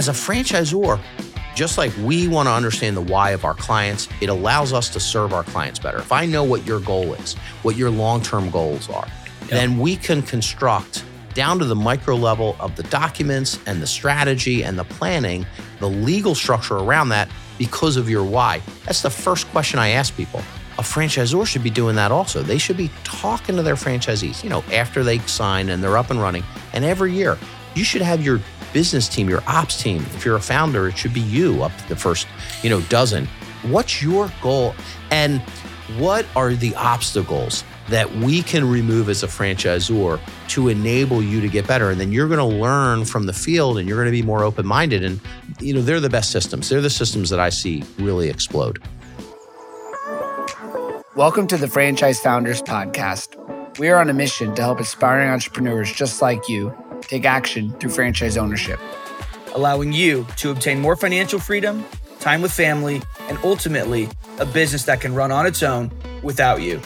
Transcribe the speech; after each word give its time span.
as 0.00 0.08
a 0.08 0.12
franchisor, 0.12 0.98
just 1.54 1.76
like 1.76 1.92
we 2.02 2.26
want 2.26 2.46
to 2.46 2.50
understand 2.50 2.96
the 2.96 3.02
why 3.02 3.32
of 3.32 3.44
our 3.44 3.52
clients, 3.52 4.08
it 4.22 4.30
allows 4.30 4.72
us 4.72 4.88
to 4.88 4.98
serve 4.98 5.34
our 5.34 5.44
clients 5.44 5.78
better. 5.78 5.98
If 5.98 6.10
I 6.10 6.24
know 6.24 6.42
what 6.42 6.64
your 6.66 6.80
goal 6.80 7.12
is, 7.12 7.34
what 7.60 7.76
your 7.76 7.90
long 7.90 8.22
term 8.22 8.48
goals 8.48 8.88
are, 8.88 9.06
then 9.48 9.78
we 9.78 9.96
can 9.96 10.22
construct 10.22 11.04
down 11.34 11.58
to 11.58 11.66
the 11.66 11.74
micro 11.74 12.16
level 12.16 12.56
of 12.60 12.76
the 12.76 12.82
documents 12.84 13.58
and 13.66 13.82
the 13.82 13.86
strategy 13.86 14.64
and 14.64 14.78
the 14.78 14.84
planning, 14.84 15.44
the 15.80 15.90
legal 15.90 16.34
structure 16.34 16.78
around 16.78 17.10
that 17.10 17.28
because 17.58 17.98
of 17.98 18.08
your 18.08 18.24
why. 18.24 18.62
That's 18.86 19.02
the 19.02 19.10
first 19.10 19.46
question 19.48 19.78
I 19.78 19.90
ask 19.90 20.16
people. 20.16 20.40
A 20.78 20.82
franchisor 20.82 21.46
should 21.46 21.62
be 21.62 21.68
doing 21.68 21.94
that 21.96 22.10
also. 22.10 22.42
They 22.42 22.56
should 22.56 22.78
be 22.78 22.90
talking 23.04 23.54
to 23.56 23.62
their 23.62 23.74
franchisees, 23.74 24.42
you 24.42 24.48
know, 24.48 24.64
after 24.72 25.04
they 25.04 25.18
sign 25.18 25.68
and 25.68 25.82
they're 25.82 25.98
up 25.98 26.10
and 26.10 26.22
running. 26.22 26.44
And 26.72 26.86
every 26.86 27.12
year, 27.12 27.36
you 27.74 27.84
should 27.84 28.00
have 28.00 28.24
your 28.24 28.40
business 28.72 29.08
team, 29.08 29.28
your 29.28 29.42
ops 29.46 29.82
team. 29.82 30.02
If 30.14 30.24
you're 30.24 30.36
a 30.36 30.40
founder, 30.40 30.88
it 30.88 30.96
should 30.96 31.14
be 31.14 31.20
you 31.20 31.62
up 31.62 31.72
the 31.88 31.96
first, 31.96 32.26
you 32.62 32.70
know, 32.70 32.80
dozen. 32.82 33.26
What's 33.62 34.02
your 34.02 34.32
goal? 34.40 34.74
And 35.10 35.40
what 35.98 36.24
are 36.36 36.54
the 36.54 36.74
obstacles 36.76 37.64
that 37.88 38.10
we 38.16 38.42
can 38.42 38.70
remove 38.70 39.08
as 39.08 39.22
a 39.24 39.26
franchisor 39.26 40.20
to 40.48 40.68
enable 40.68 41.22
you 41.22 41.40
to 41.40 41.48
get 41.48 41.66
better? 41.66 41.90
And 41.90 42.00
then 42.00 42.12
you're 42.12 42.28
going 42.28 42.38
to 42.38 42.44
learn 42.44 43.04
from 43.04 43.26
the 43.26 43.32
field 43.32 43.78
and 43.78 43.88
you're 43.88 43.98
going 43.98 44.06
to 44.06 44.12
be 44.12 44.22
more 44.22 44.44
open 44.44 44.66
minded. 44.66 45.02
And, 45.02 45.20
you 45.60 45.74
know, 45.74 45.82
they're 45.82 46.00
the 46.00 46.08
best 46.08 46.30
systems. 46.30 46.68
They're 46.68 46.80
the 46.80 46.90
systems 46.90 47.28
that 47.30 47.40
I 47.40 47.48
see 47.48 47.82
really 47.98 48.28
explode. 48.28 48.80
Welcome 51.16 51.48
to 51.48 51.56
the 51.56 51.68
Franchise 51.68 52.20
Founders 52.20 52.62
Podcast. 52.62 53.36
We 53.78 53.88
are 53.88 53.98
on 53.98 54.08
a 54.08 54.14
mission 54.14 54.54
to 54.54 54.62
help 54.62 54.78
aspiring 54.78 55.28
entrepreneurs 55.28 55.92
just 55.92 56.22
like 56.22 56.48
you 56.48 56.72
take 57.02 57.24
action 57.24 57.70
through 57.78 57.90
franchise 57.90 58.36
ownership, 58.36 58.78
allowing 59.54 59.92
you 59.92 60.26
to 60.36 60.50
obtain 60.50 60.80
more 60.80 60.96
financial 60.96 61.38
freedom, 61.38 61.84
time 62.20 62.42
with 62.42 62.52
family, 62.52 63.02
and 63.28 63.38
ultimately 63.44 64.08
a 64.38 64.46
business 64.46 64.84
that 64.84 65.00
can 65.00 65.14
run 65.14 65.32
on 65.32 65.46
its 65.46 65.62
own 65.62 65.90
without 66.22 66.62
you. 66.62 66.80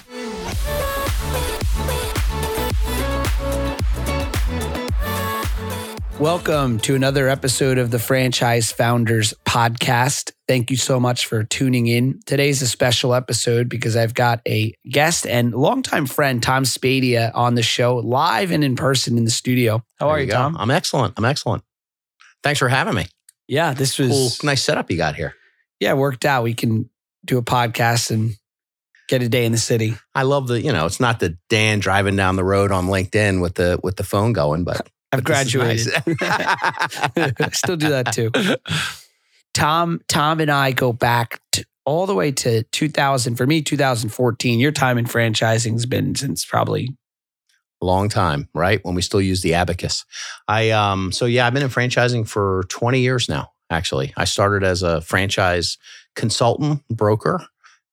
Welcome 6.20 6.78
to 6.80 6.94
another 6.94 7.28
episode 7.28 7.76
of 7.76 7.90
the 7.90 7.98
Franchise 7.98 8.70
Founders 8.72 9.34
Podcast. 9.44 10.30
Thank 10.46 10.70
you 10.70 10.76
so 10.76 10.98
much 11.00 11.26
for 11.26 11.42
tuning 11.42 11.86
in. 11.88 12.20
Today's 12.24 12.62
a 12.62 12.68
special 12.68 13.14
episode 13.14 13.68
because 13.68 13.96
I've 13.96 14.14
got 14.14 14.40
a 14.46 14.72
guest 14.88 15.26
and 15.26 15.52
longtime 15.52 16.06
friend, 16.06 16.42
Tom 16.42 16.62
Spadea, 16.64 17.32
on 17.34 17.56
the 17.56 17.62
show 17.62 17.96
live 17.96 18.52
and 18.52 18.62
in 18.64 18.76
person 18.76 19.18
in 19.18 19.24
the 19.24 19.30
studio. 19.30 19.82
How 19.98 20.06
There 20.06 20.14
are 20.16 20.20
you, 20.20 20.26
go. 20.28 20.34
Tom? 20.34 20.56
I'm 20.58 20.70
excellent. 20.70 21.14
I'm 21.16 21.24
excellent. 21.24 21.64
Thanks 22.42 22.60
for 22.60 22.68
having 22.68 22.94
me. 22.94 23.06
Yeah, 23.48 23.74
this 23.74 23.98
was 23.98 24.08
Cool, 24.40 24.48
nice 24.48 24.62
setup 24.62 24.90
you 24.90 24.96
got 24.96 25.16
here. 25.16 25.34
yeah, 25.80 25.92
worked 25.94 26.24
out. 26.24 26.44
We 26.44 26.54
can 26.54 26.88
do 27.26 27.38
a 27.38 27.42
podcast 27.42 28.10
and 28.12 28.34
get 29.08 29.20
a 29.20 29.28
day 29.28 29.44
in 29.44 29.52
the 29.52 29.58
city. 29.58 29.96
I 30.14 30.22
love 30.22 30.46
the, 30.46 30.60
you 30.62 30.72
know, 30.72 30.86
it's 30.86 31.00
not 31.00 31.20
the 31.20 31.36
Dan 31.50 31.80
driving 31.80 32.16
down 32.16 32.36
the 32.36 32.44
road 32.44 32.70
on 32.70 32.86
LinkedIn 32.86 33.42
with 33.42 33.56
the 33.56 33.78
with 33.82 33.96
the 33.96 34.04
phone 34.04 34.32
going, 34.32 34.64
but 34.64 34.88
I've 35.14 35.24
but 35.24 35.32
this 35.32 35.46
is 35.46 35.52
graduated. 35.52 36.18
nice. 37.16 37.58
Still 37.58 37.76
do 37.76 37.90
that 37.90 38.12
too. 38.12 38.30
Tom, 39.54 40.00
Tom 40.08 40.40
and 40.40 40.50
I 40.50 40.72
go 40.72 40.92
back 40.92 41.40
to, 41.52 41.64
all 41.84 42.06
the 42.06 42.14
way 42.14 42.32
to 42.32 42.62
2000. 42.64 43.36
For 43.36 43.46
me, 43.46 43.62
2014. 43.62 44.58
Your 44.58 44.72
time 44.72 44.98
in 44.98 45.04
franchising 45.04 45.72
has 45.72 45.86
been 45.86 46.14
since 46.14 46.44
probably 46.44 46.96
a 47.80 47.86
long 47.86 48.08
time, 48.08 48.48
right? 48.54 48.84
When 48.84 48.94
we 48.94 49.02
still 49.02 49.20
use 49.20 49.42
the 49.42 49.54
abacus. 49.54 50.04
I 50.48 50.70
um 50.70 51.12
so 51.12 51.26
yeah, 51.26 51.46
I've 51.46 51.54
been 51.54 51.62
in 51.62 51.68
franchising 51.68 52.26
for 52.26 52.64
20 52.68 53.00
years 53.00 53.28
now, 53.28 53.52
actually. 53.70 54.12
I 54.16 54.24
started 54.24 54.64
as 54.64 54.82
a 54.82 55.00
franchise 55.00 55.78
consultant, 56.16 56.82
broker, 56.88 57.46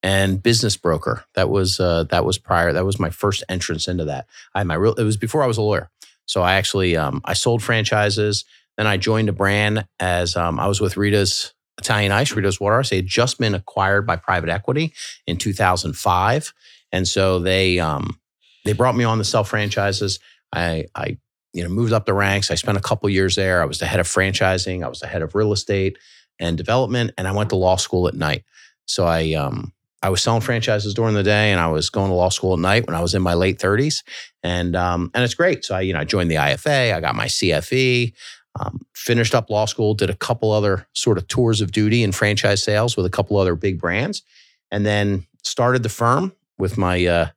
and 0.04 0.42
business 0.42 0.78
broker. 0.78 1.26
That 1.36 1.50
was 1.50 1.80
uh 1.80 2.06
that 2.06 2.26
was 2.26 2.38
prior. 2.38 2.74
That 2.74 2.86
was 2.86 3.00
my 3.00 3.10
first 3.10 3.44
entrance 3.50 3.88
into 3.88 4.06
that. 4.06 4.28
I 4.56 4.60
had 4.60 4.68
my 4.68 4.76
real 4.76 4.94
it 4.94 5.04
was 5.04 5.18
before 5.18 5.44
I 5.44 5.48
was 5.48 5.58
a 5.58 5.62
lawyer. 5.62 5.90
So 6.32 6.42
I 6.42 6.54
actually 6.54 6.96
um 6.96 7.20
I 7.26 7.34
sold 7.34 7.62
franchises, 7.62 8.46
then 8.78 8.88
I 8.88 8.96
joined 8.96 9.28
a 9.28 9.34
brand 9.34 9.86
as 10.00 10.38
um 10.38 10.62
I 10.62 10.68
was 10.68 10.80
with 10.80 10.96
Rita's 10.96 11.54
Italian 11.78 12.14
Ice, 12.14 12.32
Rita's 12.32 12.58
Water 12.58 12.80
Ice. 12.80 12.90
They 12.90 12.96
had 12.96 13.08
just 13.08 13.38
been 13.38 13.54
acquired 13.54 14.08
by 14.08 14.16
private 14.16 14.50
equity 14.50 14.94
in 15.28 15.36
2005. 15.36 16.54
And 16.94 17.06
so 17.06 17.40
they 17.40 17.80
um 17.80 18.18
they 18.64 18.72
brought 18.72 18.96
me 18.96 19.04
on 19.04 19.18
to 19.18 19.26
sell 19.26 19.44
franchises. 19.44 20.20
I, 20.54 20.86
I, 20.96 21.18
you 21.52 21.64
know, 21.64 21.70
moved 21.70 21.92
up 21.92 22.06
the 22.06 22.14
ranks. 22.14 22.50
I 22.50 22.56
spent 22.56 22.78
a 22.78 22.82
couple 22.82 23.10
years 23.10 23.36
there. 23.36 23.62
I 23.62 23.66
was 23.66 23.80
the 23.80 23.86
head 23.86 24.00
of 24.00 24.08
franchising. 24.08 24.86
I 24.86 24.88
was 24.88 25.02
the 25.02 25.08
head 25.08 25.24
of 25.24 25.36
real 25.36 25.52
estate 25.52 25.98
and 26.40 26.58
development, 26.58 27.12
and 27.18 27.28
I 27.28 27.34
went 27.34 27.50
to 27.50 27.58
law 27.58 27.76
school 27.76 28.08
at 28.08 28.14
night. 28.14 28.46
So 28.86 29.06
I, 29.06 29.34
um, 29.34 29.74
I 30.04 30.10
was 30.10 30.22
selling 30.22 30.42
franchises 30.42 30.94
during 30.94 31.14
the 31.14 31.24
day, 31.24 31.52
and 31.52 31.60
I 31.60 31.68
was 31.68 31.90
going 31.90 32.10
to 32.10 32.16
law 32.16 32.30
school 32.30 32.54
at 32.54 32.60
night 32.60 32.88
when 32.88 32.96
I 32.96 33.02
was 33.02 33.14
in 33.14 33.22
my 33.22 33.34
late 33.34 33.60
thirties, 33.60 34.04
and 34.44 34.76
um, 34.76 35.12
and 35.14 35.24
it's 35.24 35.36
great. 35.36 35.64
So 35.66 35.76
I, 35.76 35.82
you 35.82 35.94
know, 35.94 36.00
I 36.00 36.06
joined 36.06 36.32
the 36.32 36.36
IFA. 36.36 36.94
I 36.94 37.00
got 37.00 37.16
my 37.16 37.28
CFE. 37.28 38.14
Um, 38.60 38.82
finished 38.94 39.34
up 39.34 39.50
law 39.50 39.66
school. 39.66 39.94
Did 39.94 40.10
a 40.10 40.16
couple 40.16 40.52
other 40.52 40.88
sort 40.94 41.18
of 41.18 41.28
tours 41.28 41.62
of 41.62 41.72
duty 41.72 42.04
in 42.04 42.12
franchise 42.12 42.62
sales 42.62 42.98
with 42.98 43.06
a 43.06 43.10
couple 43.10 43.38
other 43.38 43.56
big 43.56 43.80
brands, 43.80 44.24
and 44.72 44.86
then 44.86 45.26
started 45.44 45.84
the 45.84 45.90
firm 45.90 46.34
with 46.58 46.78
my 46.78 47.06
uh, 47.06 47.28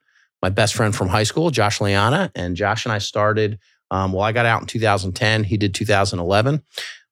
my 0.44 0.50
best 0.50 0.74
friend 0.74 0.94
from 0.94 1.08
high 1.08 1.22
school, 1.22 1.50
Josh 1.50 1.78
Lignana. 1.78 2.30
And 2.34 2.54
Josh 2.54 2.84
and 2.84 2.92
I 2.92 2.98
started, 2.98 3.58
um, 3.90 4.12
well, 4.12 4.20
I 4.20 4.32
got 4.32 4.44
out 4.44 4.60
in 4.60 4.66
2010. 4.66 5.42
He 5.42 5.56
did 5.56 5.74
2011. 5.74 6.62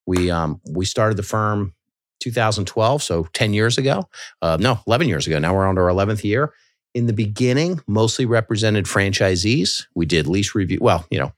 We, 0.05 0.31
um, 0.31 0.61
we 0.71 0.85
started 0.85 1.17
the 1.17 1.23
firm 1.23 1.73
2012, 2.22 3.03
so 3.03 3.25
10 3.33 3.55
years 3.55 3.78
ago. 3.78 4.09
Uh, 4.41 4.56
no, 4.60 4.81
11 4.87 5.09
years 5.09 5.27
ago. 5.27 5.38
Now 5.38 5.55
we're 5.55 5.66
on 5.66 5.75
to 5.75 5.81
our 5.83 5.88
11th 5.88 6.25
year. 6.25 6.53
In 6.94 7.06
the 7.06 7.12
beginning, 7.12 7.81
mostly 7.87 8.27
represented 8.27 8.84
franchisees. 8.84 9.87
We 9.94 10.06
did 10.06 10.27
lease 10.27 10.55
review. 10.55 10.78
Well, 10.81 11.06
you 11.11 11.19
know, 11.19 11.32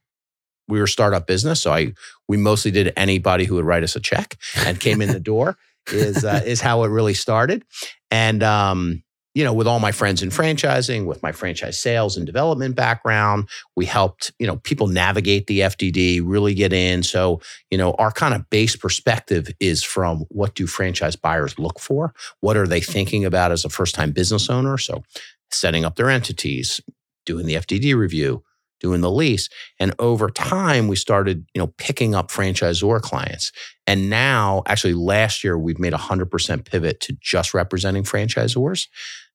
we 0.68 0.78
were 0.78 0.84
a 0.84 0.88
startup 0.88 1.26
business, 1.26 1.62
so 1.62 1.72
I 1.72 1.92
we 2.28 2.36
mostly 2.36 2.70
did 2.70 2.92
anybody 2.96 3.44
who 3.44 3.54
would 3.56 3.64
write 3.64 3.82
us 3.82 3.96
a 3.96 4.00
check 4.00 4.36
and 4.56 4.80
came 4.80 5.00
in 5.02 5.10
the 5.10 5.20
door 5.20 5.56
is 5.92 6.24
uh, 6.24 6.42
is 6.44 6.60
how 6.60 6.84
it 6.84 6.88
really 6.88 7.14
started. 7.14 7.64
And 8.10 8.42
um, 8.42 9.02
you 9.34 9.42
know, 9.42 9.52
with 9.52 9.66
all 9.66 9.80
my 9.80 9.90
friends 9.90 10.22
in 10.22 10.30
franchising, 10.30 11.06
with 11.06 11.22
my 11.22 11.32
franchise 11.32 11.78
sales 11.78 12.16
and 12.16 12.24
development 12.24 12.76
background, 12.76 13.48
we 13.74 13.84
helped, 13.84 14.32
you 14.38 14.46
know, 14.46 14.56
people 14.58 14.86
navigate 14.86 15.48
the 15.48 15.60
FDD, 15.60 16.22
really 16.24 16.54
get 16.54 16.72
in. 16.72 17.02
So, 17.02 17.40
you 17.70 17.76
know, 17.76 17.92
our 17.94 18.12
kind 18.12 18.32
of 18.34 18.48
base 18.48 18.76
perspective 18.76 19.50
is 19.58 19.82
from 19.82 20.24
what 20.28 20.54
do 20.54 20.68
franchise 20.68 21.16
buyers 21.16 21.58
look 21.58 21.80
for? 21.80 22.14
What 22.40 22.56
are 22.56 22.66
they 22.66 22.80
thinking 22.80 23.24
about 23.24 23.50
as 23.50 23.64
a 23.64 23.68
first 23.68 23.96
time 23.96 24.12
business 24.12 24.48
owner? 24.48 24.78
So, 24.78 25.02
setting 25.50 25.84
up 25.84 25.96
their 25.96 26.10
entities, 26.10 26.80
doing 27.26 27.46
the 27.46 27.54
FDD 27.54 27.96
review, 27.96 28.44
doing 28.80 29.00
the 29.00 29.10
lease. 29.10 29.48
And 29.80 29.94
over 29.98 30.28
time, 30.28 30.88
we 30.88 30.96
started, 30.96 31.46
you 31.54 31.60
know, 31.60 31.68
picking 31.78 32.14
up 32.14 32.30
franchisor 32.30 33.00
clients. 33.00 33.50
And 33.86 34.10
now, 34.10 34.62
actually, 34.66 34.94
last 34.94 35.42
year, 35.42 35.58
we've 35.58 35.78
made 35.78 35.94
a 35.94 35.98
100% 35.98 36.64
pivot 36.64 37.00
to 37.00 37.16
just 37.20 37.54
representing 37.54 38.02
franchisors 38.02 38.88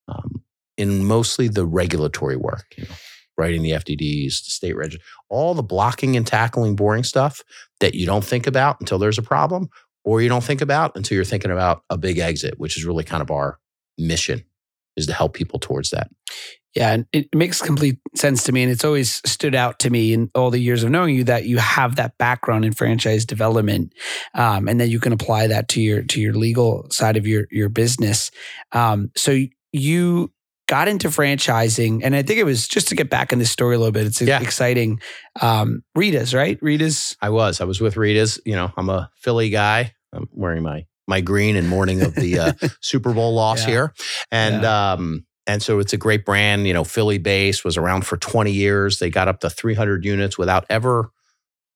um, 0.09 0.43
in 0.77 1.05
mostly 1.05 1.47
the 1.47 1.65
regulatory 1.65 2.35
work, 2.35 2.65
you 2.77 2.85
know, 2.85 2.95
writing 3.37 3.61
the 3.61 3.71
FDDs, 3.71 4.43
the 4.43 4.51
state 4.51 4.75
register, 4.75 5.03
all 5.29 5.53
the 5.53 5.63
blocking 5.63 6.15
and 6.15 6.27
tackling 6.27 6.75
boring 6.75 7.03
stuff 7.03 7.41
that 7.79 7.95
you 7.95 8.05
don't 8.05 8.23
think 8.23 8.47
about 8.47 8.79
until 8.79 8.99
there's 8.99 9.17
a 9.17 9.23
problem, 9.23 9.69
or 10.03 10.21
you 10.21 10.29
don't 10.29 10.43
think 10.43 10.61
about 10.61 10.95
until 10.95 11.15
you're 11.15 11.25
thinking 11.25 11.51
about 11.51 11.83
a 11.89 11.97
big 11.97 12.17
exit, 12.17 12.59
which 12.59 12.77
is 12.77 12.85
really 12.85 13.03
kind 13.03 13.21
of 13.21 13.31
our 13.31 13.59
mission 13.97 14.43
is 14.97 15.07
to 15.07 15.13
help 15.13 15.33
people 15.33 15.59
towards 15.59 15.91
that. 15.91 16.09
Yeah, 16.75 16.91
and 16.91 17.07
it 17.11 17.33
makes 17.33 17.61
complete 17.61 17.97
sense 18.15 18.43
to 18.43 18.51
me. 18.51 18.61
And 18.61 18.71
it's 18.71 18.83
always 18.83 19.21
stood 19.25 19.55
out 19.55 19.79
to 19.79 19.89
me 19.89 20.13
in 20.13 20.29
all 20.35 20.51
the 20.51 20.59
years 20.59 20.83
of 20.83 20.91
knowing 20.91 21.15
you 21.15 21.23
that 21.23 21.45
you 21.45 21.57
have 21.57 21.95
that 21.95 22.17
background 22.19 22.63
in 22.63 22.73
franchise 22.73 23.25
development, 23.25 23.93
um, 24.35 24.67
and 24.67 24.79
then 24.79 24.89
you 24.89 24.99
can 24.99 25.11
apply 25.11 25.47
that 25.47 25.67
to 25.69 25.81
your 25.81 26.03
to 26.03 26.21
your 26.21 26.33
legal 26.33 26.87
side 26.91 27.17
of 27.17 27.25
your 27.25 27.47
your 27.49 27.69
business. 27.69 28.29
Um, 28.71 29.11
so 29.15 29.39
you 29.71 30.31
got 30.67 30.87
into 30.87 31.07
franchising, 31.09 32.01
and 32.03 32.15
I 32.15 32.21
think 32.21 32.39
it 32.39 32.43
was 32.43 32.67
just 32.67 32.89
to 32.89 32.95
get 32.95 33.09
back 33.09 33.31
in 33.33 33.39
this 33.39 33.51
story 33.51 33.75
a 33.75 33.79
little 33.79 33.91
bit. 33.91 34.05
It's 34.05 34.21
Yeah. 34.21 34.41
exciting. 34.41 34.99
Um, 35.41 35.83
Rita's 35.95 36.33
right, 36.33 36.57
Rita's. 36.61 37.15
I 37.21 37.29
was. 37.29 37.59
I 37.61 37.63
was 37.65 37.81
with 37.81 37.97
Rita's. 37.97 38.39
You 38.45 38.55
know, 38.55 38.71
I'm 38.77 38.89
a 38.89 39.09
Philly 39.15 39.49
guy. 39.49 39.93
I'm 40.13 40.27
wearing 40.31 40.63
my 40.63 40.85
my 41.07 41.21
green 41.21 41.55
and 41.55 41.67
morning 41.67 42.01
of 42.03 42.13
the 42.13 42.37
uh, 42.39 42.53
Super 42.81 43.13
Bowl 43.13 43.33
loss 43.33 43.61
Yeah. 43.63 43.67
here, 43.69 43.93
and 44.31 44.63
um, 44.65 45.25
and 45.47 45.61
so 45.63 45.79
it's 45.79 45.93
a 45.93 45.97
great 45.97 46.23
brand. 46.25 46.67
You 46.67 46.73
know, 46.73 46.83
Philly 46.83 47.17
base 47.17 47.63
was 47.63 47.77
around 47.77 48.05
for 48.05 48.17
20 48.17 48.51
years. 48.51 48.99
They 48.99 49.09
got 49.09 49.27
up 49.27 49.39
to 49.39 49.49
300 49.49 50.05
units 50.05 50.37
without 50.37 50.65
ever 50.69 51.09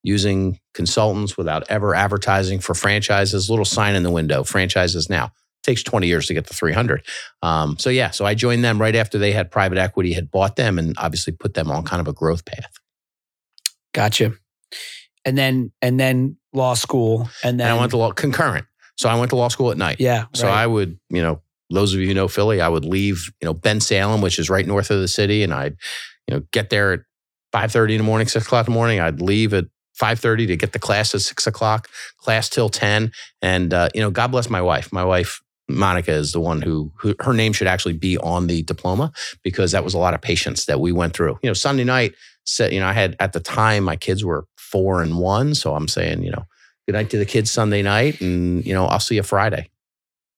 using 0.04 0.60
consultants, 0.74 1.38
without 1.38 1.63
ever 1.69 1.96
advertising 1.96 2.60
for 2.60 2.74
franchises. 2.75 3.50
Little 3.50 3.66
sign 3.66 3.96
in 3.96 4.04
the 4.04 4.12
window: 4.12 4.44
franchises 4.44 5.10
now. 5.10 5.31
Takes 5.63 5.81
20 5.83 6.07
years 6.07 6.27
to 6.27 6.33
get 6.33 6.45
to 6.48 6.54
300. 6.54 7.04
Um, 7.42 7.77
so 7.80 7.89
yeah, 7.89 8.12
so 8.12 8.25
I 8.25 8.36
joined 8.36 8.63
them 8.63 8.80
right 8.80 8.95
after 8.95 9.18
they 9.18 9.31
had 9.31 9.50
private 9.50 9.77
equity 9.77 10.13
had 10.13 10.30
bought 10.30 10.56
them, 10.56 10.77
and 10.77 10.95
obviously 10.98 11.33
put 11.33 11.54
them 11.54 11.71
on 11.71 11.83
kind 11.83 12.01
of 12.01 12.07
a 12.07 12.13
growth 12.13 12.45
path. 12.45 12.74
Gotcha. 13.94 14.33
and 15.25 15.38
then 15.38 15.71
and 15.81 16.00
then 16.00 16.38
law 16.51 16.74
school, 16.74 17.30
and 17.44 17.60
then 17.60 17.68
and 17.68 17.77
I 17.77 17.80
went 17.80 17.92
to 17.92 17.98
law 17.98 18.12
concurrent. 18.12 18.65
So 18.98 19.10
I 19.10 19.15
went 19.15 19.30
to 19.31 19.36
law 19.36 19.48
school 19.48 19.71
at 19.71 19.77
night. 19.77 19.98
yeah. 20.00 20.25
So 20.33 20.48
right. 20.48 20.56
I 20.56 20.68
would, 20.68 21.00
you 21.10 21.21
know, 21.21 21.42
those 21.69 21.94
of 21.94 22.00
you 22.00 22.07
who 22.07 22.13
know 22.13 22.27
Philly, 22.27 22.62
I 22.62 22.69
would 22.69 22.86
leave, 22.86 23.31
you 23.42 23.45
know, 23.45 23.54
Bensalem, 23.54 24.21
which 24.21 24.38
is 24.38 24.50
right 24.50 24.65
north 24.68 24.92
of 24.92 25.00
the 25.00 25.07
city, 25.07 25.44
and 25.44 25.54
I'd, 25.54 25.75
you 26.27 26.36
know, 26.36 26.44
get 26.51 26.69
there 26.69 26.94
at 26.94 27.00
five 27.51 27.71
thirty 27.71 27.95
in 27.95 28.00
the 28.00 28.06
morning, 28.06 28.27
six 28.27 28.45
o'clock 28.45 28.68
in 28.68 28.74
the 28.74 28.77
morning. 28.77 29.00
I'd 29.00 29.21
leave 29.21 29.54
at 29.54 29.65
five 29.94 30.19
thirty 30.19 30.45
to 30.48 30.56
get 30.56 30.74
the 30.74 30.80
class 30.80 31.13
at 31.15 31.21
six 31.21 31.48
o'clock, 31.48 31.88
class 32.18 32.50
till 32.50 32.69
ten, 32.69 33.12
and 33.42 33.74
uh, 33.74 33.89
you 33.94 34.01
know, 34.01 34.12
God 34.12 34.27
bless 34.27 34.50
my 34.50 34.62
wife. 34.62 34.92
My 34.92 35.04
wife. 35.04 35.42
Monica 35.74 36.12
is 36.12 36.31
the 36.31 36.40
one 36.40 36.62
who, 36.62 36.92
who 36.96 37.16
her 37.20 37.34
name 37.34 37.54
should 37.54 37.68
actually 37.68 37.94
be 37.94 38.18
on 38.20 38.48
the 38.48 38.64
diploma 38.64 39.12
because 39.44 39.72
that 39.72 39.84
was 39.84 39.94
a 39.94 40.00
lot 40.00 40.14
of 40.14 40.22
patience 40.22 40.66
that 40.66 40.80
we 40.80 40.92
went 40.92 41.14
through. 41.14 41.40
You 41.42 41.50
know, 41.50 41.54
Sunday 41.54 41.84
night, 41.84 42.14
said, 42.46 42.74
you 42.74 42.80
know, 42.80 42.88
I 42.88 42.94
had 42.94 43.16
at 43.20 43.34
the 43.34 43.40
time 43.40 43.84
my 43.84 43.96
kids 43.96 44.24
were 44.24 44.46
four 44.58 45.02
and 45.02 45.18
one, 45.18 45.56
so 45.56 45.75
I'm 45.75 45.88
saying, 45.88 46.24
you 46.24 46.31
know, 46.31 46.46
good 46.86 46.94
night 46.94 47.10
to 47.12 47.18
the 47.18 47.25
kids 47.25 47.52
Sunday 47.52 47.81
night, 47.81 48.22
and 48.22 48.66
you 48.66 48.74
know, 48.74 48.86
I'll 48.86 49.00
see 49.00 49.16
you 49.16 49.24
Friday. 49.24 49.70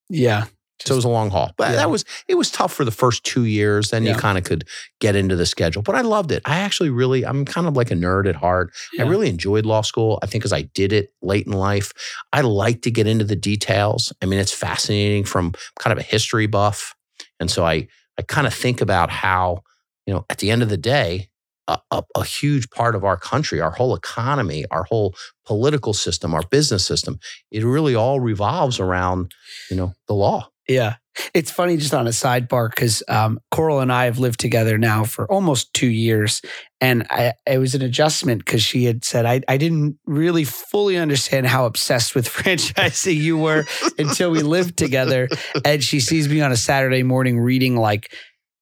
yeah. 0.10 0.46
So 0.80 0.94
it 0.94 0.98
was 0.98 1.06
a 1.06 1.10
long 1.10 1.30
haul, 1.30 1.51
but 1.57 1.69
Yeah. 1.72 1.75
that 1.77 1.89
was 1.89 2.04
it 2.27 2.36
was 2.36 2.51
tough 2.51 2.74
for 2.74 2.83
the 2.83 2.92
first 2.92 3.24
two 3.24 3.45
years. 3.45 3.92
Then 3.92 4.04
Yeah. 4.04 4.13
you 4.13 4.19
kind 4.19 4.38
of 4.38 4.44
could 4.44 4.66
get 5.00 5.16
into 5.16 5.36
the 5.36 5.45
schedule, 5.45 5.81
but 5.81 5.95
I 5.95 6.01
loved 6.01 6.31
it. 6.31 6.42
I 6.45 6.57
actually 6.57 6.89
really, 6.89 7.25
I'm 7.25 7.45
kind 7.45 7.66
of 7.68 7.77
like 7.77 7.92
a 7.92 7.95
nerd 7.95 8.27
at 8.27 8.36
heart. 8.36 8.72
Yeah. 8.94 9.06
I 9.06 9.07
really 9.07 9.30
enjoyed 9.30 9.66
law 9.66 9.81
school. 9.81 10.19
I 10.22 10.25
think 10.25 10.42
because 10.44 10.51
I 10.54 10.63
did 10.63 10.92
it 10.92 11.13
late 11.22 11.48
in 11.48 11.54
life, 11.54 11.94
I 12.33 12.42
like 12.42 12.81
to 12.81 12.92
get 12.92 13.07
into 13.07 13.24
the 13.24 13.38
details. 13.38 14.12
I 14.22 14.25
mean, 14.25 14.39
it's 14.39 14.51
fascinating 14.54 15.24
from 15.24 15.54
kind 15.80 15.94
of 15.94 15.98
a 15.98 16.04
history 16.04 16.45
buff, 16.48 16.94
and 17.39 17.50
so 17.50 17.66
I 17.66 17.88
I 18.19 18.22
kind 18.27 18.45
of 18.48 18.54
think 18.54 18.81
about 18.81 19.10
how 19.10 19.63
you 20.06 20.13
know 20.13 20.25
at 20.30 20.39
the 20.39 20.51
end 20.51 20.62
of 20.62 20.69
the 20.69 20.77
day. 20.77 21.30
A, 21.68 21.80
a, 21.89 22.04
a 22.16 22.24
huge 22.24 22.69
part 22.69 22.94
of 22.94 23.04
our 23.04 23.18
country, 23.18 23.60
our 23.60 23.72
whole 23.72 23.95
economy, 23.95 24.66
our 24.69 24.83
whole 24.83 25.16
political 25.48 25.94
system, 25.94 26.36
our 26.36 26.44
business 26.51 26.86
system, 26.86 27.18
it 27.50 27.63
really 27.63 27.95
all 27.95 28.19
revolves 28.19 28.80
around, 28.80 29.33
you 29.72 29.75
know, 29.75 29.95
the 30.07 30.13
law. 30.13 30.48
Yeah. 30.67 30.95
It's 31.33 31.50
funny 31.50 31.77
just 31.77 31.94
on 31.94 32.07
a 32.07 32.12
sidebar 32.12 32.69
because 32.69 33.01
um, 33.07 33.39
Coral 33.50 33.79
and 33.79 33.91
I 33.91 34.06
have 34.06 34.19
lived 34.19 34.39
together 34.39 34.77
now 34.77 35.06
for 35.06 35.31
almost 35.31 35.73
two 35.73 35.88
years. 35.88 36.41
And 36.81 37.07
I, 37.09 37.33
it 37.45 37.57
was 37.57 37.73
an 37.73 37.81
adjustment 37.81 38.44
because 38.44 38.62
she 38.62 38.83
had 38.83 39.06
said, 39.06 39.25
I, 39.25 39.41
I 39.47 39.56
didn't 39.56 39.97
really 40.06 40.44
fully 40.44 40.97
understand 40.97 41.47
how 41.47 41.65
obsessed 41.65 42.15
with 42.15 42.27
franchising 42.29 43.15
you 43.15 43.38
were 43.38 43.65
until 43.97 44.29
we 44.31 44.41
lived 44.41 44.77
together. 44.77 45.29
And 45.63 45.81
she 45.81 46.01
sees 46.01 46.27
me 46.27 46.41
on 46.41 46.51
a 46.51 46.57
Saturday 46.57 47.03
morning 47.03 47.39
reading 47.39 47.77
like, 47.77 48.12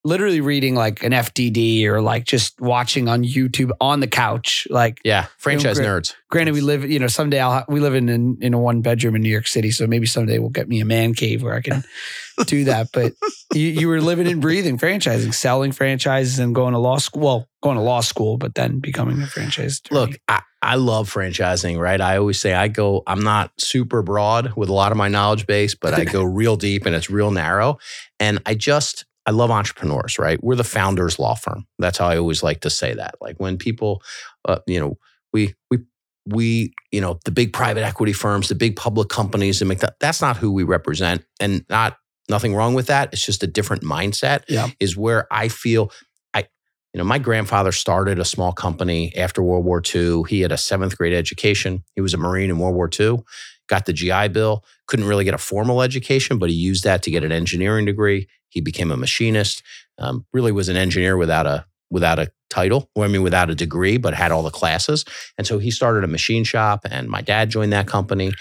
literally 0.05 0.41
reading 0.41 0.75
like 0.75 1.01
an 1.03 1.11
FDD 1.13 1.85
or 1.85 2.01
like 2.01 2.25
just 2.25 2.59
watching 2.59 3.07
on 3.07 3.23
YouTube 3.23 3.71
on 3.79 4.00
the 4.01 4.07
couch. 4.07 4.67
Like, 4.69 5.00
Yeah, 5.05 5.27
franchise 5.38 5.77
great. 5.77 5.88
nerds. 5.88 6.13
Granted, 6.29 6.53
we 6.53 6.61
live, 6.61 6.89
you 6.89 7.00
know, 7.00 7.07
someday 7.07 7.39
I'll 7.39 7.51
ha- 7.51 7.65
we 7.69 7.79
live 7.79 7.95
in, 7.95 8.09
in 8.09 8.38
in 8.41 8.53
a 8.53 8.59
one 8.59 8.81
bedroom 8.81 9.15
in 9.15 9.21
New 9.21 9.29
York 9.29 9.47
City, 9.47 9.71
so 9.71 9.88
maybe 9.88 10.05
someday 10.05 10.39
we'll 10.39 10.50
get 10.50 10.67
me 10.67 10.81
a 10.81 10.85
man 10.85 11.13
cave 11.13 11.44
where 11.44 11.53
I 11.53 11.61
can 11.61 11.83
do 12.47 12.65
that. 12.65 12.89
But 12.91 13.13
you, 13.53 13.67
you 13.67 13.88
were 13.88 14.01
living 14.01 14.27
and 14.27 14.41
breathing 14.41 14.77
franchising, 14.77 15.33
selling 15.33 15.71
franchises, 15.71 16.39
and 16.39 16.53
going 16.55 16.73
to 16.73 16.79
law 16.79 16.97
school. 16.97 17.21
Well, 17.21 17.47
going 17.61 17.77
to 17.77 17.83
law 17.83 18.01
school, 18.01 18.38
but 18.38 18.55
then 18.55 18.79
becoming 18.79 19.21
a 19.21 19.27
franchise. 19.27 19.79
attorney. 19.85 20.00
Look, 20.01 20.19
I, 20.27 20.41
I 20.61 20.75
love 20.75 21.09
franchising, 21.13 21.79
right? 21.79 22.01
I 22.01 22.17
always 22.17 22.39
say 22.41 22.53
I 22.53 22.67
go, 22.67 23.03
I'm 23.07 23.23
not 23.23 23.51
super 23.57 24.01
broad 24.01 24.53
with 24.57 24.67
a 24.69 24.73
lot 24.73 24.91
of 24.91 24.97
my 24.97 25.07
knowledge 25.07 25.45
base, 25.47 25.75
but 25.75 25.94
I 25.94 26.03
go 26.03 26.23
real 26.23 26.57
deep 26.57 26.85
and 26.85 26.94
it's 26.95 27.09
real 27.09 27.31
narrow. 27.31 27.77
And 28.19 28.39
I 28.45 28.55
just, 28.55 29.05
I 29.25 29.31
love 29.31 29.52
entrepreneurs, 29.52 30.20
right? 30.20 30.42
We're 30.44 30.56
the 30.56 30.64
founders 30.64 31.18
law 31.18 31.36
firm. 31.36 31.66
That's 31.80 31.98
how 31.98 32.08
I 32.08 32.18
always 32.18 32.44
like 32.44 32.62
to 32.62 32.70
say 32.70 32.94
that. 32.94 33.16
Like 33.22 33.38
when 33.38 33.58
people, 33.58 34.02
uh, 34.46 34.60
you 34.68 34.80
know, 34.80 34.98
we, 35.31 35.56
we, 35.72 35.80
we, 36.25 36.74
you 36.92 37.02
know, 37.02 37.20
the 37.25 37.31
big 37.31 37.54
private 37.54 37.84
equity 37.84 38.14
firms, 38.14 38.50
the 38.50 38.56
big 38.56 38.75
public 38.75 39.10
companies, 39.10 39.62
and 39.62 39.72
that, 39.72 39.96
that's 40.00 40.22
not 40.22 40.38
who 40.38 40.52
we 40.52 40.64
represent, 40.64 41.25
and 41.40 41.66
not 41.70 41.98
nothing 42.30 42.56
wrong 42.56 42.74
with 42.74 42.88
that. 42.88 43.10
It's 43.14 43.25
just 43.25 43.44
a 43.44 43.48
different 43.48 43.84
mindset. 43.84 44.44
Yeah. 44.48 44.70
is 44.80 44.96
where 44.96 45.28
I 45.31 45.48
feel 45.48 45.92
I, 46.34 46.48
you 46.94 46.98
know, 46.98 47.04
my 47.04 47.20
grandfather 47.20 47.72
started 47.72 48.20
a 48.20 48.25
small 48.25 48.54
company 48.54 49.16
after 49.16 49.42
World 49.42 49.66
War 49.66 49.81
II. 49.94 50.24
He 50.30 50.42
had 50.42 50.52
a 50.52 50.58
seventh 50.58 50.98
grade 50.98 51.14
education. 51.14 51.84
He 51.96 52.02
was 52.02 52.14
a 52.14 52.18
Marine 52.18 52.50
in 52.50 52.60
World 52.60 52.75
War 52.75 52.90
II. 52.98 53.20
Got 53.68 53.86
the 53.86 53.94
GI 53.94 54.30
Bill. 54.30 54.64
Couldn't 54.88 55.08
really 55.08 55.24
get 55.24 55.34
a 55.34 55.40
formal 55.40 55.81
education, 55.81 56.38
but 56.38 56.50
he 56.50 56.56
used 56.56 56.84
that 56.84 57.02
to 57.04 57.12
get 57.12 57.24
an 57.24 57.31
engineering 57.31 57.86
degree. 57.86 58.28
He 58.53 58.61
became 58.61 58.91
a 58.91 58.97
machinist. 58.97 59.63
Um, 59.97 60.25
really 60.33 60.51
was 60.51 60.69
an 60.69 60.77
engineer 60.77 61.17
without 61.17 61.45
a 61.45 61.65
without 61.89 62.19
a 62.19 62.31
title. 62.50 62.89
Well, 62.95 63.07
I 63.07 63.11
mean, 63.11 63.21
without 63.23 63.50
a 63.50 63.55
degree, 63.55 63.97
but 63.97 64.13
had 64.13 64.31
all 64.31 64.41
the 64.44 64.50
classes. 64.50 65.05
And 65.38 65.45
so 65.45 65.59
he 65.59 65.69
started 65.71 66.03
a 66.03 66.07
machine 66.07 66.44
shop, 66.44 66.81
and 66.89 67.07
my 67.09 67.21
dad 67.21 67.50
joined 67.50 67.73
that 67.73 67.88
company. 67.88 68.31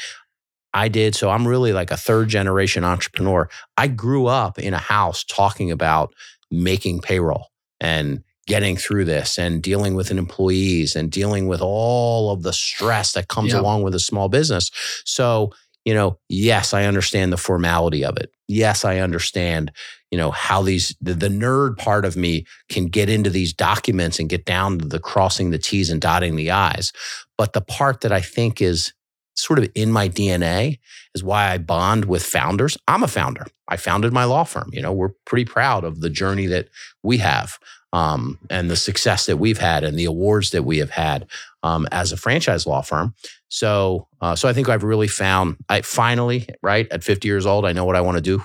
I 0.74 0.88
did. 0.88 1.14
So 1.14 1.28
I'm 1.28 1.46
really 1.46 1.72
like 1.72 1.90
a 1.90 1.96
third 1.98 2.28
generation 2.28 2.82
entrepreneur. 2.84 3.48
I 3.76 3.88
grew 3.88 4.26
up 4.26 4.58
in 4.58 4.72
a 4.72 4.78
house 4.78 5.22
talking 5.24 5.70
about 5.70 6.14
making 6.50 7.00
payroll 7.02 7.48
and 7.78 8.22
getting 8.46 8.76
through 8.76 9.04
this 9.04 9.38
and 9.38 9.62
dealing 9.62 9.94
with 9.94 10.10
an 10.10 10.18
employees 10.18 10.96
and 10.96 11.10
dealing 11.12 11.46
with 11.46 11.60
all 11.60 12.30
of 12.32 12.42
the 12.42 12.52
stress 12.52 13.12
that 13.12 13.28
comes 13.28 13.52
Yeah. 13.52 13.60
along 13.60 13.82
with 13.82 13.94
a 13.94 14.00
small 14.00 14.28
business. 14.28 14.70
So, 15.04 15.52
you 15.84 15.92
know, 15.94 16.18
yes, 16.28 16.72
I 16.72 16.84
understand 16.84 17.32
the 17.32 17.36
formality 17.36 18.04
of 18.04 18.16
it. 18.16 18.30
Yes, 18.48 18.84
I 18.84 18.98
understand, 18.98 19.72
you 20.12 20.18
know, 20.18 20.30
how 20.30 20.62
these 20.62 20.94
the, 21.00 21.14
the 21.14 21.28
nerd 21.28 21.78
part 21.78 22.04
of 22.04 22.16
me 22.16 22.44
can 22.68 22.86
get 22.86 23.08
into 23.08 23.30
these 23.30 23.54
documents 23.54 24.20
and 24.20 24.28
get 24.28 24.44
down 24.44 24.78
to 24.78 24.84
the 24.84 25.00
crossing 25.00 25.50
the 25.50 25.58
T's 25.58 25.88
and 25.88 26.02
dotting 26.02 26.36
the 26.36 26.50
I's. 26.50 26.92
But 27.38 27.54
the 27.54 27.62
part 27.62 28.02
that 28.02 28.12
I 28.12 28.20
think 28.20 28.60
is 28.60 28.92
sort 29.34 29.58
of 29.58 29.70
in 29.74 29.90
my 29.90 30.10
DNA 30.10 30.78
is 31.14 31.24
why 31.24 31.50
I 31.50 31.56
bond 31.56 32.04
with 32.04 32.22
founders. 32.22 32.76
I'm 32.86 33.02
a 33.02 33.08
founder. 33.08 33.46
I 33.68 33.78
founded 33.78 34.12
my 34.12 34.24
law 34.24 34.44
firm. 34.44 34.68
You 34.72 34.82
know, 34.82 34.92
we're 34.92 35.14
pretty 35.24 35.46
proud 35.46 35.82
of 35.82 36.02
the 36.02 36.10
journey 36.10 36.46
that 36.46 36.68
we 37.02 37.16
have 37.16 37.58
um, 37.94 38.38
and 38.50 38.70
the 38.70 38.76
success 38.76 39.24
that 39.24 39.38
we've 39.38 39.58
had 39.58 39.82
and 39.82 39.98
the 39.98 40.04
awards 40.04 40.50
that 40.50 40.64
we 40.64 40.76
have 40.78 40.90
had 40.90 41.26
um, 41.62 41.88
as 41.90 42.12
a 42.12 42.18
franchise 42.18 42.66
law 42.66 42.82
firm. 42.82 43.14
So, 43.48 44.08
uh, 44.20 44.36
so 44.36 44.46
I 44.46 44.52
think 44.52 44.68
I've 44.68 44.84
really 44.84 45.08
found. 45.08 45.56
I 45.70 45.80
finally, 45.80 46.48
right 46.62 46.86
at 46.90 47.02
50 47.02 47.26
years 47.26 47.46
old, 47.46 47.64
I 47.64 47.72
know 47.72 47.86
what 47.86 47.96
I 47.96 48.02
want 48.02 48.18
to 48.18 48.22
do 48.22 48.44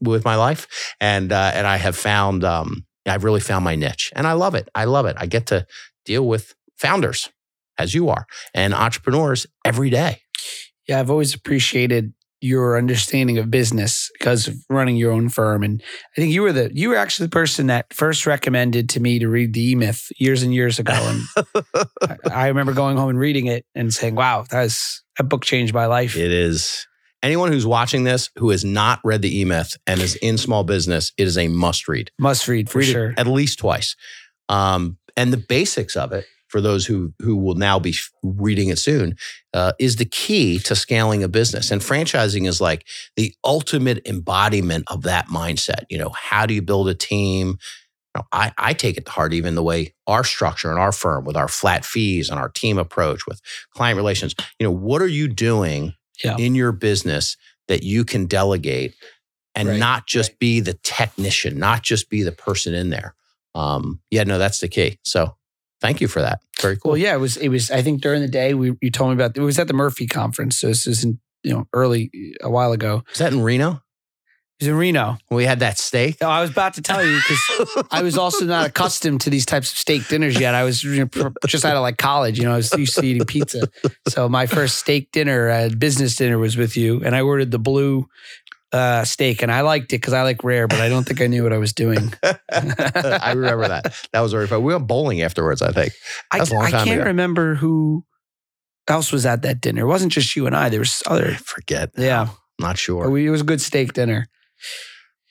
with 0.00 0.24
my 0.24 0.36
life, 0.36 0.94
and 1.00 1.32
uh, 1.32 1.52
and 1.54 1.66
I 1.66 1.76
have 1.76 1.96
found. 1.96 2.44
Um, 2.44 2.86
I've 3.08 3.24
really 3.24 3.40
found 3.40 3.64
my 3.64 3.76
niche, 3.76 4.12
and 4.16 4.26
I 4.26 4.32
love 4.32 4.54
it. 4.54 4.68
I 4.74 4.84
love 4.84 5.06
it. 5.06 5.16
I 5.18 5.26
get 5.26 5.46
to 5.46 5.66
deal 6.04 6.26
with 6.26 6.54
founders, 6.76 7.28
as 7.78 7.94
you 7.94 8.08
are, 8.08 8.26
and 8.52 8.74
entrepreneurs 8.74 9.46
every 9.64 9.90
day. 9.90 10.22
Yeah, 10.88 11.00
I've 11.00 11.10
always 11.10 11.34
appreciated 11.34 12.12
your 12.40 12.76
understanding 12.76 13.38
of 13.38 13.50
business 13.50 14.10
because 14.18 14.46
of 14.46 14.56
running 14.68 14.96
your 14.96 15.10
own 15.10 15.28
firm. 15.28 15.62
And 15.62 15.82
I 16.16 16.20
think 16.20 16.32
you 16.32 16.42
were 16.42 16.52
the 16.52 16.70
you 16.72 16.90
were 16.90 16.96
actually 16.96 17.26
the 17.26 17.32
person 17.32 17.68
that 17.68 17.92
first 17.92 18.26
recommended 18.26 18.88
to 18.90 19.00
me 19.00 19.18
to 19.18 19.28
read 19.28 19.54
the 19.54 19.70
E 19.70 19.74
Myth 19.74 20.10
years 20.18 20.42
and 20.42 20.54
years 20.54 20.78
ago. 20.78 20.92
And 20.92 21.46
I, 22.02 22.16
I 22.30 22.46
remember 22.48 22.72
going 22.72 22.96
home 22.96 23.08
and 23.08 23.18
reading 23.18 23.46
it 23.46 23.64
and 23.74 23.92
saying, 23.92 24.14
"Wow, 24.14 24.44
that's 24.50 25.02
that 25.16 25.24
book 25.24 25.44
changed 25.44 25.72
my 25.74 25.86
life." 25.86 26.16
It 26.16 26.30
is 26.30 26.86
anyone 27.22 27.52
who's 27.52 27.66
watching 27.66 28.04
this 28.04 28.30
who 28.38 28.50
has 28.50 28.64
not 28.64 29.00
read 29.04 29.22
the 29.22 29.40
E 29.40 29.44
Myth 29.44 29.76
and 29.86 30.00
is 30.00 30.16
in 30.16 30.38
small 30.38 30.64
business. 30.64 31.12
It 31.16 31.26
is 31.26 31.38
a 31.38 31.48
must 31.48 31.88
read. 31.88 32.10
Must 32.18 32.46
read 32.48 32.70
for 32.70 32.78
read 32.78 32.86
sure. 32.86 33.14
at 33.16 33.26
least 33.26 33.58
twice. 33.58 33.96
Um, 34.48 34.98
and 35.16 35.32
the 35.32 35.38
basics 35.38 35.96
of 35.96 36.12
it, 36.12 36.26
for 36.48 36.60
those 36.60 36.86
who 36.86 37.12
who 37.18 37.36
will 37.36 37.56
now 37.56 37.78
be 37.78 37.94
reading 38.22 38.68
it 38.68 38.78
soon, 38.78 39.16
uh, 39.52 39.72
is 39.80 39.96
the 39.96 40.04
key 40.04 40.60
to 40.60 40.76
scaling 40.76 41.24
a 41.24 41.28
business. 41.28 41.70
And 41.70 41.82
franchising 41.82 42.46
is 42.46 42.60
like 42.60 42.86
the 43.16 43.34
ultimate 43.44 44.06
embodiment 44.06 44.84
of 44.88 45.02
that 45.02 45.26
mindset. 45.26 45.84
You 45.90 45.98
know, 45.98 46.10
how 46.10 46.46
do 46.46 46.54
you 46.54 46.62
build 46.62 46.88
a 46.88 46.94
team? 46.94 47.58
You 48.14 48.20
know, 48.20 48.26
I, 48.30 48.52
I 48.56 48.72
take 48.72 48.96
it 48.96 49.06
to 49.06 49.10
heart, 49.10 49.34
even 49.34 49.56
the 49.56 49.62
way 49.62 49.94
our 50.06 50.22
structure 50.22 50.70
and 50.70 50.78
our 50.78 50.92
firm 50.92 51.24
with 51.24 51.36
our 51.36 51.48
flat 51.48 51.84
fees 51.84 52.30
and 52.30 52.38
our 52.38 52.48
team 52.48 52.78
approach 52.78 53.26
with 53.26 53.40
client 53.72 53.96
relations. 53.96 54.34
You 54.60 54.66
know, 54.66 54.70
what 54.70 55.02
are 55.02 55.08
you 55.08 55.26
doing 55.26 55.94
Yeah. 56.24 56.36
in 56.38 56.54
your 56.54 56.72
business 56.72 57.36
that 57.68 57.82
you 57.82 58.04
can 58.04 58.26
delegate 58.26 58.94
and 59.54 59.68
Right, 59.68 59.78
not 59.78 60.06
just 60.06 60.38
be 60.38 60.60
the 60.60 60.74
technician, 60.74 61.58
not 61.58 61.82
just 61.82 62.10
be 62.10 62.22
the 62.22 62.32
person 62.32 62.74
in 62.74 62.90
there. 62.90 63.14
Um, 63.54 64.00
yeah, 64.10 64.24
no, 64.24 64.38
that's 64.38 64.60
the 64.60 64.68
key. 64.68 64.98
So 65.02 65.36
thank 65.80 66.00
you 66.00 66.08
for 66.08 66.20
that. 66.20 66.40
Very 66.60 66.76
cool. 66.76 66.92
Well, 66.92 66.98
yeah, 66.98 67.14
it 67.14 67.18
was. 67.18 67.38
It 67.38 67.48
was. 67.48 67.70
I 67.70 67.80
think 67.80 68.02
during 68.02 68.20
the 68.20 68.28
day, 68.28 68.52
we 68.52 68.74
you 68.82 68.90
told 68.90 69.10
me 69.10 69.14
about. 69.14 69.36
It 69.36 69.40
was 69.40 69.58
at 69.58 69.66
the 69.66 69.74
Murphy 69.74 70.06
conference. 70.06 70.58
So 70.58 70.68
this 70.68 70.86
is 70.86 71.04
in 71.04 71.18
you 71.42 71.52
know 71.52 71.66
early 71.72 72.10
a 72.42 72.50
while 72.50 72.72
ago. 72.72 73.02
Is 73.12 73.18
that 73.18 73.32
in 73.32 73.42
Reno? 73.42 73.82
Was 74.60 74.68
in 74.68 74.74
Reno. 74.74 75.18
We 75.30 75.44
had 75.44 75.60
that 75.60 75.78
steak. 75.78 76.16
No, 76.22 76.28
I 76.30 76.40
was 76.40 76.50
about 76.50 76.74
to 76.74 76.82
tell 76.82 77.04
you 77.04 77.16
because 77.28 77.84
I 77.90 78.02
was 78.02 78.16
also 78.16 78.46
not 78.46 78.66
accustomed 78.66 79.20
to 79.22 79.30
these 79.30 79.44
types 79.44 79.70
of 79.70 79.76
steak 79.76 80.08
dinners 80.08 80.40
yet. 80.40 80.54
I 80.54 80.64
was 80.64 80.82
you 80.82 81.00
know, 81.00 81.06
pr- 81.06 81.28
just 81.46 81.64
out 81.66 81.76
of 81.76 81.82
like 81.82 81.98
college, 81.98 82.38
you 82.38 82.44
know, 82.44 82.54
I 82.54 82.56
was 82.56 82.72
used 82.72 82.94
to 82.96 83.04
eating 83.04 83.26
pizza. 83.26 83.68
So 84.08 84.28
my 84.30 84.46
first 84.46 84.78
steak 84.78 85.12
dinner, 85.12 85.50
uh, 85.50 85.68
business 85.76 86.16
dinner, 86.16 86.38
was 86.38 86.56
with 86.56 86.74
you, 86.76 87.02
and 87.04 87.14
I 87.14 87.20
ordered 87.20 87.50
the 87.50 87.58
blue 87.58 88.08
uh, 88.72 89.04
steak, 89.04 89.42
and 89.42 89.52
I 89.52 89.60
liked 89.60 89.92
it 89.92 90.00
because 90.00 90.14
I 90.14 90.22
like 90.22 90.42
rare, 90.42 90.66
but 90.66 90.80
I 90.80 90.88
don't 90.88 91.04
think 91.04 91.20
I 91.20 91.26
knew 91.26 91.42
what 91.42 91.52
I 91.52 91.58
was 91.58 91.74
doing. 91.74 92.14
I 92.50 93.32
remember 93.36 93.68
that. 93.68 93.94
That 94.12 94.20
was 94.20 94.32
very 94.32 94.46
fun. 94.46 94.62
We 94.62 94.72
went 94.72 94.86
bowling 94.86 95.20
afterwards, 95.20 95.60
I 95.60 95.72
think. 95.72 95.92
I, 96.30 96.38
That's 96.38 96.52
I 96.52 96.70
can't 96.70 97.00
ago. 97.00 97.04
remember 97.04 97.56
who 97.56 98.04
else 98.88 99.12
was 99.12 99.26
at 99.26 99.42
that 99.42 99.60
dinner? 99.60 99.82
It 99.82 99.86
wasn't 99.86 100.12
just 100.12 100.34
you 100.34 100.46
and 100.46 100.56
I. 100.56 100.70
There 100.70 100.80
was 100.80 101.02
other. 101.06 101.32
I 101.32 101.34
forget. 101.34 101.90
Yeah. 101.98 102.28
Not 102.58 102.68
But 102.70 102.78
sure. 102.78 103.10
we, 103.10 103.26
it 103.26 103.30
was 103.30 103.42
a 103.42 103.44
good 103.44 103.60
steak 103.60 103.92
dinner. 103.92 104.28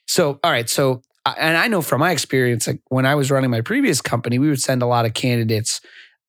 So, 0.07 0.39
all 0.43 0.51
right. 0.51 0.69
So, 0.69 1.01
and 1.25 1.57
I 1.57 1.67
know 1.67 1.81
from 1.81 2.01
my 2.01 2.11
experience, 2.11 2.67
like 2.67 2.81
when 2.89 3.05
I 3.05 3.15
was 3.15 3.31
running 3.31 3.49
my 3.49 3.61
previous 3.61 4.01
company, 4.01 4.37
we 4.37 4.49
would 4.49 4.61
send 4.61 4.81
a 4.81 4.85
lot 4.85 5.05
of 5.05 5.13
candidates 5.13 5.81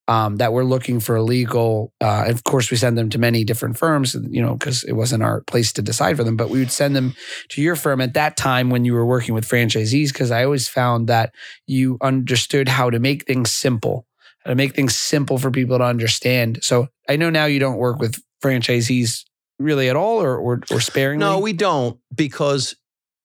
um, 0.08 0.36
that 0.36 0.52
were 0.52 0.64
looking 0.64 1.00
for 1.00 1.16
a 1.16 1.22
legal. 1.22 1.92
Uh, 2.00 2.24
of 2.28 2.44
course, 2.44 2.70
we 2.70 2.76
send 2.76 2.96
them 2.96 3.10
to 3.10 3.18
many 3.18 3.44
different 3.44 3.76
firms, 3.76 4.14
you 4.30 4.40
know, 4.40 4.54
because 4.54 4.84
it 4.84 4.92
wasn't 4.92 5.22
our 5.22 5.40
place 5.42 5.72
to 5.72 5.82
decide 5.82 6.16
for 6.16 6.24
them. 6.24 6.36
But 6.36 6.48
we 6.48 6.60
would 6.60 6.70
send 6.70 6.94
them 6.94 7.14
to 7.50 7.60
your 7.60 7.76
firm 7.76 8.00
at 8.00 8.14
that 8.14 8.36
time 8.36 8.70
when 8.70 8.84
you 8.84 8.94
were 8.94 9.04
working 9.04 9.34
with 9.34 9.48
franchisees, 9.48 10.12
because 10.12 10.30
I 10.30 10.44
always 10.44 10.68
found 10.68 11.08
that 11.08 11.34
you 11.66 11.98
understood 12.00 12.68
how 12.68 12.88
to 12.88 12.98
make 12.98 13.26
things 13.26 13.50
simple, 13.52 14.06
how 14.44 14.50
to 14.50 14.56
make 14.56 14.74
things 14.74 14.94
simple 14.94 15.38
for 15.38 15.50
people 15.50 15.76
to 15.78 15.84
understand. 15.84 16.60
So 16.62 16.86
I 17.08 17.16
know 17.16 17.28
now 17.28 17.46
you 17.46 17.58
don't 17.58 17.76
work 17.76 17.98
with 17.98 18.22
franchisees 18.42 19.24
really 19.58 19.88
at 19.88 19.96
all, 19.96 20.22
or 20.22 20.38
or, 20.38 20.62
or 20.70 20.80
sparingly. 20.80 21.26
No, 21.26 21.40
we 21.40 21.52
don't 21.52 21.98
because, 22.14 22.76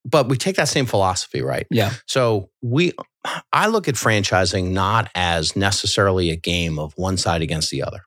but 0.06 0.28
we 0.28 0.38
take 0.38 0.56
that 0.56 0.68
same 0.68 0.86
philosophy, 0.86 1.42
right? 1.42 1.68
Yeah. 1.70 1.94
So 2.08 2.50
we, 2.62 2.94
I 3.54 3.68
look 3.68 3.88
at 3.88 3.96
franchising 3.96 4.72
not 4.72 5.10
as 5.16 5.56
necessarily 5.56 6.32
a 6.32 6.36
game 6.36 6.80
of 6.80 6.94
one 6.96 7.18
side 7.18 7.42
against 7.42 7.70
the 7.70 7.84
other. 7.84 8.02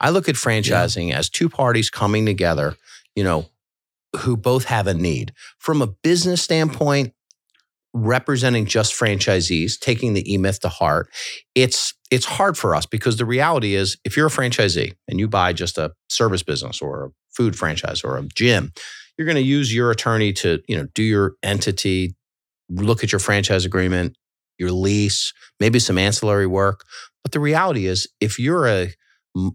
I 0.00 0.10
look 0.10 0.28
at 0.28 0.34
franchising 0.34 1.12
as 1.12 1.28
two 1.28 1.48
parties 1.48 1.90
coming 1.90 2.26
together, 2.26 2.76
you 3.14 3.24
know, 3.24 3.46
who 4.16 4.36
both 4.36 4.64
have 4.64 4.86
a 4.86 4.94
need. 4.94 5.32
From 5.58 5.82
a 5.82 5.86
business 5.86 6.42
standpoint, 6.42 7.12
representing 7.92 8.66
just 8.66 8.94
franchisees, 8.94 9.78
taking 9.78 10.14
the 10.14 10.32
E 10.32 10.38
Myth 10.38 10.60
to 10.60 10.68
heart, 10.68 11.08
it's 11.54 11.94
it's 12.10 12.26
hard 12.26 12.56
for 12.56 12.74
us 12.74 12.86
because 12.86 13.16
the 13.16 13.24
reality 13.24 13.74
is 13.74 13.96
if 14.04 14.16
you're 14.16 14.26
a 14.26 14.30
franchisee 14.30 14.94
and 15.08 15.18
you 15.18 15.28
buy 15.28 15.52
just 15.52 15.78
a 15.78 15.92
service 16.08 16.42
business 16.42 16.80
or 16.80 17.06
a 17.06 17.10
food 17.30 17.56
franchise 17.56 18.04
or 18.04 18.16
a 18.16 18.22
gym, 18.34 18.72
you're 19.16 19.26
going 19.26 19.36
to 19.36 19.42
use 19.42 19.74
your 19.74 19.90
attorney 19.90 20.32
to, 20.34 20.62
you 20.68 20.76
know, 20.76 20.86
do 20.94 21.02
your 21.02 21.34
entity, 21.42 22.14
look 22.68 23.02
at 23.02 23.12
your 23.12 23.18
franchise 23.18 23.64
agreement, 23.64 24.16
your 24.58 24.70
lease, 24.70 25.32
maybe 25.60 25.78
some 25.78 25.98
ancillary 25.98 26.46
work. 26.46 26.84
But 27.22 27.32
the 27.32 27.40
reality 27.40 27.86
is 27.86 28.08
if 28.20 28.38
you're 28.38 28.68
a 28.68 28.92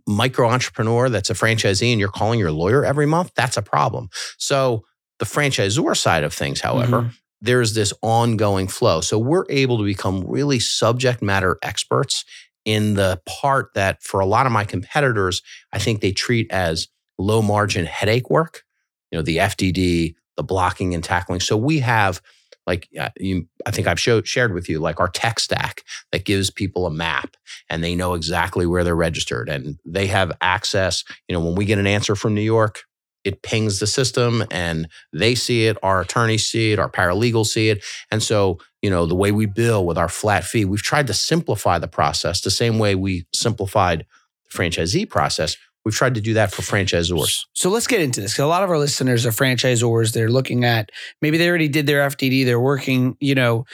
micro 0.07 0.49
entrepreneur 0.49 1.09
that's 1.09 1.29
a 1.29 1.33
franchisee 1.33 1.91
and 1.91 1.99
you're 1.99 2.09
calling 2.09 2.39
your 2.39 2.51
lawyer 2.51 2.85
every 2.85 3.05
month, 3.05 3.31
that's 3.35 3.57
a 3.57 3.61
problem. 3.61 4.09
So 4.37 4.83
the 5.19 5.25
franchisor 5.25 5.95
side 5.97 6.23
of 6.23 6.33
things, 6.33 6.61
however, 6.61 7.01
mm-hmm. 7.01 7.09
there's 7.41 7.73
this 7.73 7.93
ongoing 8.01 8.67
flow. 8.67 9.01
So 9.01 9.17
we're 9.17 9.45
able 9.49 9.77
to 9.77 9.83
become 9.83 10.23
really 10.27 10.59
subject 10.59 11.21
matter 11.21 11.57
experts 11.61 12.25
in 12.65 12.93
the 12.93 13.21
part 13.25 13.73
that 13.73 14.03
for 14.03 14.19
a 14.19 14.25
lot 14.25 14.45
of 14.45 14.51
my 14.51 14.65
competitors, 14.65 15.41
I 15.73 15.79
think 15.79 16.01
they 16.01 16.11
treat 16.11 16.51
as 16.51 16.87
low 17.17 17.41
margin 17.41 17.85
headache 17.85 18.29
work, 18.29 18.63
you 19.11 19.17
know, 19.17 19.23
the 19.23 19.37
FDD, 19.37 20.15
the 20.37 20.43
blocking 20.43 20.93
and 20.93 21.03
tackling. 21.03 21.39
So 21.39 21.57
we 21.57 21.79
have 21.79 22.21
like 22.67 22.87
uh, 22.99 23.09
you, 23.17 23.47
I 23.65 23.71
think 23.71 23.87
I've 23.87 23.99
showed, 23.99 24.27
shared 24.27 24.53
with 24.53 24.69
you 24.69 24.79
like 24.79 24.99
our 24.99 25.07
tech 25.07 25.39
stack 25.39 25.83
that 26.11 26.25
gives 26.25 26.49
people 26.49 26.85
a 26.85 26.91
map 26.91 27.35
and 27.69 27.83
they 27.83 27.95
know 27.95 28.13
exactly 28.13 28.65
where 28.65 28.83
they're 28.83 28.95
registered 28.95 29.49
and 29.49 29.79
they 29.85 30.07
have 30.07 30.31
access, 30.41 31.03
you 31.27 31.33
know, 31.33 31.43
when 31.43 31.55
we 31.55 31.65
get 31.65 31.79
an 31.79 31.87
answer 31.87 32.15
from 32.15 32.35
New 32.35 32.41
York, 32.41 32.83
it 33.23 33.41
pings 33.41 33.79
the 33.79 33.87
system 33.87 34.43
and 34.51 34.87
they 35.13 35.35
see 35.35 35.67
it, 35.67 35.77
our 35.83 36.01
attorneys 36.01 36.47
see 36.47 36.71
it, 36.71 36.79
our 36.79 36.89
paralegals 36.89 37.47
see 37.47 37.69
it. 37.69 37.83
And 38.09 38.21
so, 38.21 38.59
you 38.81 38.89
know, 38.89 39.05
the 39.05 39.15
way 39.15 39.31
we 39.31 39.45
bill 39.45 39.85
with 39.85 39.97
our 39.97 40.09
flat 40.09 40.43
fee, 40.43 40.65
we've 40.65 40.81
tried 40.81 41.07
to 41.07 41.13
simplify 41.13 41.77
the 41.79 41.87
process 41.87 42.41
the 42.41 42.51
same 42.51 42.79
way 42.79 42.95
we 42.95 43.25
simplified 43.33 44.05
the 44.49 44.57
franchisee 44.57 45.09
process. 45.09 45.55
We've 45.83 45.95
tried 45.95 46.15
to 46.15 46.21
do 46.21 46.35
that 46.35 46.51
for 46.51 46.61
franchisors. 46.61 47.45
So 47.53 47.69
let's 47.69 47.87
get 47.87 48.01
into 48.01 48.21
this. 48.21 48.37
A 48.37 48.45
lot 48.45 48.63
of 48.63 48.69
our 48.69 48.77
listeners 48.77 49.25
are 49.25 49.31
franchisors. 49.31 50.13
They're 50.13 50.29
looking 50.29 50.63
at 50.63 50.91
maybe 51.21 51.37
they 51.37 51.49
already 51.49 51.67
did 51.67 51.87
their 51.87 52.07
FDD. 52.07 52.45
They're 52.45 52.59
working, 52.59 53.17
you 53.19 53.33
know, 53.33 53.65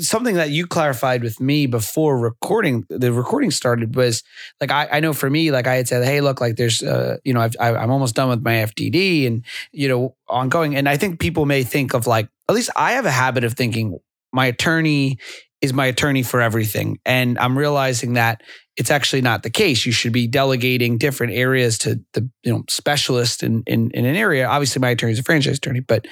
something 0.00 0.34
that 0.34 0.50
you 0.50 0.66
clarified 0.66 1.22
with 1.22 1.40
me 1.40 1.66
before 1.66 2.18
recording 2.18 2.84
the 2.88 3.12
recording 3.12 3.52
started 3.52 3.94
was 3.94 4.24
like 4.60 4.72
I, 4.72 4.88
I 4.90 5.00
know 5.00 5.12
for 5.12 5.30
me, 5.30 5.52
like 5.52 5.68
I 5.68 5.76
had 5.76 5.86
said, 5.86 6.04
hey, 6.04 6.20
look, 6.20 6.40
like 6.40 6.56
there's, 6.56 6.82
uh, 6.82 7.18
you 7.24 7.32
know, 7.32 7.40
I've, 7.40 7.54
I, 7.60 7.74
I'm 7.74 7.92
almost 7.92 8.16
done 8.16 8.28
with 8.28 8.42
my 8.42 8.54
FDD 8.54 9.26
and 9.26 9.44
you 9.70 9.88
know 9.88 10.16
ongoing. 10.28 10.74
And 10.74 10.88
I 10.88 10.96
think 10.96 11.20
people 11.20 11.46
may 11.46 11.62
think 11.62 11.94
of 11.94 12.06
like 12.08 12.28
at 12.48 12.54
least 12.54 12.70
I 12.76 12.92
have 12.92 13.06
a 13.06 13.10
habit 13.10 13.44
of 13.44 13.54
thinking 13.54 13.98
my 14.32 14.46
attorney 14.46 15.18
is 15.60 15.72
my 15.72 15.86
attorney 15.86 16.24
for 16.24 16.40
everything, 16.40 16.98
and 17.06 17.38
I'm 17.38 17.56
realizing 17.56 18.14
that 18.14 18.42
it's 18.76 18.90
actually 18.90 19.22
not 19.22 19.42
the 19.42 19.50
case. 19.50 19.84
You 19.84 19.92
should 19.92 20.12
be 20.12 20.26
delegating 20.26 20.98
different 20.98 21.34
areas 21.34 21.78
to 21.78 22.00
the 22.14 22.28
you 22.42 22.52
know 22.52 22.64
specialist 22.68 23.42
in 23.42 23.62
in, 23.66 23.90
in 23.90 24.04
an 24.04 24.16
area. 24.16 24.46
Obviously, 24.46 24.80
my 24.80 24.90
attorney 24.90 25.12
is 25.12 25.18
a 25.18 25.22
franchise 25.22 25.58
attorney, 25.58 25.80
but 25.80 26.06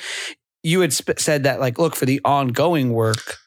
you 0.62 0.80
had 0.80 0.92
sp- 0.92 1.18
said 1.18 1.44
that 1.44 1.60
like, 1.60 1.78
look 1.78 1.96
for 1.96 2.06
the 2.06 2.20
ongoing 2.24 2.92
work. 2.92 3.38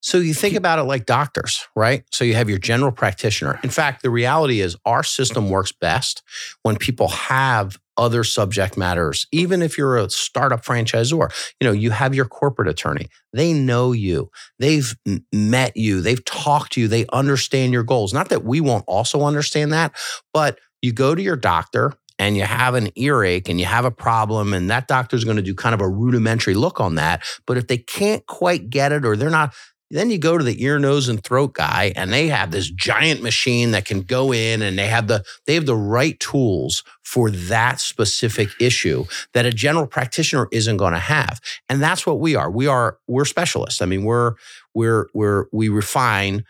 So 0.00 0.18
you 0.18 0.34
think 0.34 0.56
about 0.56 0.80
it 0.80 0.82
like 0.82 1.06
doctors, 1.06 1.66
right? 1.76 2.04
So 2.10 2.24
you 2.24 2.34
have 2.34 2.48
your 2.48 2.58
general 2.58 2.90
practitioner. 2.90 3.60
In 3.62 3.70
fact, 3.70 4.02
the 4.02 4.10
reality 4.10 4.60
is 4.60 4.76
our 4.84 5.04
system 5.04 5.48
works 5.48 5.70
best 5.70 6.22
when 6.62 6.76
people 6.76 7.08
have 7.08 7.78
other 7.96 8.24
subject 8.24 8.76
matters. 8.76 9.26
Even 9.32 9.62
if 9.62 9.76
you're 9.76 9.96
a 9.96 10.10
startup 10.10 10.64
franchisor, 10.64 11.32
you 11.60 11.66
know, 11.66 11.72
you 11.72 11.90
have 11.90 12.14
your 12.14 12.24
corporate 12.24 12.68
attorney. 12.68 13.08
They 13.32 13.52
know 13.52 13.92
you. 13.92 14.30
They've 14.58 14.94
met 15.32 15.76
you. 15.76 16.00
They've 16.00 16.24
talked 16.24 16.72
to 16.72 16.80
you. 16.80 16.88
They 16.88 17.06
understand 17.12 17.72
your 17.72 17.82
goals. 17.82 18.12
Not 18.12 18.28
that 18.30 18.44
we 18.44 18.60
won't 18.60 18.84
also 18.86 19.22
understand 19.22 19.72
that, 19.72 19.94
but 20.32 20.58
you 20.80 20.92
go 20.92 21.14
to 21.14 21.22
your 21.22 21.36
doctor 21.36 21.92
and 22.18 22.36
you 22.36 22.44
have 22.44 22.74
an 22.74 22.90
earache 22.96 23.48
and 23.48 23.58
you 23.58 23.66
have 23.66 23.84
a 23.84 23.90
problem 23.90 24.52
and 24.52 24.70
that 24.70 24.86
doctor's 24.86 25.24
going 25.24 25.36
to 25.36 25.42
do 25.42 25.54
kind 25.54 25.74
of 25.74 25.80
a 25.80 25.88
rudimentary 25.88 26.54
look 26.54 26.80
on 26.80 26.94
that. 26.96 27.24
But 27.46 27.56
if 27.56 27.66
they 27.66 27.78
can't 27.78 28.24
quite 28.26 28.70
get 28.70 28.92
it 28.92 29.04
or 29.04 29.16
they're 29.16 29.30
not 29.30 29.54
then 29.92 30.10
you 30.10 30.18
go 30.18 30.38
to 30.38 30.44
the 30.44 30.62
ear, 30.64 30.78
nose, 30.78 31.08
and 31.08 31.22
throat 31.22 31.52
guy, 31.52 31.92
and 31.94 32.12
they 32.12 32.28
have 32.28 32.50
this 32.50 32.70
giant 32.70 33.22
machine 33.22 33.72
that 33.72 33.84
can 33.84 34.00
go 34.00 34.32
in 34.32 34.62
and 34.62 34.78
they 34.78 34.86
have 34.86 35.06
the 35.06 35.24
they 35.46 35.54
have 35.54 35.66
the 35.66 35.76
right 35.76 36.18
tools 36.18 36.82
for 37.04 37.30
that 37.30 37.78
specific 37.80 38.48
issue 38.58 39.04
that 39.34 39.46
a 39.46 39.50
general 39.52 39.86
practitioner 39.86 40.48
isn't 40.50 40.78
going 40.78 40.94
to 40.94 40.98
have. 40.98 41.40
And 41.68 41.82
that's 41.82 42.06
what 42.06 42.20
we 42.20 42.34
are. 42.34 42.50
We 42.50 42.66
are 42.66 42.98
we're 43.06 43.24
specialists. 43.26 43.82
I 43.82 43.86
mean, 43.86 44.04
we're 44.04 44.34
we're 44.74 45.08
we're 45.12 45.46
we 45.52 45.68
refine 45.68 46.44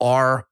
our 0.00 0.46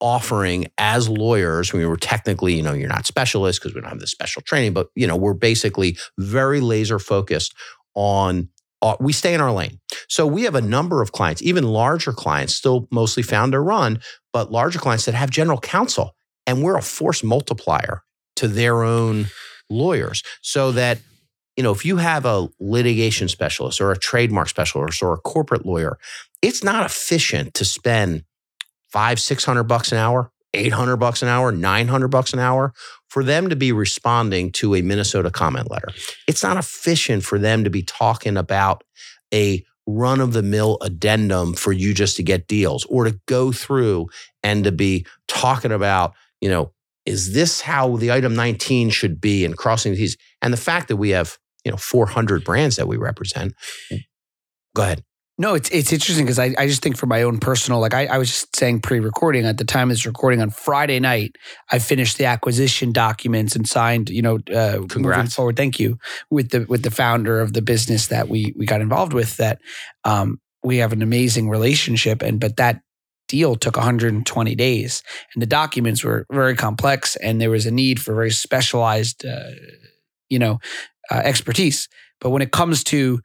offering 0.00 0.66
as 0.76 1.08
lawyers 1.08 1.72
we 1.72 1.86
were 1.86 1.96
technically 1.96 2.54
you 2.54 2.62
know 2.62 2.74
you're 2.74 2.88
not 2.88 3.06
specialists 3.06 3.58
because 3.58 3.74
we 3.74 3.80
don't 3.80 3.88
have 3.88 3.98
the 3.98 4.06
special 4.06 4.42
training 4.42 4.74
but 4.74 4.90
you 4.94 5.06
know 5.06 5.16
we're 5.16 5.32
basically 5.32 5.96
very 6.18 6.60
laser 6.60 6.98
focused 6.98 7.54
on 7.94 8.46
Uh, 8.86 8.96
we 9.00 9.12
stay 9.12 9.34
in 9.34 9.40
our 9.40 9.50
lane 9.50 9.80
so 10.08 10.26
we 10.26 10.42
have 10.44 10.54
a 10.54 10.60
number 10.76 11.02
of 11.02 11.10
clients, 11.10 11.42
even 11.42 11.64
larger 11.64 12.12
clients, 12.12 12.54
still 12.54 12.86
mostly 12.90 13.22
founder 13.22 13.60
run, 13.60 13.98
but 14.32 14.52
larger 14.52 14.78
clients 14.78 15.06
that 15.06 15.14
have 15.14 15.30
general 15.30 15.58
counsel. 15.58 16.14
And 16.46 16.62
we're 16.62 16.78
a 16.78 16.82
force 16.82 17.24
multiplier 17.24 18.02
to 18.36 18.46
their 18.46 18.84
own 18.84 19.26
lawyers. 19.68 20.22
So 20.42 20.70
that, 20.72 21.00
you 21.56 21.64
know, 21.64 21.72
if 21.72 21.84
you 21.84 21.96
have 21.96 22.24
a 22.24 22.48
litigation 22.60 23.28
specialist 23.28 23.80
or 23.80 23.90
a 23.90 23.98
trademark 23.98 24.48
specialist 24.48 25.02
or 25.02 25.14
a 25.14 25.18
corporate 25.18 25.66
lawyer, 25.66 25.98
it's 26.42 26.62
not 26.62 26.86
efficient 26.86 27.54
to 27.54 27.64
spend 27.64 28.22
five, 28.88 29.18
six 29.18 29.44
hundred 29.44 29.64
bucks 29.64 29.90
an 29.90 29.98
hour, 29.98 30.30
eight 30.54 30.72
hundred 30.72 30.98
bucks 30.98 31.22
an 31.22 31.28
hour, 31.28 31.50
nine 31.50 31.88
hundred 31.88 32.08
bucks 32.08 32.32
an 32.32 32.38
hour 32.38 32.72
for 33.08 33.22
them 33.22 33.48
to 33.48 33.56
be 33.56 33.72
responding 33.72 34.50
to 34.52 34.74
a 34.74 34.82
Minnesota 34.82 35.30
comment 35.30 35.70
letter. 35.70 35.88
It's 36.26 36.42
not 36.42 36.56
efficient 36.56 37.24
for 37.24 37.38
them 37.38 37.64
to 37.64 37.70
be 37.70 37.82
talking 37.82 38.36
about 38.36 38.84
a 39.32 39.64
run 39.86 40.20
of 40.20 40.32
the 40.32 40.42
mill 40.42 40.78
addendum 40.80 41.54
for 41.54 41.72
you 41.72 41.94
just 41.94 42.16
to 42.16 42.22
get 42.22 42.48
deals 42.48 42.84
or 42.86 43.04
to 43.04 43.18
go 43.26 43.52
through 43.52 44.08
and 44.42 44.64
to 44.64 44.72
be 44.72 45.06
talking 45.28 45.72
about, 45.72 46.14
you 46.40 46.48
know, 46.48 46.72
is 47.04 47.32
this 47.32 47.60
how 47.60 47.96
the 47.96 48.10
item 48.10 48.34
19 48.34 48.90
should 48.90 49.20
be 49.20 49.44
and 49.44 49.56
crossing 49.56 49.94
these 49.94 50.16
and 50.42 50.52
the 50.52 50.58
fact 50.58 50.88
that 50.88 50.96
we 50.96 51.10
have, 51.10 51.38
you 51.64 51.70
know, 51.70 51.76
400 51.76 52.44
brands 52.44 52.76
that 52.76 52.88
we 52.88 52.96
represent. 52.96 53.54
Go 54.74 54.82
ahead. 54.82 55.04
No, 55.38 55.54
it's 55.54 55.68
it's 55.68 55.92
interesting 55.92 56.24
because 56.24 56.38
I, 56.38 56.54
I 56.56 56.66
just 56.66 56.82
think 56.82 56.96
for 56.96 57.06
my 57.06 57.22
own 57.22 57.38
personal, 57.38 57.78
like 57.78 57.92
I, 57.92 58.06
I 58.06 58.16
was 58.16 58.30
just 58.30 58.56
saying 58.56 58.80
pre-recording 58.80 59.44
at 59.44 59.58
the 59.58 59.64
time 59.64 59.90
of 59.90 59.96
this 59.96 60.06
recording 60.06 60.40
on 60.40 60.48
Friday 60.48 60.98
night, 60.98 61.36
I 61.70 61.78
finished 61.78 62.16
the 62.16 62.24
acquisition 62.24 62.90
documents 62.90 63.54
and 63.54 63.68
signed, 63.68 64.08
you 64.08 64.22
know, 64.22 64.38
uh, 64.50 64.72
moving 64.72 64.88
Congrats. 64.88 65.34
forward. 65.34 65.56
Thank 65.56 65.78
you 65.78 65.98
with 66.30 66.50
the 66.50 66.64
with 66.70 66.84
the 66.84 66.90
founder 66.90 67.40
of 67.40 67.52
the 67.52 67.60
business 67.60 68.06
that 68.06 68.30
we 68.30 68.54
we 68.56 68.64
got 68.64 68.80
involved 68.80 69.12
with. 69.12 69.36
That 69.36 69.60
um, 70.04 70.40
we 70.64 70.78
have 70.78 70.94
an 70.94 71.02
amazing 71.02 71.50
relationship, 71.50 72.22
and 72.22 72.40
but 72.40 72.56
that 72.56 72.80
deal 73.28 73.56
took 73.56 73.76
120 73.76 74.54
days, 74.54 75.02
and 75.34 75.42
the 75.42 75.46
documents 75.46 76.02
were 76.02 76.24
very 76.32 76.56
complex, 76.56 77.14
and 77.16 77.42
there 77.42 77.50
was 77.50 77.66
a 77.66 77.70
need 77.70 78.00
for 78.00 78.14
very 78.14 78.30
specialized, 78.30 79.26
uh, 79.26 79.50
you 80.30 80.38
know, 80.38 80.60
uh, 81.10 81.20
expertise. 81.24 81.90
But 82.22 82.30
when 82.30 82.40
it 82.40 82.52
comes 82.52 82.82
to 82.84 83.20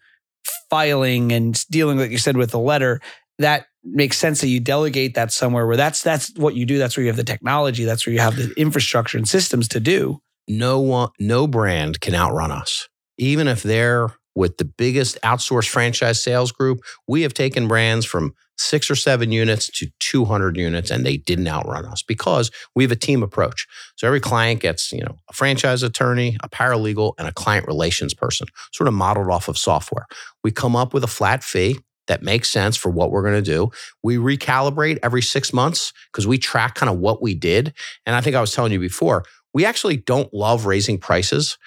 filing 0.69 1.31
and 1.31 1.63
dealing, 1.69 1.98
like 1.98 2.12
you 2.12 2.17
said, 2.17 2.38
with 2.38 2.51
the 2.51 2.60
letter, 2.60 3.01
that 3.39 3.65
makes 3.83 4.17
sense 4.17 4.41
that 4.41 4.48
you 4.48 4.60
delegate 4.60 5.15
that 5.15 5.31
somewhere 5.31 5.65
where 5.65 5.77
that's 5.77 6.03
that's 6.03 6.31
what 6.38 6.55
you 6.55 6.65
do. 6.65 6.77
That's 6.77 6.95
where 6.95 7.03
you 7.03 7.10
have 7.10 7.17
the 7.17 7.24
technology. 7.24 7.86
That's 7.86 8.05
where 8.05 8.13
you 8.13 8.19
have 8.19 8.36
the 8.36 8.53
infrastructure 8.57 9.17
and 9.17 9.27
systems 9.27 9.67
to 9.69 9.79
do. 9.79 10.19
No 10.48 10.79
one, 10.79 11.10
no 11.19 11.48
brand 11.48 12.01
can 12.01 12.15
outrun 12.15 12.51
us. 12.51 12.88
Even 13.17 13.48
if 13.48 13.63
they're 13.63 14.10
with 14.35 14.57
the 14.57 14.65
biggest 14.65 15.17
outsourced 15.23 15.69
franchise 15.69 16.23
sales 16.23 16.51
group, 16.51 16.81
we 17.07 17.21
have 17.23 17.33
taken 17.33 17.67
brands 17.67 18.05
from 18.05 18.33
six 18.57 18.89
or 18.91 18.95
seven 18.95 19.31
units 19.31 19.67
to 19.67 19.88
200 20.00 20.55
units 20.55 20.91
and 20.91 21.05
they 21.05 21.17
didn't 21.17 21.47
outrun 21.47 21.85
us 21.85 22.03
because 22.03 22.51
we 22.75 22.83
have 22.83 22.91
a 22.91 22.95
team 22.95 23.23
approach. 23.23 23.67
So 23.95 24.07
every 24.07 24.19
client 24.19 24.59
gets, 24.59 24.91
you 24.91 25.01
know, 25.03 25.17
a 25.29 25.33
franchise 25.33 25.83
attorney, 25.83 26.38
a 26.43 26.50
paralegal 26.50 27.13
and 27.17 27.27
a 27.27 27.31
client 27.31 27.65
relations 27.67 28.13
person, 28.13 28.47
sort 28.71 28.88
of 28.88 28.93
modeled 28.93 29.29
off 29.29 29.47
of 29.47 29.57
software. 29.57 30.05
We 30.43 30.51
come 30.51 30.75
up 30.75 30.93
with 30.93 31.03
a 31.03 31.07
flat 31.07 31.43
fee 31.43 31.79
that 32.07 32.23
makes 32.23 32.50
sense 32.51 32.75
for 32.77 32.89
what 32.89 33.11
we're 33.11 33.21
going 33.21 33.41
to 33.41 33.41
do. 33.41 33.71
We 34.03 34.17
recalibrate 34.17 35.00
every 35.01 35.21
6 35.21 35.53
months 35.53 35.93
because 36.11 36.27
we 36.27 36.38
track 36.38 36.75
kind 36.75 36.89
of 36.89 37.00
what 37.00 37.21
we 37.21 37.33
did. 37.33 37.73
And 38.05 38.15
I 38.15 38.21
think 38.21 38.35
I 38.35 38.41
was 38.41 38.53
telling 38.53 38.71
you 38.71 38.79
before, 38.79 39.23
we 39.53 39.65
actually 39.65 39.97
don't 39.97 40.33
love 40.33 40.65
raising 40.65 40.97
prices. 40.97 41.57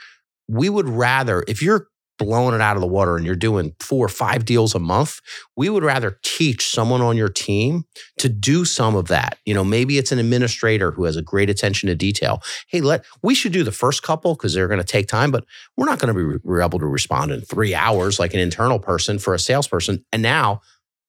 We 0.48 0.68
would 0.68 0.88
rather 0.88 1.44
if 1.48 1.62
you're 1.62 1.88
blowing 2.18 2.54
it 2.54 2.60
out 2.60 2.76
of 2.76 2.80
the 2.80 2.86
water 2.86 3.16
and 3.16 3.26
you're 3.26 3.34
doing 3.34 3.74
four 3.80 4.06
or 4.06 4.08
five 4.08 4.44
deals 4.44 4.74
a 4.74 4.78
month, 4.78 5.20
we 5.56 5.68
would 5.68 5.82
rather 5.82 6.18
teach 6.22 6.68
someone 6.68 7.00
on 7.00 7.16
your 7.16 7.28
team 7.28 7.84
to 8.18 8.28
do 8.28 8.64
some 8.64 8.94
of 8.94 9.08
that. 9.08 9.38
You 9.44 9.54
know, 9.54 9.64
maybe 9.64 9.98
it's 9.98 10.12
an 10.12 10.18
administrator 10.18 10.92
who 10.92 11.04
has 11.04 11.16
a 11.16 11.22
great 11.22 11.50
attention 11.50 11.88
to 11.88 11.94
detail. 11.94 12.42
Hey, 12.68 12.80
let 12.80 13.04
we 13.22 13.34
should 13.34 13.52
do 13.52 13.64
the 13.64 13.72
first 13.72 14.02
couple 14.02 14.34
because 14.34 14.54
they're 14.54 14.68
going 14.68 14.78
to 14.78 14.84
take 14.84 15.08
time, 15.08 15.30
but 15.30 15.44
we're 15.76 15.86
not 15.86 15.98
going 15.98 16.14
to 16.14 16.38
be 16.38 16.60
able 16.62 16.78
to 16.78 16.86
respond 16.86 17.32
in 17.32 17.40
three 17.40 17.74
hours 17.74 18.18
like 18.18 18.34
an 18.34 18.40
internal 18.40 18.78
person 18.78 19.18
for 19.18 19.34
a 19.34 19.38
salesperson. 19.38 20.04
And 20.12 20.22
now 20.22 20.60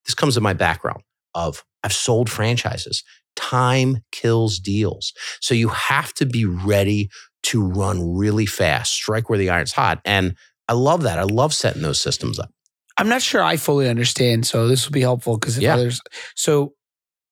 this 0.04 0.14
comes 0.14 0.34
to 0.34 0.40
my 0.40 0.52
background 0.52 1.02
of 1.34 1.64
I've 1.82 1.92
sold 1.92 2.28
franchises. 2.28 3.04
Time 3.36 3.98
kills 4.12 4.58
deals. 4.58 5.12
So 5.40 5.54
you 5.54 5.68
have 5.68 6.12
to 6.14 6.26
be 6.26 6.44
ready 6.46 7.10
to 7.44 7.62
run 7.62 8.16
really 8.16 8.46
fast, 8.46 8.92
strike 8.92 9.28
where 9.28 9.38
the 9.38 9.50
iron's 9.50 9.72
hot. 9.72 10.00
And 10.04 10.34
I 10.68 10.72
love 10.74 11.02
that. 11.02 11.18
I 11.18 11.22
love 11.22 11.54
setting 11.54 11.82
those 11.82 12.00
systems 12.00 12.38
up. 12.38 12.50
I'm 12.98 13.08
not 13.08 13.22
sure 13.22 13.42
I 13.42 13.56
fully 13.56 13.88
understand, 13.88 14.46
so 14.46 14.68
this 14.68 14.86
will 14.86 14.92
be 14.92 15.00
helpful 15.02 15.36
because 15.36 15.58
Yeah. 15.58 15.74
others. 15.74 16.00
So 16.34 16.74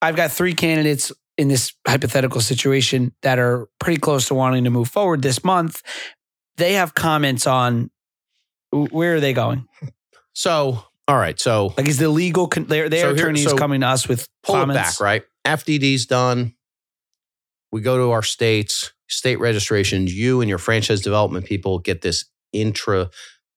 I've 0.03 0.17
got 0.17 0.31
three 0.31 0.55
candidates 0.55 1.11
in 1.38 1.49
this 1.49 1.73
hypothetical 1.88 2.41
situation 2.41 3.12
that 3.23 3.38
are 3.38 3.67
pretty 3.81 3.99
close 3.99 4.29
to 4.29 4.35
wanting 4.35 4.64
to 4.64 4.71
move 4.71 4.88
forward 4.88 5.23
this 5.23 5.43
month. 5.43 5.83
They 6.59 6.75
have 6.75 6.95
comments 6.95 7.47
on 7.47 7.91
where 8.71 9.17
are 9.17 9.21
they 9.21 9.33
going? 9.33 9.67
So, 10.37 10.83
all 11.07 11.17
right. 11.17 11.38
So 11.38 11.75
Like, 11.79 11.87
is 11.87 11.99
the 11.99 12.09
legal 12.09 12.49
con- 12.49 12.64
their 12.67 12.88
their 12.88 13.03
So 13.03 13.07
here- 13.14 13.14
attorneys 13.14 13.45
so 13.45 13.57
coming 13.57 13.83
to 13.83 13.87
us 13.87 14.09
with 14.09 14.26
pull 14.43 14.57
comments? 14.57 14.99
back, 14.99 15.00
right? 15.00 15.23
FDD's 15.45 16.07
done. 16.07 16.55
We 17.71 17.81
go 17.83 17.97
to 17.99 18.11
our 18.11 18.25
states, 18.25 18.93
state 19.09 19.38
registrations. 19.38 20.12
You 20.12 20.41
and 20.41 20.49
your 20.49 20.59
franchise 20.59 21.00
development 21.03 21.47
people 21.47 21.79
get 21.79 22.00
this 22.03 22.25
intra, 22.54 23.11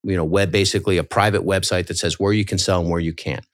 you 0.04 0.16
know, 0.16 0.26
web, 0.26 0.52
basically 0.52 0.98
a 0.98 1.04
private 1.04 1.44
website 1.44 1.88
that 1.88 1.98
says 1.98 2.20
where 2.20 2.34
you 2.34 2.46
can 2.46 2.58
sell 2.58 2.82
and 2.82 2.90
where 2.90 3.00
you 3.00 3.14
can't. 3.14 3.46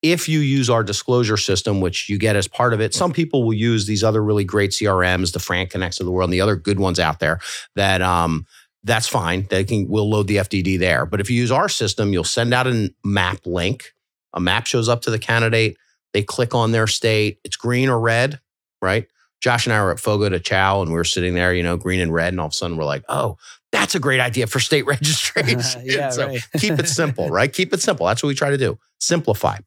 If 0.00 0.28
you 0.28 0.38
use 0.40 0.70
our 0.70 0.84
disclosure 0.84 1.36
system, 1.36 1.80
which 1.80 2.08
you 2.08 2.18
get 2.18 2.36
as 2.36 2.46
part 2.46 2.72
of 2.72 2.80
it, 2.80 2.94
some 2.94 3.12
people 3.12 3.42
will 3.42 3.54
use 3.54 3.86
these 3.86 4.04
other 4.04 4.22
really 4.22 4.44
great 4.44 4.70
CRMs, 4.70 5.32
the 5.32 5.40
FranConnects 5.40 5.98
of 5.98 6.06
the 6.06 6.12
world, 6.12 6.28
and 6.28 6.34
the 6.34 6.40
other 6.40 6.54
good 6.54 6.78
ones 6.78 7.00
out 7.00 7.18
there. 7.18 7.40
That 7.74 8.00
um, 8.00 8.46
that's 8.84 9.08
fine. 9.08 9.46
They 9.50 9.64
can 9.64 9.88
we'll 9.88 10.08
load 10.08 10.28
the 10.28 10.36
FDD 10.36 10.78
there. 10.78 11.04
But 11.04 11.20
if 11.20 11.30
you 11.30 11.36
use 11.36 11.50
our 11.50 11.68
system, 11.68 12.12
you'll 12.12 12.24
send 12.24 12.54
out 12.54 12.68
a 12.68 12.94
map 13.04 13.40
link. 13.44 13.92
A 14.34 14.40
map 14.40 14.66
shows 14.66 14.88
up 14.88 15.02
to 15.02 15.10
the 15.10 15.18
candidate. 15.18 15.76
They 16.12 16.22
click 16.22 16.54
on 16.54 16.70
their 16.70 16.86
state. 16.86 17.40
It's 17.44 17.56
green 17.56 17.88
or 17.88 17.98
red, 17.98 18.40
right? 18.80 19.08
Josh 19.40 19.66
and 19.66 19.72
I 19.72 19.82
were 19.82 19.92
at 19.92 20.00
Fogo 20.00 20.28
de 20.28 20.40
Chão 20.40 20.82
and 20.82 20.90
we 20.90 20.96
were 20.96 21.04
sitting 21.04 21.34
there, 21.34 21.54
you 21.54 21.62
know, 21.62 21.76
green 21.76 22.00
and 22.00 22.12
red. 22.12 22.32
And 22.32 22.40
all 22.40 22.46
of 22.46 22.52
a 22.52 22.54
sudden 22.54 22.76
we're 22.76 22.84
like, 22.84 23.04
oh, 23.08 23.36
that's 23.72 23.94
a 23.94 24.00
great 24.00 24.20
idea 24.20 24.46
for 24.46 24.60
state 24.60 24.86
registration. 24.86 25.82
Yeah, 25.84 26.10
so 26.10 26.26
right. 26.26 26.48
keep 26.58 26.78
it 26.78 26.88
simple, 26.88 27.28
right? 27.28 27.52
Keep 27.52 27.72
it 27.72 27.80
simple. 27.80 28.06
That's 28.06 28.22
what 28.22 28.28
we 28.28 28.34
try 28.34 28.50
to 28.50 28.58
do. 28.58 28.78
Simplify. 29.00 29.58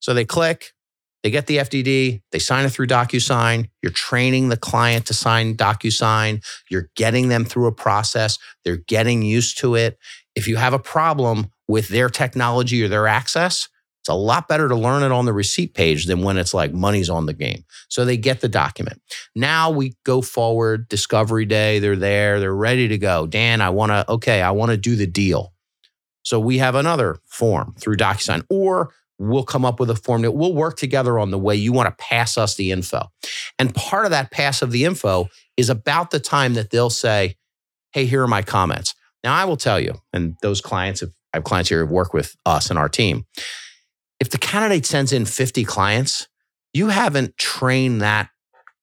So 0.00 0.14
they 0.14 0.24
click, 0.24 0.72
they 1.22 1.30
get 1.30 1.46
the 1.46 1.58
FDD, 1.58 2.22
they 2.30 2.38
sign 2.38 2.64
it 2.64 2.70
through 2.70 2.86
DocuSign. 2.86 3.68
You're 3.82 3.92
training 3.92 4.48
the 4.48 4.56
client 4.56 5.06
to 5.06 5.14
sign 5.14 5.56
DocuSign. 5.56 6.44
You're 6.70 6.90
getting 6.94 7.28
them 7.28 7.44
through 7.44 7.66
a 7.66 7.72
process. 7.72 8.38
They're 8.64 8.76
getting 8.76 9.22
used 9.22 9.58
to 9.58 9.74
it. 9.74 9.98
If 10.36 10.46
you 10.46 10.56
have 10.56 10.72
a 10.72 10.78
problem 10.78 11.50
with 11.66 11.88
their 11.88 12.08
technology 12.08 12.82
or 12.84 12.88
their 12.88 13.08
access, 13.08 13.68
it's 14.08 14.14
a 14.14 14.14
lot 14.14 14.48
better 14.48 14.68
to 14.68 14.74
learn 14.74 15.02
it 15.02 15.12
on 15.12 15.26
the 15.26 15.34
receipt 15.34 15.74
page 15.74 16.06
than 16.06 16.22
when 16.22 16.38
it's 16.38 16.54
like 16.54 16.72
money's 16.72 17.10
on 17.10 17.26
the 17.26 17.34
game. 17.34 17.66
So 17.90 18.06
they 18.06 18.16
get 18.16 18.40
the 18.40 18.48
document. 18.48 19.02
Now 19.36 19.70
we 19.70 19.96
go 20.02 20.22
forward, 20.22 20.88
discovery 20.88 21.44
day, 21.44 21.78
they're 21.78 21.94
there, 21.94 22.40
they're 22.40 22.54
ready 22.54 22.88
to 22.88 22.96
go. 22.96 23.26
Dan, 23.26 23.60
I 23.60 23.68
want 23.68 23.90
to, 23.92 24.10
okay, 24.10 24.40
I 24.40 24.52
want 24.52 24.70
to 24.70 24.78
do 24.78 24.96
the 24.96 25.06
deal. 25.06 25.52
So 26.22 26.40
we 26.40 26.56
have 26.56 26.74
another 26.74 27.18
form 27.26 27.74
through 27.78 27.98
DocuSign, 27.98 28.44
or 28.48 28.94
we'll 29.18 29.44
come 29.44 29.66
up 29.66 29.78
with 29.78 29.90
a 29.90 29.94
form 29.94 30.22
that 30.22 30.32
we'll 30.32 30.54
work 30.54 30.78
together 30.78 31.18
on 31.18 31.30
the 31.30 31.38
way 31.38 31.54
you 31.54 31.74
want 31.74 31.90
to 31.90 32.02
pass 32.02 32.38
us 32.38 32.54
the 32.54 32.72
info. 32.72 33.10
And 33.58 33.74
part 33.74 34.06
of 34.06 34.10
that 34.12 34.30
pass 34.30 34.62
of 34.62 34.72
the 34.72 34.86
info 34.86 35.28
is 35.58 35.68
about 35.68 36.12
the 36.12 36.20
time 36.20 36.54
that 36.54 36.70
they'll 36.70 36.88
say, 36.88 37.36
Hey, 37.92 38.06
here 38.06 38.22
are 38.22 38.28
my 38.28 38.40
comments. 38.40 38.94
Now 39.22 39.34
I 39.34 39.44
will 39.44 39.58
tell 39.58 39.78
you, 39.78 39.96
and 40.14 40.36
those 40.40 40.62
clients, 40.62 41.02
if 41.02 41.10
I 41.34 41.36
have 41.36 41.44
clients 41.44 41.68
here 41.68 41.84
who 41.84 41.92
work 41.92 42.14
with 42.14 42.36
us 42.46 42.70
and 42.70 42.78
our 42.78 42.88
team, 42.88 43.26
if 44.20 44.30
the 44.30 44.38
candidate 44.38 44.86
sends 44.86 45.12
in 45.12 45.24
50 45.24 45.64
clients, 45.64 46.28
you 46.72 46.88
haven't 46.88 47.36
trained 47.38 48.00
that 48.02 48.30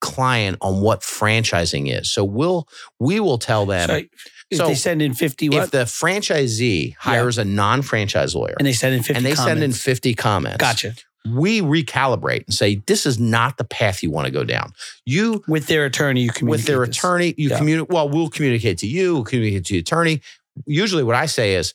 client 0.01 0.57
on 0.61 0.81
what 0.81 1.01
franchising 1.01 1.91
is. 1.91 2.11
So 2.11 2.23
we'll 2.23 2.67
we 2.99 3.19
will 3.19 3.37
tell 3.37 3.65
them 3.65 3.89
So 3.89 3.95
if 4.51 4.57
So 4.57 4.67
they 4.67 4.75
send 4.75 5.01
in 5.01 5.13
50 5.13 5.47
if 5.47 5.71
the 5.71 5.79
franchisee 5.85 6.95
hires 6.97 7.37
a 7.37 7.45
non-franchise 7.45 8.35
lawyer 8.35 8.55
and 8.59 8.67
they 8.67 8.73
send 8.73 8.95
in 8.95 9.01
50 9.01 9.15
and 9.17 9.25
they 9.25 9.35
send 9.35 9.59
in 9.59 9.71
comments. 9.71 9.81
50 9.81 10.13
comments, 10.13 10.57
Gotcha. 10.57 10.93
we 11.27 11.61
recalibrate 11.61 12.45
and 12.45 12.53
say 12.53 12.75
this 12.85 13.05
is 13.07 13.19
not 13.19 13.57
the 13.57 13.63
path 13.63 14.03
you 14.03 14.11
want 14.11 14.25
to 14.25 14.31
go 14.31 14.43
down. 14.43 14.73
You 15.05 15.43
With 15.47 15.67
their 15.67 15.85
attorney, 15.85 16.21
you 16.21 16.29
communicate 16.31 16.59
with 16.65 16.67
their 16.67 16.85
this. 16.85 16.97
attorney, 16.97 17.33
you 17.37 17.49
Yeah. 17.49 17.57
communicate. 17.57 17.89
Well, 17.89 18.07
we'll 18.09 18.29
communicate 18.29 18.77
to 18.79 18.87
you, 18.87 19.15
we'll 19.15 19.23
communicate 19.23 19.65
to 19.65 19.73
the 19.73 19.79
attorney. 19.79 20.21
Usually, 20.67 21.03
what 21.03 21.15
I 21.15 21.25
say 21.25 21.55
is 21.55 21.73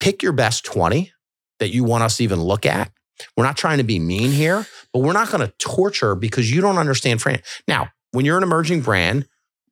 pick 0.00 0.22
your 0.22 0.32
best 0.32 0.64
20 0.64 1.12
that 1.60 1.70
you 1.70 1.84
want 1.84 2.04
us 2.04 2.16
to 2.18 2.24
even 2.24 2.40
look 2.40 2.66
at. 2.66 2.90
We're 3.36 3.44
not 3.44 3.56
trying 3.56 3.78
to 3.78 3.84
be 3.84 3.98
mean 3.98 4.30
here, 4.30 4.66
but 4.92 5.00
we're 5.00 5.12
not 5.14 5.30
going 5.30 5.46
to 5.46 5.52
torture 5.58 6.14
because 6.14 6.50
you 6.50 6.60
don't 6.60 6.78
understand 6.78 7.22
fran. 7.22 7.40
Now, 7.66 7.88
when 8.12 8.24
you're 8.26 8.36
an 8.36 8.42
emerging 8.42 8.82
brand, 8.82 9.26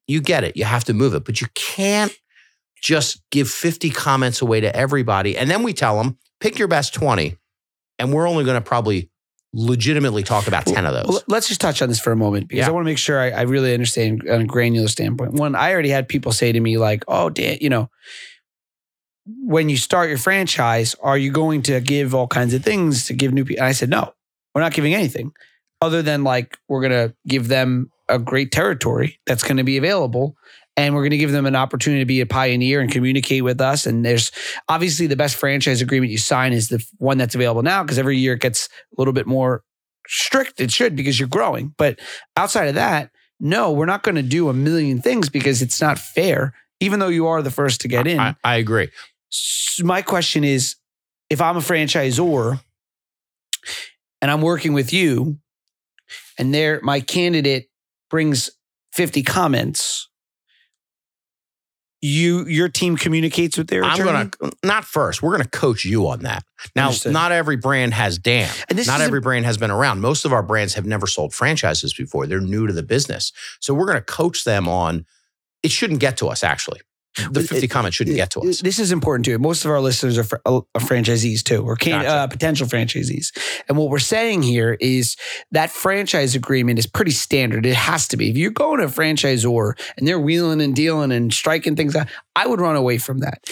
you 0.07 0.21
get 0.21 0.45
it. 0.45 0.57
You 0.57 0.65
have 0.65 0.85
to 0.85 0.95
move 0.95 1.15
it, 1.15 1.25
but 1.25 1.41
you 1.41 1.47
can't 1.55 2.13
just 2.83 3.23
give 3.31 3.49
50 3.51 3.91
comments 3.91 4.41
away 4.43 4.61
to 4.61 4.75
everybody. 4.75 5.37
And 5.37 5.51
then 5.51 5.63
we 5.63 5.73
tell 5.73 5.99
them, 5.99 6.19
pick 6.41 6.59
your 6.59 6.69
best 6.69 6.95
20. 6.95 7.37
And 7.99 8.13
we're 8.13 8.29
only 8.29 8.45
going 8.45 8.57
to 8.57 8.61
probably 8.67 9.11
legitimately 9.55 10.23
talk 10.25 10.49
about 10.49 10.67
10 10.67 10.85
of 10.85 10.93
those. 10.93 11.23
Let's 11.29 11.49
just 11.49 11.61
touch 11.61 11.81
on 11.81 11.89
this 11.89 12.01
for 12.01 12.13
a 12.13 12.17
moment 12.17 12.49
because 12.49 12.63
Yeah. 12.63 12.69
I 12.69 12.73
want 12.73 12.85
to 12.85 12.91
make 12.91 12.99
sure 12.99 13.21
I, 13.21 13.31
I 13.31 13.43
really 13.43 13.73
understand 13.73 14.29
on 14.29 14.41
a 14.43 14.45
granular 14.47 14.89
standpoint. 14.89 15.33
One, 15.35 15.55
I 15.55 15.73
already 15.73 15.91
had 15.91 16.09
people 16.09 16.33
say 16.33 16.51
to 16.51 16.59
me 16.59 16.77
like, 16.77 17.05
"Oh, 17.07 17.31
Dan, 17.31 17.59
you 17.61 17.69
know, 17.71 17.89
when 19.27 19.69
you 19.69 19.77
start 19.77 20.09
your 20.09 20.19
franchise, 20.19 20.95
are 21.03 21.19
you 21.19 21.31
going 21.31 21.63
to 21.63 21.81
give 21.81 22.15
all 22.15 22.27
kinds 22.27 22.55
of 22.55 22.63
things 22.63 23.07
to 23.07 23.15
give 23.15 23.33
new 23.33 23.45
people?" 23.45 23.63
And 23.63 23.69
I 23.69 23.73
said, 23.73 23.91
"No, 23.91 24.15
we're 24.55 24.63
not 24.63 24.75
giving 24.75 24.95
anything 24.95 25.33
other 25.81 26.03
than 26.03 26.25
like 26.25 26.59
we're 26.69 26.81
going 26.81 27.09
to 27.09 27.15
give 27.27 27.49
them 27.49 27.91
a 28.09 28.19
great 28.19 28.53
territory 28.53 29.21
that's 29.27 29.43
going 29.43 29.57
to 29.57 29.65
be 29.65 29.77
available." 29.77 30.37
And 30.77 30.93
we're 30.93 31.03
going 31.03 31.13
to 31.13 31.19
give 31.19 31.31
them 31.31 31.47
an 31.47 31.55
opportunity 31.55 32.03
to 32.03 32.07
be 32.07 32.21
a 32.21 32.27
pioneer 32.27 32.81
and 32.81 32.91
communicate 32.91 33.45
with 33.45 33.61
us. 33.61 33.87
And 33.87 34.05
there's 34.05 34.33
obviously 34.69 35.07
the 35.07 35.15
best 35.15 35.37
franchise 35.37 35.81
agreement 35.81 36.11
you 36.11 36.19
sign 36.19 36.53
is 36.53 36.69
the 36.69 36.85
one 36.99 37.17
that's 37.17 37.37
available 37.37 37.63
now 37.63 37.85
because 37.85 37.97
every 37.97 38.19
year 38.19 38.33
it 38.33 38.41
gets 38.41 38.67
a 38.67 39.01
little 39.01 39.13
bit 39.13 39.25
more 39.25 39.63
strict. 40.09 40.61
It 40.61 40.73
should 40.73 40.97
because 40.97 41.19
you're 41.19 41.29
growing. 41.29 41.75
But 41.79 42.01
outside 42.37 42.67
of 42.67 42.75
that, 42.75 43.11
no, 43.41 43.73
we're 43.73 43.87
not 43.87 44.03
going 44.03 44.15
to 44.17 44.23
do 44.23 44.49
a 44.49 44.55
million 44.55 45.01
things 45.01 45.29
because 45.29 45.63
it's 45.63 45.81
not 45.81 45.99
fair, 45.99 46.55
even 46.81 46.99
though 46.99 47.09
you 47.09 47.27
are 47.27 47.43
the 47.43 47.51
first 47.51 47.81
to 47.83 47.89
get 47.89 48.07
in. 48.07 48.21
I, 48.21 48.35
I 48.43 48.57
agree. 48.57 48.91
S- 49.35 49.81
my 49.83 50.01
question 50.03 50.45
is 50.45 50.77
if 51.29 51.41
I'm 51.41 51.57
a 51.57 51.61
franchisor 51.61 52.61
and 54.23 54.31
I'm 54.31 54.41
working 54.43 54.73
with 54.73 54.93
you 54.93 55.39
and 56.39 56.55
there 56.55 56.81
my 56.83 57.01
candidate 57.01 57.69
brings 58.11 58.51
50 58.93 59.23
comments 59.25 60.09
you 62.01 62.47
your 62.47 62.69
team 62.69 62.97
communicates 62.99 63.57
with 63.57 63.69
their 63.69 63.83
I'm 63.83 63.95
attorney? 63.95 64.13
going 64.13 64.31
to 64.53 64.53
not 64.63 64.85
first. 64.85 65.23
We're 65.23 65.31
going 65.31 65.43
to 65.43 65.49
coach 65.59 65.87
you 65.87 66.07
on 66.07 66.21
that. 66.21 66.45
Now, 66.77 66.89
Understood. 66.89 67.15
not 67.15 67.33
every 67.33 67.57
brand 67.57 67.95
has 67.95 68.19
Dan. 68.19 68.51
And 68.69 68.79
this 68.79 68.87
not 68.87 69.01
every 69.01 69.21
brand 69.23 69.47
has 69.47 69.57
been 69.57 69.71
around. 69.71 70.01
Most 70.03 70.27
of 70.27 70.33
our 70.33 70.43
brands 70.43 70.75
have 70.75 70.85
never 70.85 71.07
sold 71.07 71.33
franchises 71.33 71.95
before. 71.95 72.27
They're 72.27 72.41
new 72.43 72.67
to 72.67 72.75
the 72.75 72.83
business. 72.83 73.33
So 73.61 73.73
we're 73.73 73.87
going 73.87 73.97
to 73.97 74.03
coach 74.05 74.45
them 74.45 74.69
on 74.69 75.07
it 75.63 75.71
shouldn't 75.71 76.01
get 76.01 76.19
to 76.19 76.29
us 76.29 76.45
actually. 76.45 76.83
The 77.31 77.43
50 77.43 77.69
comments 77.69 77.97
shouldn't 77.97 78.17
get 78.17 78.31
to 78.31 78.41
us. 78.41 78.61
This 78.61 78.79
is 78.79 78.93
important 78.93 79.25
too. 79.25 79.39
Most 79.39 79.65
of 79.65 79.71
our 79.71 79.81
listeners 79.81 80.19
are, 80.19 80.25
fr- 80.25 80.37
uh, 80.47 80.57
are 80.75 80.81
franchisees 80.81 81.43
too, 81.43 81.63
or 81.63 81.77
can, 81.77 82.03
Gotcha. 82.03 82.09
uh, 82.09 82.27
potential 82.27 82.67
franchisees. 82.67 83.37
And 83.69 83.77
what 83.79 83.89
we're 83.91 83.99
saying 83.99 84.43
here 84.43 84.77
is 84.81 85.17
that 85.53 85.71
franchise 85.71 86.35
agreement 86.35 86.79
is 86.79 86.87
pretty 86.87 87.13
standard. 87.13 87.67
It 87.67 87.75
has 87.77 88.09
to 88.09 88.17
be. 88.17 88.31
If 88.31 88.37
you're 88.37 88.51
going 88.51 88.81
to 88.81 88.87
a 88.87 88.89
franchisor 88.89 89.79
and 89.97 90.07
they're 90.09 90.21
wheeling 90.21 90.61
and 90.61 90.75
dealing 90.75 91.13
and 91.13 91.33
striking 91.33 91.77
things 91.77 91.95
out, 91.97 92.09
I 92.37 92.47
would 92.47 92.61
run 92.61 92.77
away 92.77 92.99
from 92.99 93.19
that. 93.19 93.45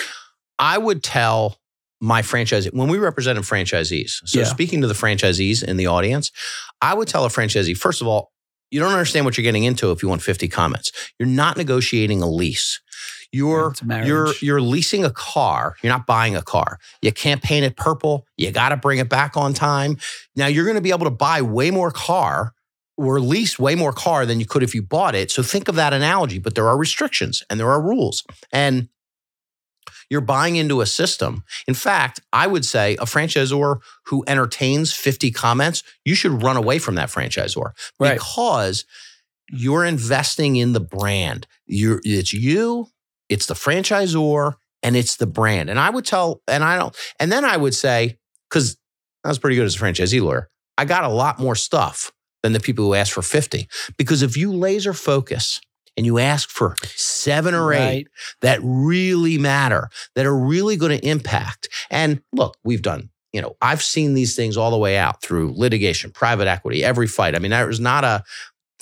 I 0.58 0.78
would 0.78 1.02
tell 1.02 1.58
my 2.00 2.22
franchise 2.22 2.66
when 2.72 2.88
we 2.88 2.98
represented 2.98 3.44
franchisees. 3.44 4.20
So 4.24 4.40
Yeah. 4.40 4.46
speaking 4.46 4.80
to 4.80 4.88
the 4.88 4.94
franchisees 4.94 5.62
in 5.62 5.76
the 5.76 5.86
audience, 5.86 6.32
I 6.80 6.94
would 6.94 7.06
tell 7.06 7.24
a 7.24 7.28
franchisee, 7.28 7.76
first 7.76 8.00
of 8.00 8.08
all, 8.08 8.32
you 8.72 8.80
don't 8.80 8.90
understand 8.92 9.24
what 9.26 9.36
you're 9.36 9.42
getting 9.42 9.64
into 9.64 9.90
if 9.92 10.02
you 10.02 10.08
want 10.08 10.22
50 10.22 10.48
comments. 10.48 10.90
You're 11.18 11.28
not 11.28 11.56
negotiating 11.56 12.22
a 12.22 12.26
lease. 12.28 12.80
You're 13.32 13.70
It's 13.70 13.80
a 13.80 13.86
marriage. 13.86 14.06
you're 14.08 14.32
you're 14.42 14.60
leasing 14.60 15.04
a 15.04 15.10
car. 15.10 15.74
You're 15.82 15.92
not 15.92 16.06
buying 16.06 16.36
a 16.36 16.42
car. 16.42 16.78
You 17.00 17.12
can't 17.12 17.42
paint 17.42 17.64
it 17.64 17.76
purple. 17.76 18.26
You 18.36 18.50
got 18.50 18.68
to 18.68 18.76
bring 18.76 18.98
it 18.98 19.08
back 19.08 19.36
on 19.36 19.54
time. 19.54 19.96
Now 20.36 20.46
you're 20.48 20.64
going 20.64 20.76
to 20.76 20.82
be 20.82 20.90
able 20.90 21.06
to 21.06 21.10
buy 21.10 21.40
way 21.42 21.70
more 21.70 21.90
car 21.90 22.52
or 22.98 23.18
lease 23.20 23.58
way 23.58 23.74
more 23.74 23.92
car 23.92 24.26
than 24.26 24.38
you 24.38 24.44
could 24.46 24.62
if 24.62 24.74
you 24.74 24.82
bought 24.82 25.14
it. 25.14 25.30
So 25.30 25.42
think 25.42 25.66
of 25.68 25.74
that 25.76 25.94
analogy, 25.94 26.38
but 26.38 26.54
there 26.54 26.68
are 26.68 26.76
restrictions 26.76 27.42
and 27.48 27.58
there 27.58 27.70
are 27.70 27.80
rules. 27.80 28.22
And 28.52 28.88
you're 30.10 30.20
buying 30.20 30.56
into 30.56 30.82
a 30.82 30.86
system. 30.86 31.42
In 31.66 31.72
fact, 31.74 32.20
I 32.34 32.46
would 32.46 32.66
say 32.66 32.94
a 32.96 33.06
franchisor 33.06 33.80
who 34.06 34.24
entertains 34.26 34.92
50 34.92 35.30
comments, 35.30 35.82
you 36.04 36.14
should 36.14 36.42
run 36.42 36.58
away 36.58 36.78
from 36.78 36.96
that 36.96 37.08
franchisor 37.08 37.70
Right. 37.98 38.14
because 38.18 38.84
you're 39.50 39.86
investing 39.86 40.56
in 40.56 40.72
the 40.74 40.80
brand. 40.80 41.46
You're, 41.66 42.00
it's 42.04 42.34
you, 42.34 42.88
it's 43.32 43.46
the 43.46 43.54
franchisor, 43.54 44.54
and 44.82 44.96
it's 44.96 45.16
the 45.16 45.26
brand. 45.26 45.70
And 45.70 45.78
I 45.78 45.90
would 45.90 46.04
tell, 46.04 46.42
and 46.48 46.62
I 46.64 46.78
don't, 46.78 46.94
and 47.18 47.30
then 47.30 47.44
I 47.44 47.56
would 47.56 47.74
say, 47.74 48.18
because 48.48 48.76
I 49.24 49.28
was 49.28 49.38
pretty 49.38 49.56
good 49.56 49.66
as 49.66 49.76
a 49.76 49.78
franchisee 49.78 50.22
lawyer, 50.22 50.48
I 50.76 50.84
got 50.84 51.04
a 51.04 51.08
lot 51.08 51.38
more 51.38 51.54
stuff 51.54 52.12
than 52.42 52.52
the 52.52 52.60
people 52.60 52.84
who 52.84 52.94
asked 52.94 53.12
for 53.12 53.22
50. 53.22 53.68
Because 53.96 54.22
if 54.22 54.36
you 54.36 54.52
laser 54.52 54.92
focus 54.92 55.60
and 55.96 56.04
you 56.06 56.18
ask 56.18 56.48
for 56.48 56.74
seven 56.82 57.54
or 57.54 57.72
eight, 57.72 58.08
that 58.40 58.58
really 58.62 59.38
matter, 59.38 59.88
that 60.16 60.26
are 60.26 60.36
really 60.36 60.76
going 60.76 60.98
to 60.98 61.06
impact. 61.06 61.68
And 61.90 62.20
look, 62.32 62.56
we've 62.64 62.82
done, 62.82 63.10
you 63.32 63.40
know, 63.40 63.56
I've 63.62 63.82
seen 63.82 64.14
these 64.14 64.34
things 64.34 64.56
all 64.56 64.70
the 64.70 64.78
way 64.78 64.96
out 64.96 65.22
through 65.22 65.54
litigation, 65.56 66.10
private 66.10 66.48
equity, 66.48 66.82
every 66.82 67.06
fight. 67.06 67.36
I 67.36 67.38
mean, 67.38 67.50
there 67.50 67.66
was 67.66 67.80
not 67.80 68.04
a, 68.04 68.24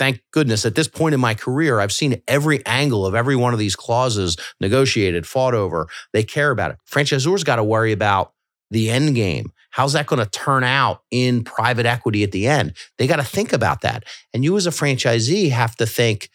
thank 0.00 0.22
goodness, 0.30 0.64
at 0.64 0.74
this 0.74 0.88
point 0.88 1.14
in 1.14 1.20
my 1.20 1.34
career, 1.34 1.78
I've 1.78 1.92
seen 1.92 2.22
every 2.26 2.64
angle 2.64 3.04
of 3.04 3.14
every 3.14 3.36
one 3.36 3.52
of 3.52 3.58
these 3.58 3.76
clauses 3.76 4.34
negotiated, 4.58 5.26
fought 5.26 5.52
over. 5.52 5.88
They 6.14 6.22
care 6.22 6.50
about 6.50 6.70
it. 6.70 6.78
Franchisors 6.90 7.44
got 7.44 7.56
to 7.56 7.64
worry 7.64 7.92
about 7.92 8.32
the 8.70 8.90
end 8.90 9.14
game. 9.14 9.52
How's 9.68 9.92
that 9.92 10.06
going 10.06 10.24
to 10.24 10.30
turn 10.30 10.64
out 10.64 11.02
in 11.10 11.44
private 11.44 11.84
equity 11.84 12.24
at 12.24 12.32
the 12.32 12.48
end? 12.48 12.72
They 12.96 13.06
got 13.06 13.16
to 13.16 13.22
think 13.22 13.52
about 13.52 13.82
that. 13.82 14.04
And 14.32 14.42
you 14.42 14.56
as 14.56 14.66
a 14.66 14.70
franchisee 14.70 15.50
have 15.50 15.76
to 15.76 15.84
think 15.84 16.30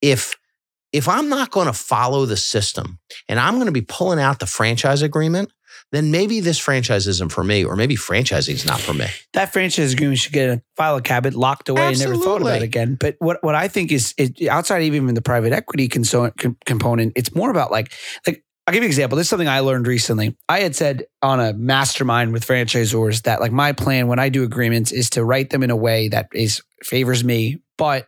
if 0.00 0.36
if 0.92 1.08
I'm 1.08 1.28
not 1.28 1.50
going 1.50 1.66
to 1.66 1.72
follow 1.72 2.26
the 2.26 2.36
system 2.36 3.00
and 3.28 3.40
I'm 3.40 3.54
going 3.54 3.66
to 3.66 3.72
be 3.72 3.82
pulling 3.82 4.20
out 4.20 4.38
the 4.38 4.46
franchise 4.46 5.02
agreement, 5.02 5.50
then 5.92 6.10
maybe 6.10 6.40
this 6.40 6.58
franchise 6.58 7.06
isn't 7.06 7.32
for 7.32 7.42
me, 7.42 7.64
or 7.64 7.76
maybe 7.76 7.96
franchising 7.96 8.54
is 8.54 8.64
not 8.64 8.80
for 8.80 8.94
me. 8.94 9.06
that 9.32 9.52
franchise 9.52 9.92
agreement 9.92 10.18
should 10.18 10.32
get 10.32 10.50
a 10.50 10.62
file 10.76 11.00
cabinet 11.00 11.36
locked 11.36 11.68
away 11.68 11.88
and 11.88 11.98
never 11.98 12.16
thought 12.16 12.40
about 12.40 12.62
again. 12.62 12.96
But 12.98 13.16
what, 13.18 13.42
what 13.42 13.54
I 13.54 13.68
think 13.68 13.92
is, 13.92 14.14
is 14.16 14.32
outside 14.48 14.82
even 14.82 15.12
the 15.14 15.22
private 15.22 15.52
equity 15.52 15.88
conso- 15.88 16.36
com- 16.36 16.56
component, 16.64 17.12
it's 17.16 17.34
more 17.34 17.50
about 17.50 17.70
like 17.70 17.92
like 18.26 18.44
I'll 18.66 18.74
give 18.74 18.82
you 18.82 18.86
an 18.86 18.90
example. 18.90 19.16
This 19.16 19.24
is 19.24 19.30
something 19.30 19.48
I 19.48 19.60
learned 19.60 19.88
recently. 19.88 20.36
I 20.48 20.60
had 20.60 20.76
said 20.76 21.06
on 21.22 21.40
a 21.40 21.52
mastermind 21.54 22.32
with 22.32 22.46
franchisors 22.46 23.22
that 23.22 23.40
like 23.40 23.50
my 23.50 23.72
plan 23.72 24.06
when 24.06 24.20
I 24.20 24.28
do 24.28 24.44
agreements 24.44 24.92
is 24.92 25.10
to 25.10 25.24
write 25.24 25.50
them 25.50 25.64
in 25.64 25.70
a 25.70 25.76
way 25.76 26.08
that 26.08 26.28
is 26.32 26.62
favors 26.84 27.24
me, 27.24 27.62
but 27.76 28.06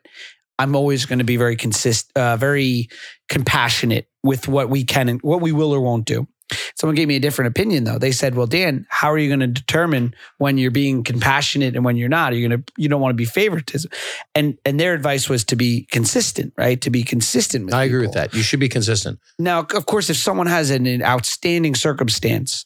I'm 0.61 0.77
always 0.77 1.05
going 1.07 1.19
to 1.19 1.25
be 1.25 1.37
very 1.37 1.57
consist, 1.57 2.13
uh, 2.15 2.37
very 2.37 2.91
compassionate 3.29 4.07
with 4.23 4.47
what 4.47 4.69
we 4.69 4.85
can 4.85 5.09
and 5.09 5.21
what 5.23 5.41
we 5.41 5.51
will 5.51 5.73
or 5.73 5.81
won't 5.81 6.05
do. 6.05 6.29
Someone 6.77 6.95
gave 6.95 7.09
me 7.09 7.17
a 7.17 7.21
different 7.21 7.49
opinion 7.49 7.85
though. 7.85 7.99
They 7.99 8.13
said, 8.13 8.35
"Well, 8.35 8.47
Dan, 8.47 8.87
how 8.89 9.11
are 9.11 9.19
you 9.19 9.29
going 9.29 9.41
to 9.41 9.47
determine 9.47 10.15
when 10.39 10.59
you're 10.59 10.71
being 10.71 11.05
compassionate 11.05 11.75
and 11.75 11.85
when 11.85 11.97
you're 11.97 12.09
not? 12.09 12.33
Are 12.33 12.37
you 12.37 12.49
going 12.49 12.63
to 12.63 12.73
you 12.77 12.89
don't 12.89 13.01
want 13.01 13.11
to 13.13 13.17
be 13.17 13.25
favoritism?" 13.25 13.91
And 14.35 14.59
and 14.65 14.79
their 14.79 14.95
advice 14.95 15.29
was 15.29 15.45
to 15.45 15.57
be 15.57 15.87
consistent, 15.91 16.53
right? 16.57 16.81
To 16.81 16.91
be 16.91 17.03
consistent 17.03 17.67
with 17.67 17.75
I 17.75 17.85
agree 17.85 18.01
with 18.01 18.15
that. 18.15 18.35
You 18.35 18.43
should 18.43 18.61
be 18.61 18.69
consistent. 18.69 19.19
Now, 19.39 19.61
of 19.61 19.87
course, 19.87 20.11
if 20.11 20.17
someone 20.17 20.47
has 20.47 20.71
an, 20.71 20.87
an 20.87 21.03
outstanding 21.03 21.75
circumstance, 21.75 22.65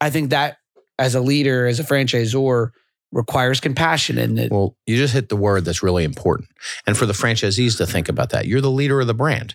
I 0.00 0.10
think 0.10 0.30
that 0.30 0.58
as 0.98 1.14
a 1.14 1.20
leader, 1.20 1.66
as 1.66 1.78
a 1.80 1.84
franchisor, 1.84 2.70
requires 3.12 3.60
compassion 3.60 4.18
and 4.18 4.38
it, 4.38 4.52
Well, 4.52 4.76
you 4.86 4.96
just 4.96 5.14
hit 5.14 5.28
the 5.28 5.36
word 5.36 5.64
that's 5.64 5.82
really 5.82 6.04
important. 6.04 6.48
And 6.86 6.96
for 6.96 7.06
the 7.06 7.12
franchisees 7.12 7.78
to 7.78 7.86
think 7.86 8.08
about 8.08 8.30
that, 8.30 8.46
you're 8.46 8.60
the 8.60 8.70
leader 8.70 9.00
of 9.00 9.06
the 9.06 9.14
brand. 9.14 9.54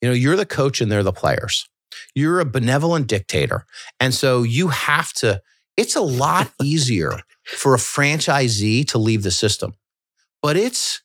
You 0.00 0.08
know, 0.08 0.14
you're 0.14 0.36
the 0.36 0.46
coach 0.46 0.80
and 0.80 0.90
they're 0.90 1.02
the 1.02 1.12
players. 1.12 1.68
You're 2.14 2.40
a 2.40 2.44
benevolent 2.44 3.06
dictator. 3.06 3.66
And 4.00 4.14
so 4.14 4.42
you 4.42 4.68
have 4.68 5.12
to, 5.14 5.40
it's 5.76 5.96
a 5.96 6.00
lot 6.00 6.50
easier 6.62 7.20
for 7.44 7.74
a 7.74 7.78
franchisee 7.78 8.86
to 8.88 8.98
leave 8.98 9.22
the 9.22 9.30
system, 9.30 9.74
but 10.42 10.56
it's 10.56 11.02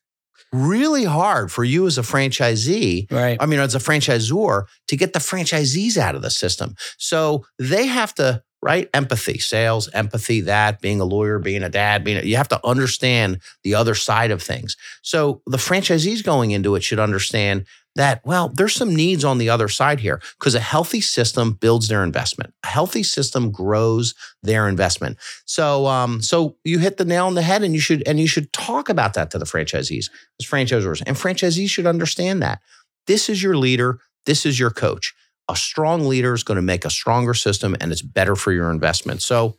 really 0.54 1.04
hard 1.04 1.52
for 1.52 1.63
you 1.63 1.86
as 1.88 1.97
a 1.97 2.02
franchisee 2.02 3.12
right. 3.12 3.38
I 3.39 3.45
mean, 3.45 3.60
as 3.60 3.76
a 3.76 3.80
franchisor, 3.80 4.65
to 4.88 4.95
get 4.95 5.13
the 5.13 5.19
franchisees 5.19 5.97
out 5.97 6.15
of 6.15 6.21
the 6.21 6.30
system. 6.30 6.76
So 6.97 7.45
they 7.60 7.88
have 7.88 8.13
to, 8.15 8.43
right? 8.62 8.89
Empathy, 8.93 9.39
sales, 9.39 9.89
empathy, 9.93 10.41
that, 10.41 10.82
being 10.82 11.02
a 11.02 11.06
lawyer, 11.06 11.39
being 11.39 11.63
a 11.63 11.69
dad, 11.69 12.04
being, 12.04 12.17
a, 12.17 12.21
you 12.21 12.38
have 12.38 12.47
to 12.50 12.65
understand 12.65 13.41
the 13.63 13.76
other 13.76 13.93
side 13.93 14.32
of 14.32 14.41
things. 14.41 14.78
So 15.02 15.41
the 15.45 15.58
franchisees 15.58 16.23
going 16.23 16.52
into 16.52 16.76
it 16.76 16.84
should 16.84 17.00
understand 17.00 17.65
that, 17.98 18.22
well, 18.24 18.50
there's 18.50 18.76
some 18.76 18.96
needs 18.96 19.26
on 19.26 19.40
the 19.40 19.50
other 19.50 19.68
side 19.68 20.00
here 20.00 20.22
because 20.38 20.54
a 20.54 20.60
healthy 20.60 21.02
system 21.02 21.54
builds 21.54 21.88
their 21.88 22.04
investment. 22.04 22.54
A 22.64 22.68
healthy 22.68 23.02
system 23.02 23.52
grows 23.52 24.14
their 24.44 24.70
investment. 24.70 25.18
So, 25.46 25.88
um, 25.88 26.22
so 26.22 26.58
you 26.64 26.78
hit 26.78 26.98
the 26.98 27.06
nail 27.06 27.26
on 27.26 27.34
the 27.34 27.42
head 27.42 27.64
and 27.64 27.74
you 27.74 27.80
should, 27.80 28.08
and 28.08 28.20
you 28.20 28.28
should 28.28 28.54
talk 28.54 28.88
about 28.88 29.16
that 29.16 29.32
to 29.32 29.40
the 29.40 29.46
franchisees 29.46 30.12
as 30.40 30.48
franchisors 30.48 31.02
and 31.08 31.18
franchisees 31.18 31.70
should 31.70 31.88
understand 31.88 32.42
that 32.44 32.60
this 33.08 33.30
is 33.30 33.42
your 33.42 33.58
leader, 33.58 34.00
this 34.28 34.46
is 34.46 34.60
your 34.60 34.70
coach. 34.70 35.16
A 35.50 35.56
strong 35.56 36.06
leader 36.06 36.34
is 36.34 36.44
going 36.44 36.58
to 36.58 36.62
make 36.62 36.86
a 36.86 36.92
stronger 36.92 37.34
system 37.34 37.76
and 37.82 37.92
it's 37.92 38.04
better 38.04 38.36
for 38.36 38.52
your 38.52 38.70
investment. 38.70 39.24
So 39.24 39.58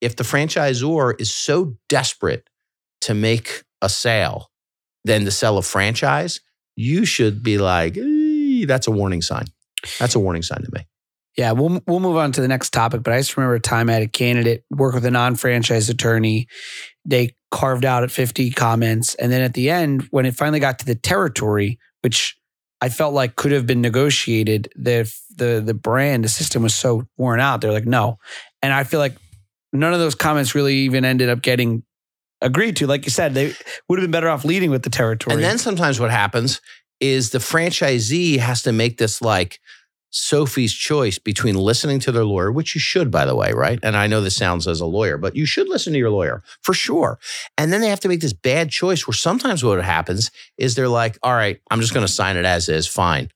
if 0.00 0.16
the 0.16 0.24
franchisor 0.24 1.20
is 1.20 1.32
so 1.32 1.76
desperate 1.88 2.48
to 3.02 3.14
make 3.14 3.62
a 3.80 3.88
sale 3.88 4.50
than 5.04 5.24
to 5.24 5.30
sell 5.30 5.58
a 5.58 5.62
franchise, 5.62 6.40
you 6.78 7.04
should 7.04 7.42
be 7.42 7.58
like, 7.58 7.96
"Eh, 7.98 8.64
that's 8.64 8.86
a 8.86 8.92
warning 8.92 9.20
sign. 9.20 9.46
That's 9.98 10.14
a 10.14 10.20
warning 10.20 10.42
sign 10.42 10.62
to 10.62 10.70
me. 10.72 10.86
Yeah, 11.36 11.52
we'll 11.52 11.82
we'll 11.88 12.00
move 12.00 12.16
on 12.16 12.30
to 12.32 12.40
the 12.40 12.46
next 12.46 12.70
topic. 12.70 13.02
But 13.02 13.14
I 13.14 13.18
just 13.18 13.36
remember 13.36 13.56
a 13.56 13.60
time 13.60 13.90
I 13.90 13.94
had 13.94 14.02
a 14.02 14.08
candidate 14.08 14.64
work 14.70 14.94
with 14.94 15.04
a 15.04 15.10
non-franchise 15.10 15.88
attorney. 15.88 16.46
They 17.04 17.34
carved 17.50 17.84
out 17.84 18.04
at 18.04 18.10
50 18.12 18.50
comments, 18.52 19.16
and 19.16 19.32
then 19.32 19.42
at 19.42 19.54
the 19.54 19.70
end, 19.70 20.02
when 20.10 20.24
it 20.24 20.36
finally 20.36 20.60
got 20.60 20.78
to 20.78 20.86
the 20.86 20.94
territory, 20.94 21.80
which 22.02 22.36
I 22.80 22.90
felt 22.90 23.12
like 23.12 23.34
could 23.34 23.50
have 23.50 23.66
been 23.66 23.80
negotiated, 23.80 24.68
the 24.76 25.12
the 25.36 25.60
the 25.64 25.74
brand, 25.74 26.22
the 26.22 26.28
system 26.28 26.62
was 26.62 26.76
so 26.76 27.08
worn 27.16 27.40
out. 27.40 27.60
They're 27.60 27.72
like, 27.72 27.86
no, 27.86 28.18
and 28.62 28.72
I 28.72 28.84
feel 28.84 29.00
like 29.00 29.16
none 29.72 29.92
of 29.92 29.98
those 29.98 30.14
comments 30.14 30.54
really 30.54 30.74
even 30.76 31.04
ended 31.04 31.28
up 31.28 31.42
getting 31.42 31.82
agreed 32.40 32.76
to. 32.76 32.86
Like 32.86 33.04
you 33.04 33.10
said, 33.10 33.34
they 33.34 33.54
would 33.88 33.98
have 33.98 34.04
been 34.04 34.10
better 34.10 34.28
off 34.28 34.44
leading 34.44 34.70
with 34.70 34.82
the 34.82 34.90
territory. 34.90 35.34
And 35.34 35.42
then 35.42 35.58
sometimes 35.58 36.00
what 36.00 36.10
happens 36.10 36.60
is 37.00 37.30
the 37.30 37.38
franchisee 37.38 38.38
has 38.38 38.62
to 38.62 38.72
make 38.72 38.98
this 38.98 39.22
like 39.22 39.60
Sophie's 40.10 40.72
choice 40.72 41.18
between 41.18 41.54
listening 41.54 42.00
to 42.00 42.12
their 42.12 42.24
lawyer, 42.24 42.50
which 42.50 42.74
you 42.74 42.80
should, 42.80 43.10
by 43.10 43.26
the 43.26 43.36
way, 43.36 43.52
right? 43.52 43.78
And 43.82 43.96
I 43.96 44.06
know 44.06 44.20
this 44.20 44.36
sounds 44.36 44.66
as 44.66 44.80
a 44.80 44.86
lawyer, 44.86 45.18
but 45.18 45.36
you 45.36 45.44
should 45.44 45.68
listen 45.68 45.92
to 45.92 45.98
your 45.98 46.10
lawyer 46.10 46.42
for 46.62 46.72
sure. 46.72 47.18
And 47.58 47.72
then 47.72 47.82
they 47.82 47.88
have 47.88 48.00
to 48.00 48.08
make 48.08 48.20
this 48.20 48.32
bad 48.32 48.70
choice 48.70 49.06
where 49.06 49.14
sometimes 49.14 49.62
what 49.62 49.82
happens 49.84 50.30
is 50.56 50.74
they're 50.74 50.88
like, 50.88 51.18
all 51.22 51.34
right, 51.34 51.60
I'm 51.70 51.80
just 51.80 51.92
going 51.92 52.06
to 52.06 52.12
sign 52.12 52.36
it 52.36 52.46
as 52.46 52.68
is, 52.68 52.86
fine. 52.86 53.30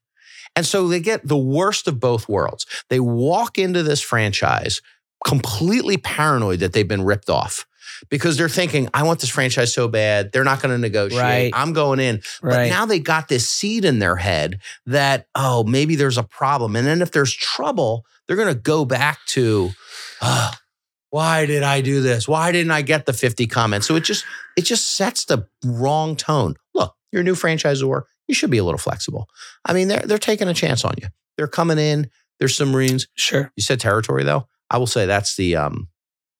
And 0.55 0.65
so 0.65 0.87
they 0.87 0.99
get 0.99 1.27
the 1.27 1.37
worst 1.37 1.87
of 1.87 1.99
both 1.99 2.29
worlds. 2.29 2.65
They 2.89 2.99
walk 2.99 3.57
into 3.57 3.83
this 3.83 4.01
franchise 4.01 4.81
completely 5.25 5.97
paranoid 5.97 6.59
that 6.59 6.73
they've 6.73 6.87
been 6.87 7.03
ripped 7.03 7.29
off 7.29 7.65
because 8.09 8.37
they're 8.37 8.49
thinking, 8.49 8.89
I 8.93 9.03
want 9.03 9.19
this 9.19 9.29
franchise 9.29 9.73
so 9.73 9.87
bad. 9.87 10.31
They're 10.31 10.43
not 10.43 10.61
going 10.61 10.73
to 10.73 10.77
negotiate. 10.77 11.21
Right. 11.21 11.51
I'm 11.53 11.73
going 11.73 11.99
in. 11.99 12.21
But 12.41 12.67
now 12.69 12.85
they 12.85 12.99
got 12.99 13.27
this 13.29 13.49
seed 13.49 13.85
in 13.85 13.99
their 13.99 14.15
head 14.17 14.59
that, 14.85 15.27
oh, 15.35 15.63
maybe 15.63 15.95
there's 15.95 16.17
a 16.17 16.23
problem. 16.23 16.75
And 16.75 16.85
then 16.85 17.01
if 17.01 17.11
there's 17.11 17.33
trouble, 17.33 18.05
they're 18.27 18.35
going 18.35 18.53
to 18.53 18.59
go 18.59 18.83
back 18.85 19.19
to, 19.27 19.71
"Ah, 20.21 20.59
why 21.11 21.45
did 21.45 21.63
I 21.63 21.81
do 21.81 22.01
this? 22.01 22.27
Why 22.27 22.51
didn't 22.51 22.71
I 22.71 22.81
get 22.81 23.05
the 23.05 23.13
50 23.13 23.47
comments? 23.47 23.87
So 23.87 23.95
it 23.95 24.03
just, 24.03 24.25
it 24.57 24.63
just 24.63 24.91
sets 24.95 25.25
the 25.25 25.47
wrong 25.63 26.15
tone. 26.15 26.55
Look, 26.73 26.95
you're 27.11 27.21
a 27.21 27.25
new 27.25 27.35
franchisor. 27.35 28.01
You 28.27 28.35
should 28.35 28.49
be 28.49 28.57
a 28.57 28.63
little 28.63 28.79
flexible. 28.79 29.29
I 29.63 29.73
mean, 29.73 29.87
they're, 29.89 30.01
they're 30.05 30.17
taking 30.17 30.47
a 30.47 30.53
chance 30.53 30.83
on 30.83 30.95
you. 31.01 31.07
they're 31.37 31.47
coming 31.47 31.77
in. 31.77 32.09
There's 32.39 32.57
some 32.57 32.71
Marines. 32.71 33.07
Sure. 33.15 33.51
You 33.55 33.63
said 33.63 33.79
territory 33.79 34.23
though. 34.23 34.47
I 34.73 34.77
will 34.77 34.87
say 34.87 35.05
that's 35.05 35.35
the 35.35 35.55
um, 35.55 35.87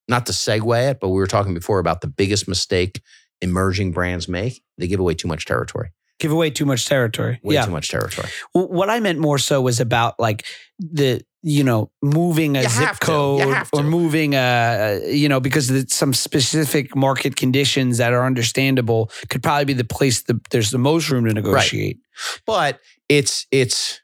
not 0.09 0.25
to 0.25 0.31
segue 0.33 0.89
it, 0.89 0.99
but 0.99 1.09
we 1.09 1.15
were 1.15 1.27
talking 1.27 1.53
before 1.53 1.79
about 1.79 2.01
the 2.01 2.07
biggest 2.07 2.47
mistake 2.47 3.01
emerging 3.41 3.91
brands 3.91 4.27
make. 4.27 4.63
They 4.77 4.87
give 4.87 4.99
away 4.99 5.13
too 5.13 5.27
much 5.27 5.45
territory. 5.45 5.91
Give 6.19 6.31
away 6.31 6.49
too 6.49 6.65
much 6.65 6.87
territory. 6.87 7.39
Way 7.43 7.55
yeah. 7.55 7.65
too 7.65 7.71
much 7.71 7.89
territory. 7.89 8.29
Well, 8.53 8.67
what 8.67 8.89
I 8.89 8.99
meant 8.99 9.19
more 9.19 9.37
so 9.37 9.61
was 9.61 9.79
about 9.79 10.19
like 10.19 10.45
the 10.79 11.21
you 11.43 11.63
know 11.63 11.91
moving 12.01 12.55
a 12.57 12.61
You 12.61 12.69
zip 12.69 12.87
have 12.87 12.99
to. 13.01 13.11
You 13.11 13.53
code 13.53 13.67
or 13.73 13.83
moving 13.83 14.33
a 14.33 15.01
you 15.11 15.29
know 15.29 15.39
because 15.39 15.71
some 15.93 16.13
specific 16.13 16.95
market 16.95 17.35
conditions 17.35 17.97
that 17.97 18.13
are 18.13 18.25
understandable 18.25 19.11
could 19.29 19.43
probably 19.43 19.65
be 19.65 19.73
the 19.73 19.83
place 19.83 20.23
that 20.23 20.43
there's 20.49 20.71
the 20.71 20.77
most 20.77 21.09
room 21.09 21.25
to 21.25 21.33
negotiate. 21.33 21.99
But 22.47 22.79
it's 23.09 23.45
it's 23.51 23.99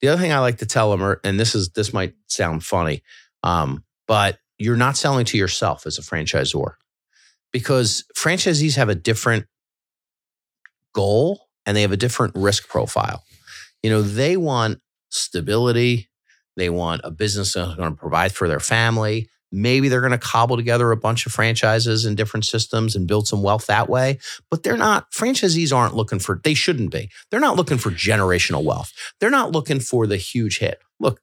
the 0.00 0.08
other 0.08 0.20
thing 0.20 0.32
I 0.32 0.38
like 0.38 0.58
to 0.58 0.66
tell 0.66 0.96
them, 0.96 1.16
and 1.24 1.38
this 1.38 1.54
is 1.54 1.70
this 1.70 1.92
might 1.92 2.14
sound 2.26 2.64
funny, 2.64 3.02
um, 3.42 3.84
but 4.06 4.38
you're 4.58 4.76
not 4.76 4.96
selling 4.96 5.24
to 5.26 5.38
yourself 5.38 5.86
as 5.86 5.98
a 5.98 6.02
franchisor 6.02 6.74
because 7.52 8.04
franchisees 8.16 8.76
have 8.76 8.88
a 8.88 8.94
different 8.94 9.46
goal 10.94 11.48
and 11.66 11.76
they 11.76 11.82
have 11.82 11.92
a 11.92 11.96
different 11.96 12.34
risk 12.36 12.68
profile. 12.68 13.24
You 13.82 13.90
know, 13.90 14.02
they 14.02 14.36
want 14.36 14.80
stability. 15.08 16.08
They 16.56 16.70
want 16.70 17.00
a 17.04 17.10
business 17.10 17.54
that's 17.54 17.74
going 17.74 17.92
to 17.92 17.98
provide 17.98 18.32
for 18.32 18.48
their 18.48 18.60
family. 18.60 19.28
Maybe 19.52 19.88
they're 19.88 20.00
going 20.00 20.12
to 20.12 20.18
cobble 20.18 20.56
together 20.56 20.92
a 20.92 20.96
bunch 20.96 21.26
of 21.26 21.32
franchises 21.32 22.04
and 22.04 22.16
different 22.16 22.44
systems 22.44 22.94
and 22.94 23.08
build 23.08 23.26
some 23.26 23.42
wealth 23.42 23.66
that 23.66 23.88
way. 23.88 24.18
But 24.50 24.62
they're 24.62 24.76
not, 24.76 25.10
franchisees 25.10 25.74
aren't 25.74 25.96
looking 25.96 26.20
for, 26.20 26.40
they 26.44 26.54
shouldn't 26.54 26.92
be. 26.92 27.10
They're 27.30 27.40
not 27.40 27.56
looking 27.56 27.78
for 27.78 27.90
generational 27.90 28.62
wealth. 28.62 28.92
They're 29.18 29.30
not 29.30 29.50
looking 29.52 29.80
for 29.80 30.06
the 30.06 30.18
huge 30.18 30.58
hit. 30.58 30.78
Look, 31.00 31.20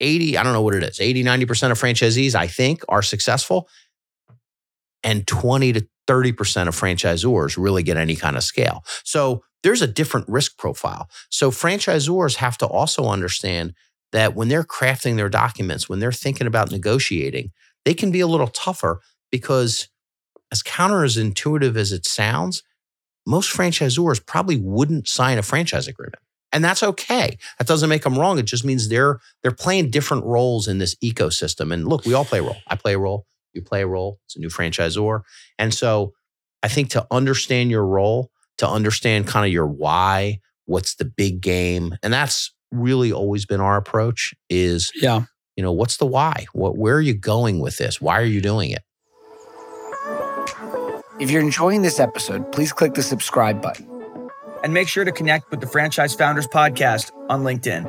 80, 0.00 0.38
I 0.38 0.42
don't 0.42 0.52
know 0.52 0.62
what 0.62 0.74
it 0.74 0.82
is, 0.82 1.00
80, 1.00 1.24
90% 1.24 1.70
of 1.70 1.80
franchisees, 1.80 2.34
I 2.34 2.46
think, 2.46 2.82
are 2.88 3.02
successful. 3.02 3.68
And 5.02 5.26
20 5.26 5.72
to 5.74 5.86
30% 6.08 6.68
of 6.68 6.78
franchisors 6.78 7.56
really 7.56 7.82
get 7.82 7.96
any 7.96 8.16
kind 8.16 8.36
of 8.36 8.42
scale. 8.42 8.84
So 9.04 9.42
there's 9.62 9.82
a 9.82 9.86
different 9.86 10.28
risk 10.28 10.58
profile. 10.58 11.08
So 11.30 11.50
franchisors 11.50 12.36
have 12.36 12.58
to 12.58 12.66
also 12.66 13.06
understand 13.06 13.74
that 14.12 14.34
when 14.34 14.48
they're 14.48 14.64
crafting 14.64 15.16
their 15.16 15.28
documents, 15.28 15.88
when 15.88 16.00
they're 16.00 16.12
thinking 16.12 16.46
about 16.46 16.70
negotiating, 16.70 17.52
they 17.84 17.94
can 17.94 18.10
be 18.10 18.20
a 18.20 18.26
little 18.26 18.48
tougher 18.48 19.00
because, 19.30 19.88
as 20.50 20.62
counter 20.62 21.04
as 21.04 21.16
intuitive 21.16 21.76
as 21.76 21.92
it 21.92 22.06
sounds, 22.06 22.62
most 23.26 23.56
franchisors 23.56 24.24
probably 24.24 24.56
wouldn't 24.56 25.08
sign 25.08 25.38
a 25.38 25.42
franchise 25.42 25.86
agreement. 25.86 26.22
And 26.52 26.64
that's 26.64 26.82
okay. 26.82 27.38
That 27.58 27.68
doesn't 27.68 27.88
make 27.88 28.02
them 28.02 28.18
wrong. 28.18 28.38
It 28.38 28.44
just 28.46 28.64
means 28.64 28.88
they're 28.88 29.20
they're 29.42 29.52
playing 29.52 29.90
different 29.90 30.24
roles 30.24 30.66
in 30.68 30.78
this 30.78 30.94
ecosystem. 30.96 31.72
And 31.72 31.86
look, 31.86 32.04
we 32.04 32.14
all 32.14 32.24
play 32.24 32.40
a 32.40 32.42
role. 32.42 32.56
I 32.66 32.76
play 32.76 32.94
a 32.94 32.98
role. 32.98 33.26
You 33.52 33.62
play 33.62 33.82
a 33.82 33.86
role. 33.86 34.18
It's 34.26 34.36
a 34.36 34.40
new 34.40 34.48
franchisor. 34.48 35.22
And 35.58 35.72
so 35.72 36.12
I 36.62 36.68
think 36.68 36.90
to 36.90 37.06
understand 37.10 37.70
your 37.70 37.86
role, 37.86 38.30
to 38.58 38.68
understand 38.68 39.26
kind 39.26 39.46
of 39.46 39.52
your 39.52 39.66
why, 39.66 40.40
what's 40.66 40.94
the 40.96 41.04
big 41.04 41.40
game, 41.40 41.96
and 42.02 42.12
that's 42.12 42.52
really 42.72 43.12
always 43.12 43.46
been 43.46 43.60
our 43.60 43.76
approach 43.76 44.34
is, 44.48 44.92
Yeah. 44.94 45.22
you 45.56 45.62
know, 45.62 45.72
what's 45.72 45.96
the 45.96 46.06
why? 46.06 46.46
What 46.52 46.76
where 46.76 46.94
are 46.96 47.00
you 47.00 47.14
going 47.14 47.58
with 47.60 47.78
this? 47.78 48.00
Why 48.00 48.20
are 48.20 48.24
you 48.24 48.40
doing 48.40 48.70
it? 48.70 48.82
If 51.20 51.30
you're 51.30 51.42
enjoying 51.42 51.82
this 51.82 52.00
episode, 52.00 52.50
please 52.52 52.72
click 52.72 52.94
the 52.94 53.02
subscribe 53.02 53.60
button. 53.60 53.86
And 54.62 54.74
make 54.74 54.88
sure 54.88 55.04
to 55.04 55.12
connect 55.12 55.50
with 55.50 55.60
the 55.60 55.66
Franchise 55.66 56.14
Founders 56.14 56.46
Podcast 56.46 57.12
on 57.28 57.42
LinkedIn. 57.42 57.84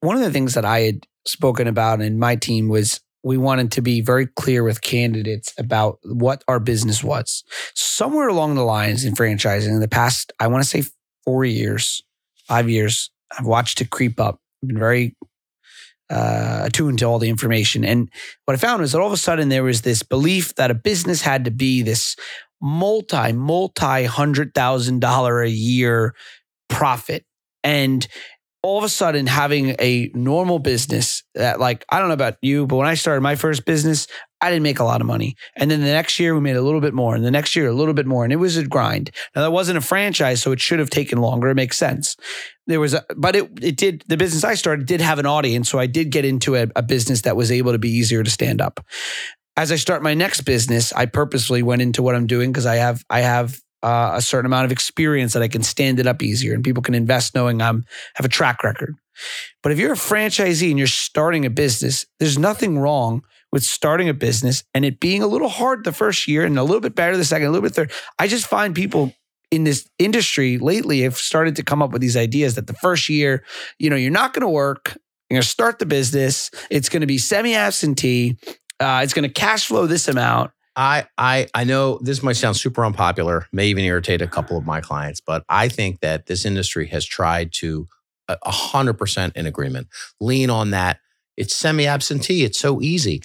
One 0.00 0.16
of 0.16 0.22
the 0.22 0.30
things 0.30 0.54
that 0.54 0.64
I 0.64 0.80
had 0.80 1.06
spoken 1.26 1.66
about 1.66 2.00
in 2.00 2.18
my 2.18 2.36
team 2.36 2.68
was 2.68 3.00
we 3.22 3.36
wanted 3.36 3.72
to 3.72 3.82
be 3.82 4.00
very 4.00 4.26
clear 4.26 4.62
with 4.62 4.80
candidates 4.80 5.52
about 5.58 5.98
what 6.02 6.42
our 6.48 6.60
business 6.60 7.02
was. 7.02 7.44
Somewhere 7.74 8.28
along 8.28 8.54
the 8.54 8.64
lines 8.64 9.04
in 9.04 9.14
franchising 9.14 9.68
in 9.68 9.80
the 9.80 9.88
past, 9.88 10.32
I 10.40 10.46
want 10.46 10.62
to 10.62 10.68
say 10.68 10.88
four 11.24 11.44
years, 11.44 12.02
five 12.46 12.70
years, 12.70 13.10
I've 13.38 13.46
watched 13.46 13.80
it 13.80 13.90
creep 13.90 14.18
up. 14.20 14.40
I've 14.62 14.68
been 14.68 14.78
very 14.78 15.16
uh, 16.10 16.62
attuned 16.64 16.98
to 17.00 17.04
all 17.04 17.18
the 17.18 17.28
information. 17.28 17.84
And 17.84 18.10
what 18.44 18.54
I 18.54 18.56
found 18.56 18.80
was 18.80 18.92
that 18.92 19.00
all 19.00 19.08
of 19.08 19.12
a 19.12 19.18
sudden 19.18 19.48
there 19.48 19.64
was 19.64 19.82
this 19.82 20.02
belief 20.02 20.54
that 20.54 20.70
a 20.70 20.74
business 20.74 21.20
had 21.22 21.44
to 21.44 21.50
be 21.50 21.82
this 21.82 22.16
multi, 22.60 23.32
multi 23.32 24.04
hundred 24.04 24.54
thousand 24.54 25.00
dollar 25.00 25.42
a 25.42 25.50
year 25.50 26.14
profit. 26.68 27.24
And 27.62 28.06
all 28.62 28.78
of 28.78 28.84
a 28.84 28.88
sudden 28.88 29.26
having 29.26 29.76
a 29.78 30.10
normal 30.14 30.58
business 30.58 31.22
that 31.34 31.60
like 31.60 31.84
I 31.88 31.98
don't 31.98 32.08
know 32.08 32.14
about 32.14 32.36
you, 32.42 32.66
but 32.66 32.76
when 32.76 32.86
I 32.86 32.94
started 32.94 33.20
my 33.20 33.36
first 33.36 33.64
business, 33.64 34.06
I 34.40 34.50
didn't 34.50 34.62
make 34.62 34.78
a 34.80 34.84
lot 34.84 35.00
of 35.00 35.06
money. 35.06 35.36
And 35.56 35.70
then 35.70 35.80
the 35.80 35.86
next 35.86 36.18
year 36.18 36.34
we 36.34 36.40
made 36.40 36.56
a 36.56 36.62
little 36.62 36.80
bit 36.80 36.94
more, 36.94 37.14
and 37.14 37.24
the 37.24 37.30
next 37.30 37.54
year 37.54 37.68
a 37.68 37.72
little 37.72 37.94
bit 37.94 38.06
more, 38.06 38.24
and 38.24 38.32
it 38.32 38.36
was 38.36 38.56
a 38.56 38.66
grind. 38.66 39.10
Now 39.34 39.42
that 39.42 39.52
wasn't 39.52 39.78
a 39.78 39.80
franchise, 39.80 40.42
so 40.42 40.52
it 40.52 40.60
should 40.60 40.78
have 40.78 40.90
taken 40.90 41.18
longer. 41.18 41.48
It 41.48 41.54
makes 41.54 41.78
sense. 41.78 42.16
There 42.66 42.80
was 42.80 42.94
a, 42.94 43.04
but 43.16 43.36
it 43.36 43.50
it 43.62 43.76
did 43.76 44.04
the 44.08 44.16
business 44.16 44.44
I 44.44 44.54
started 44.54 44.86
did 44.86 45.00
have 45.00 45.18
an 45.18 45.26
audience, 45.26 45.68
so 45.68 45.78
I 45.78 45.86
did 45.86 46.10
get 46.10 46.24
into 46.24 46.56
a, 46.56 46.66
a 46.74 46.82
business 46.82 47.22
that 47.22 47.36
was 47.36 47.52
able 47.52 47.72
to 47.72 47.78
be 47.78 47.90
easier 47.90 48.22
to 48.22 48.30
stand 48.30 48.60
up. 48.60 48.84
As 49.56 49.72
I 49.72 49.76
start 49.76 50.02
my 50.02 50.14
next 50.14 50.42
business, 50.42 50.92
I 50.92 51.06
purposely 51.06 51.62
went 51.62 51.82
into 51.82 52.02
what 52.02 52.14
I'm 52.14 52.26
doing 52.26 52.52
because 52.52 52.66
I 52.66 52.76
have 52.76 53.04
I 53.10 53.20
have 53.20 53.60
uh, 53.82 54.12
a 54.14 54.22
certain 54.22 54.46
amount 54.46 54.64
of 54.64 54.72
experience 54.72 55.32
that 55.32 55.42
I 55.42 55.48
can 55.48 55.62
stand 55.62 56.00
it 56.00 56.06
up 56.06 56.22
easier, 56.22 56.54
and 56.54 56.64
people 56.64 56.82
can 56.82 56.94
invest 56.94 57.34
knowing 57.34 57.62
I'm 57.62 57.84
have 58.14 58.26
a 58.26 58.30
track 58.30 58.62
record. 58.64 58.94
But 59.62 59.72
if 59.72 59.78
you're 59.78 59.92
a 59.92 59.96
franchisee 59.96 60.70
and 60.70 60.78
you're 60.78 60.86
starting 60.86 61.44
a 61.44 61.50
business, 61.50 62.06
there's 62.18 62.38
nothing 62.38 62.78
wrong 62.78 63.22
with 63.50 63.64
starting 63.64 64.08
a 64.08 64.14
business 64.14 64.62
and 64.74 64.84
it 64.84 65.00
being 65.00 65.22
a 65.22 65.26
little 65.26 65.48
hard 65.48 65.84
the 65.84 65.92
first 65.92 66.28
year 66.28 66.44
and 66.44 66.58
a 66.58 66.62
little 66.62 66.80
bit 66.80 66.94
better 66.94 67.16
the 67.16 67.24
second, 67.24 67.48
a 67.48 67.50
little 67.50 67.66
bit 67.66 67.74
third. 67.74 67.92
I 68.18 68.28
just 68.28 68.46
find 68.46 68.74
people 68.74 69.12
in 69.50 69.64
this 69.64 69.88
industry 69.98 70.58
lately 70.58 71.00
have 71.02 71.16
started 71.16 71.56
to 71.56 71.62
come 71.62 71.82
up 71.82 71.90
with 71.90 72.02
these 72.02 72.16
ideas 72.16 72.54
that 72.56 72.66
the 72.66 72.74
first 72.74 73.08
year, 73.08 73.44
you 73.78 73.88
know, 73.88 73.96
you're 73.96 74.10
not 74.10 74.34
going 74.34 74.42
to 74.42 74.48
work. 74.48 74.96
You're 75.28 75.36
going 75.36 75.42
to 75.42 75.48
start 75.48 75.78
the 75.78 75.86
business. 75.86 76.50
It's 76.70 76.88
going 76.88 77.00
to 77.00 77.06
be 77.06 77.18
semi 77.18 77.54
absentee. 77.54 78.36
Uh, 78.80 79.00
it's 79.02 79.14
going 79.14 79.28
to 79.28 79.32
cash 79.32 79.66
flow 79.66 79.86
this 79.86 80.08
amount. 80.08 80.52
I 80.78 81.06
I 81.18 81.48
I 81.54 81.64
know 81.64 81.98
this 82.00 82.22
might 82.22 82.36
sound 82.36 82.56
super 82.56 82.84
unpopular, 82.84 83.46
may 83.52 83.66
even 83.66 83.84
irritate 83.84 84.22
a 84.22 84.28
couple 84.28 84.56
of 84.56 84.64
my 84.64 84.80
clients, 84.80 85.20
but 85.20 85.44
I 85.48 85.68
think 85.68 86.00
that 86.00 86.26
this 86.26 86.46
industry 86.46 86.86
has 86.86 87.04
tried 87.04 87.52
to 87.54 87.88
a 88.28 88.38
a 88.44 88.52
hundred 88.52 88.94
percent 88.94 89.36
in 89.36 89.44
agreement, 89.44 89.88
lean 90.20 90.50
on 90.50 90.70
that. 90.70 91.00
It's 91.36 91.54
semi-absentee. 91.54 92.44
It's 92.44 92.58
so 92.58 92.80
easy. 92.80 93.22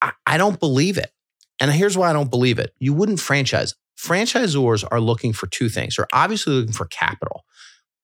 I, 0.00 0.12
I 0.26 0.38
don't 0.38 0.58
believe 0.58 0.98
it. 0.98 1.10
And 1.60 1.70
here's 1.70 1.96
why 1.96 2.10
I 2.10 2.12
don't 2.12 2.30
believe 2.30 2.58
it. 2.58 2.74
You 2.78 2.92
wouldn't 2.92 3.20
franchise. 3.20 3.74
Franchisors 3.98 4.84
are 4.90 5.00
looking 5.00 5.32
for 5.32 5.46
two 5.46 5.68
things. 5.68 5.96
They're 5.96 6.08
obviously 6.12 6.54
looking 6.54 6.72
for 6.72 6.86
capital, 6.86 7.44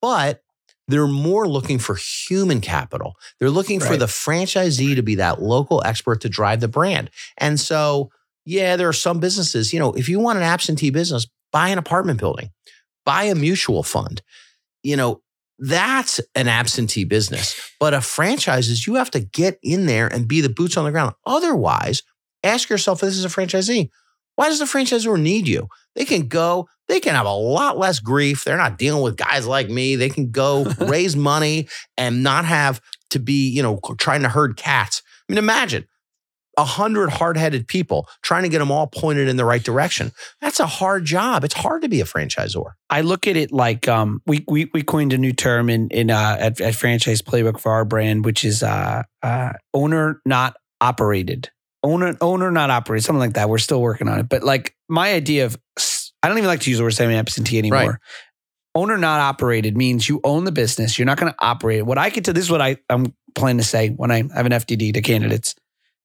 but 0.00 0.42
they're 0.88 1.06
more 1.06 1.46
looking 1.46 1.78
for 1.78 1.94
human 1.94 2.60
capital. 2.60 3.14
They're 3.38 3.50
looking 3.50 3.80
for 3.80 3.96
the 3.96 4.06
franchisee 4.06 4.96
to 4.96 5.02
be 5.02 5.14
that 5.16 5.40
local 5.40 5.82
expert 5.84 6.20
to 6.22 6.28
drive 6.28 6.60
the 6.60 6.68
brand. 6.68 7.10
And 7.38 7.60
so 7.60 8.10
yeah, 8.44 8.76
there 8.76 8.88
are 8.88 8.92
some 8.92 9.20
businesses, 9.20 9.72
you 9.72 9.78
know, 9.78 9.92
if 9.92 10.08
you 10.08 10.18
want 10.18 10.38
an 10.38 10.44
absentee 10.44 10.90
business, 10.90 11.26
buy 11.52 11.68
an 11.68 11.78
apartment 11.78 12.18
building, 12.18 12.50
buy 13.04 13.24
a 13.24 13.34
mutual 13.34 13.82
fund. 13.82 14.22
You 14.82 14.96
know, 14.96 15.22
that's 15.58 16.20
an 16.34 16.48
absentee 16.48 17.04
business. 17.04 17.70
But 17.78 17.94
a 17.94 18.00
franchise 18.00 18.68
is 18.68 18.86
you 18.86 18.96
have 18.96 19.10
to 19.12 19.20
get 19.20 19.58
in 19.62 19.86
there 19.86 20.08
and 20.08 20.26
be 20.26 20.40
the 20.40 20.48
boots 20.48 20.76
on 20.76 20.84
the 20.84 20.90
ground. 20.90 21.14
Otherwise, 21.24 22.02
ask 22.42 22.68
yourself 22.68 23.02
if 23.02 23.08
this 23.08 23.18
is 23.18 23.24
a 23.24 23.28
franchisee. 23.28 23.90
Why 24.34 24.48
does 24.48 24.58
the 24.58 24.64
franchisor 24.64 25.20
need 25.20 25.46
you? 25.46 25.68
They 25.94 26.04
can 26.04 26.26
go, 26.26 26.68
they 26.88 27.00
can 27.00 27.14
have 27.14 27.26
a 27.26 27.32
lot 27.32 27.78
less 27.78 28.00
grief. 28.00 28.44
They're 28.44 28.56
not 28.56 28.78
dealing 28.78 29.02
with 29.02 29.16
guys 29.16 29.46
like 29.46 29.68
me. 29.68 29.94
They 29.94 30.08
can 30.08 30.30
go 30.30 30.64
raise 30.80 31.14
money 31.14 31.68
and 31.96 32.22
not 32.22 32.44
have 32.44 32.80
to 33.10 33.18
be, 33.18 33.50
you 33.50 33.62
know, 33.62 33.78
trying 33.98 34.22
to 34.22 34.28
herd 34.28 34.56
cats. 34.56 35.02
I 35.28 35.32
mean, 35.32 35.38
imagine 35.38 35.86
a 36.56 36.64
hundred 36.64 37.10
hard-headed 37.10 37.66
people 37.66 38.08
trying 38.22 38.42
to 38.42 38.48
get 38.48 38.58
them 38.58 38.70
all 38.70 38.86
pointed 38.86 39.28
in 39.28 39.36
the 39.36 39.44
right 39.44 39.62
direction. 39.62 40.12
That's 40.40 40.60
a 40.60 40.66
hard 40.66 41.04
job. 41.04 41.44
It's 41.44 41.54
hard 41.54 41.82
to 41.82 41.88
be 41.88 42.00
a 42.00 42.04
franchisor. 42.04 42.72
I 42.90 43.00
look 43.00 43.26
at 43.26 43.36
it 43.36 43.52
like 43.52 43.88
um, 43.88 44.22
we, 44.26 44.44
we 44.48 44.70
we 44.74 44.82
coined 44.82 45.12
a 45.12 45.18
new 45.18 45.32
term 45.32 45.70
in 45.70 45.88
in 45.88 46.10
uh, 46.10 46.36
at, 46.38 46.60
at 46.60 46.74
Franchise 46.74 47.22
Playbook 47.22 47.58
for 47.58 47.72
our 47.72 47.84
brand, 47.84 48.24
which 48.24 48.44
is 48.44 48.62
uh, 48.62 49.02
uh, 49.22 49.52
owner 49.72 50.20
not 50.26 50.56
operated, 50.80 51.50
owner 51.82 52.16
owner 52.20 52.50
not 52.50 52.70
operated, 52.70 53.04
something 53.04 53.20
like 53.20 53.34
that. 53.34 53.48
We're 53.48 53.58
still 53.58 53.80
working 53.80 54.08
on 54.08 54.18
it, 54.18 54.28
but 54.28 54.42
like 54.42 54.74
my 54.88 55.12
idea 55.12 55.46
of 55.46 55.58
I 56.22 56.28
don't 56.28 56.38
even 56.38 56.48
like 56.48 56.60
to 56.60 56.70
use 56.70 56.78
the 56.78 56.84
word 56.84 56.92
semi 56.92 57.14
absentee 57.14 57.58
anymore. 57.58 57.80
Right. 57.80 57.96
Owner 58.74 58.96
not 58.96 59.20
operated 59.20 59.76
means 59.76 60.08
you 60.08 60.20
own 60.24 60.44
the 60.44 60.52
business. 60.52 60.98
You're 60.98 61.04
not 61.04 61.18
going 61.18 61.30
to 61.30 61.38
operate 61.40 61.80
it. 61.80 61.86
What 61.86 61.98
I 61.98 62.08
can 62.08 62.22
tell 62.22 62.32
this 62.32 62.44
is 62.44 62.50
what 62.50 62.62
I 62.62 62.76
I'm 62.88 63.14
planning 63.34 63.58
to 63.58 63.64
say 63.64 63.90
when 63.90 64.10
I 64.10 64.18
have 64.34 64.46
an 64.46 64.52
FDD 64.52 64.94
to 64.94 65.02
candidates 65.02 65.54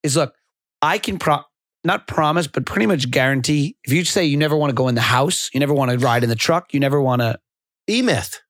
is 0.03 0.15
look, 0.15 0.33
I 0.81 0.97
can 0.97 1.17
pro 1.19 1.39
not 1.83 2.07
promise, 2.07 2.47
but 2.47 2.65
pretty 2.65 2.85
much 2.85 3.09
guarantee 3.11 3.77
if 3.85 3.93
you 3.93 4.03
say 4.03 4.25
you 4.25 4.35
never 4.37 4.55
want 4.57 4.69
to 4.71 4.73
go 4.75 4.87
in 4.87 4.95
the 4.95 5.01
house, 5.01 5.49
you 5.53 5.59
never 5.59 5.73
want 5.73 5.91
to 5.91 5.97
ride 5.99 6.23
in 6.23 6.29
the 6.29 6.35
truck, 6.35 6.73
you 6.73 6.79
never 6.79 7.01
want 7.01 7.21
to 7.21 7.39
E 7.89 8.01
Myth. 8.01 8.41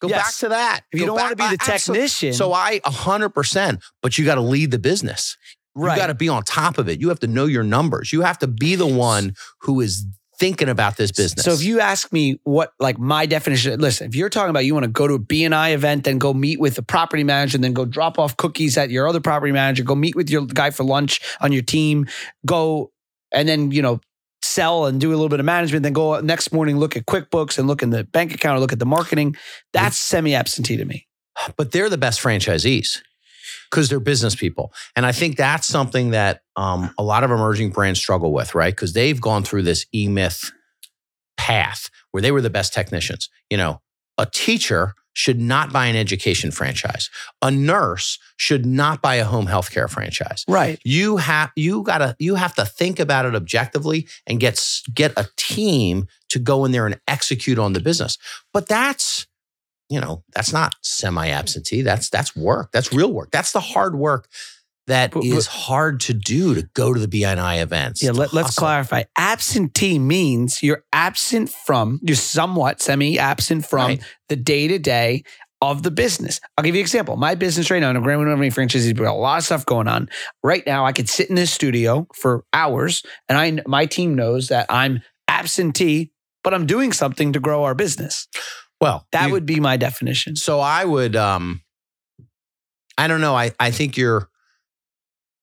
Go 0.00 0.08
Yes. 0.08 0.22
back 0.24 0.34
to 0.36 0.48
that. 0.48 0.80
If 0.92 1.00
you 1.00 1.06
Go 1.06 1.12
don't 1.14 1.20
want 1.20 1.30
to 1.38 1.44
be 1.50 1.56
the 1.56 1.62
I- 1.62 1.76
technician, 1.78 2.32
So 2.32 2.54
I 2.54 2.80
100%, 2.86 3.82
but 4.02 4.16
you 4.16 4.24
got 4.24 4.36
to 4.36 4.40
lead 4.40 4.70
the 4.70 4.78
business. 4.78 5.36
right. 5.74 5.94
You 5.94 6.00
got 6.00 6.06
to 6.06 6.14
be 6.14 6.28
on 6.28 6.42
top 6.42 6.78
of 6.78 6.88
it. 6.88 7.00
You 7.00 7.10
have 7.10 7.20
to 7.20 7.26
know 7.26 7.44
your 7.44 7.62
numbers. 7.62 8.12
You 8.12 8.22
have 8.22 8.38
to 8.38 8.46
be 8.46 8.74
the 8.76 8.86
one 8.86 9.34
who 9.60 9.80
is 9.80 10.06
thinking 10.40 10.70
about 10.70 10.96
this 10.96 11.12
business. 11.12 11.44
So 11.44 11.52
if 11.52 11.62
you 11.62 11.80
ask 11.80 12.12
me 12.12 12.40
what 12.44 12.72
like 12.80 12.98
my 12.98 13.26
definition, 13.26 13.78
listen, 13.78 14.08
if 14.08 14.16
you're 14.16 14.30
talking 14.30 14.48
about 14.48 14.64
you 14.64 14.72
want 14.72 14.84
to 14.84 14.90
go 14.90 15.06
to 15.06 15.14
a 15.14 15.18
BNI 15.18 15.74
event, 15.74 16.04
then 16.04 16.18
go 16.18 16.32
meet 16.32 16.58
with 16.58 16.74
the 16.74 16.82
property 16.82 17.22
manager, 17.22 17.58
then 17.58 17.74
go 17.74 17.84
drop 17.84 18.18
off 18.18 18.36
cookies 18.38 18.78
at 18.78 18.90
your 18.90 19.06
other 19.06 19.20
property 19.20 19.52
manager, 19.52 19.84
go 19.84 19.94
meet 19.94 20.16
with 20.16 20.30
your 20.30 20.46
guy 20.46 20.70
for 20.70 20.82
lunch 20.82 21.20
on 21.42 21.52
your 21.52 21.62
team, 21.62 22.08
go 22.46 22.90
and 23.30 23.46
then, 23.46 23.70
you 23.70 23.82
know, 23.82 24.00
sell 24.42 24.86
and 24.86 25.00
do 25.00 25.10
a 25.10 25.12
little 25.12 25.28
bit 25.28 25.38
of 25.38 25.46
management, 25.46 25.82
then 25.82 25.92
go 25.92 26.18
next 26.20 26.52
morning, 26.52 26.78
look 26.78 26.96
at 26.96 27.04
QuickBooks 27.04 27.58
and 27.58 27.68
look 27.68 27.82
in 27.82 27.90
the 27.90 28.04
bank 28.04 28.34
account 28.34 28.56
or 28.56 28.60
look 28.60 28.72
at 28.72 28.78
the 28.78 28.86
marketing. 28.86 29.36
That's 29.74 29.98
semi-absentee 29.98 30.78
to 30.78 30.84
me. 30.86 31.06
but 31.56 31.72
they're 31.72 31.90
the 31.90 31.98
best 31.98 32.20
franchisees 32.20 33.02
because 33.70 33.88
they're 33.88 34.00
business 34.00 34.34
people. 34.34 34.72
And 34.96 35.06
I 35.06 35.12
think 35.12 35.36
that's 35.36 35.66
something 35.66 36.10
that 36.10 36.42
um, 36.56 36.92
a 36.98 37.02
lot 37.02 37.24
of 37.24 37.30
emerging 37.30 37.70
brands 37.70 38.00
struggle 38.00 38.32
with, 38.32 38.54
right? 38.54 38.74
Because 38.74 38.92
they've 38.92 39.20
gone 39.20 39.44
through 39.44 39.62
this 39.62 39.86
E 39.94 40.08
myth 40.08 40.50
path 41.36 41.88
where 42.10 42.20
they 42.20 42.32
were 42.32 42.42
the 42.42 42.50
best 42.50 42.74
technicians. 42.74 43.28
You 43.48 43.56
know, 43.56 43.80
a 44.18 44.26
teacher 44.26 44.94
should 45.12 45.40
not 45.40 45.72
buy 45.72 45.86
an 45.86 45.96
education 45.96 46.50
franchise. 46.50 47.10
A 47.42 47.50
nurse 47.50 48.18
should 48.36 48.64
not 48.64 49.02
buy 49.02 49.16
a 49.16 49.24
home 49.24 49.46
healthcare 49.46 49.88
franchise. 49.88 50.44
Right. 50.48 50.78
You 50.84 51.16
have 51.16 51.50
you 51.56 51.82
gotta 51.82 52.16
you 52.18 52.36
have 52.36 52.54
to 52.54 52.64
think 52.64 53.00
about 53.00 53.26
it 53.26 53.34
objectively 53.34 54.06
and 54.26 54.38
get 54.38 54.60
get 54.94 55.12
a 55.16 55.28
team 55.36 56.06
to 56.28 56.38
go 56.38 56.64
in 56.64 56.72
there 56.72 56.86
and 56.86 57.00
execute 57.08 57.58
on 57.58 57.72
the 57.72 57.80
business. 57.80 58.18
But 58.52 58.68
that's 58.68 59.26
you 59.90 60.00
know 60.00 60.24
that's 60.32 60.52
not 60.52 60.74
semi 60.82 61.28
absentee. 61.28 61.82
That's 61.82 62.08
that's 62.08 62.34
work. 62.34 62.70
That's 62.72 62.92
real 62.92 63.12
work. 63.12 63.30
That's 63.32 63.52
the 63.52 63.60
hard 63.60 63.96
work 63.96 64.28
that 64.86 65.10
But- 65.12 65.24
is 65.24 65.46
hard 65.46 66.00
to 66.00 66.14
do 66.14 66.54
to 66.54 66.62
go 66.74 66.92
to 66.94 66.98
the 66.98 67.06
BNI 67.06 67.60
events. 67.62 68.02
Yeah, 68.02 68.10
let, 68.12 68.32
us 68.34 68.54
clarify. 68.56 69.04
Absentee 69.16 69.98
means 69.98 70.62
you're 70.62 70.82
absent 70.92 71.50
from, 71.50 72.00
you're 72.02 72.16
somewhat 72.16 72.80
semi 72.80 73.18
absent 73.18 73.66
from 73.66 73.86
Right. 73.86 74.02
the 74.28 74.36
day 74.36 74.66
to 74.68 74.78
day 74.78 75.22
of 75.62 75.82
the 75.82 75.90
business. 75.90 76.40
I'll 76.56 76.64
give 76.64 76.74
you 76.74 76.80
an 76.80 76.84
example. 76.84 77.16
My 77.16 77.34
business 77.34 77.70
right 77.70 77.80
now, 77.80 77.90
and 77.90 77.98
I'm 77.98 78.02
Grand 78.02 78.18
Winning 78.20 78.50
franchisees, 78.50 78.86
we 78.86 78.94
got 79.04 79.12
a 79.12 79.14
lot 79.14 79.38
of 79.38 79.44
stuff 79.44 79.66
going 79.66 79.86
on. 79.86 80.08
Right 80.42 80.66
now, 80.66 80.86
I 80.86 80.92
could 80.92 81.08
sit 81.08 81.28
in 81.28 81.36
this 81.36 81.52
studio 81.52 82.08
for 82.14 82.44
hours, 82.52 83.02
and 83.28 83.36
I 83.38 83.62
my 83.66 83.84
team 83.86 84.14
knows 84.16 84.48
that 84.48 84.66
I'm 84.70 85.02
absentee, 85.28 86.10
but 86.42 86.54
I'm 86.54 86.66
doing 86.66 86.92
something 86.92 87.32
to 87.34 87.40
grow 87.40 87.62
our 87.64 87.74
business. 87.74 88.26
Well, 88.80 89.06
That 89.12 89.26
you- 89.26 89.32
would 89.32 89.46
be 89.46 89.60
my 89.60 89.76
definition. 89.76 90.36
So 90.36 90.60
I 90.60 90.84
would 90.84 91.16
um 91.16 91.62
I 92.98 93.06
don't 93.08 93.20
know. 93.20 93.34
I 93.34 93.52
I 93.60 93.70
think 93.70 93.96
you're 93.96 94.28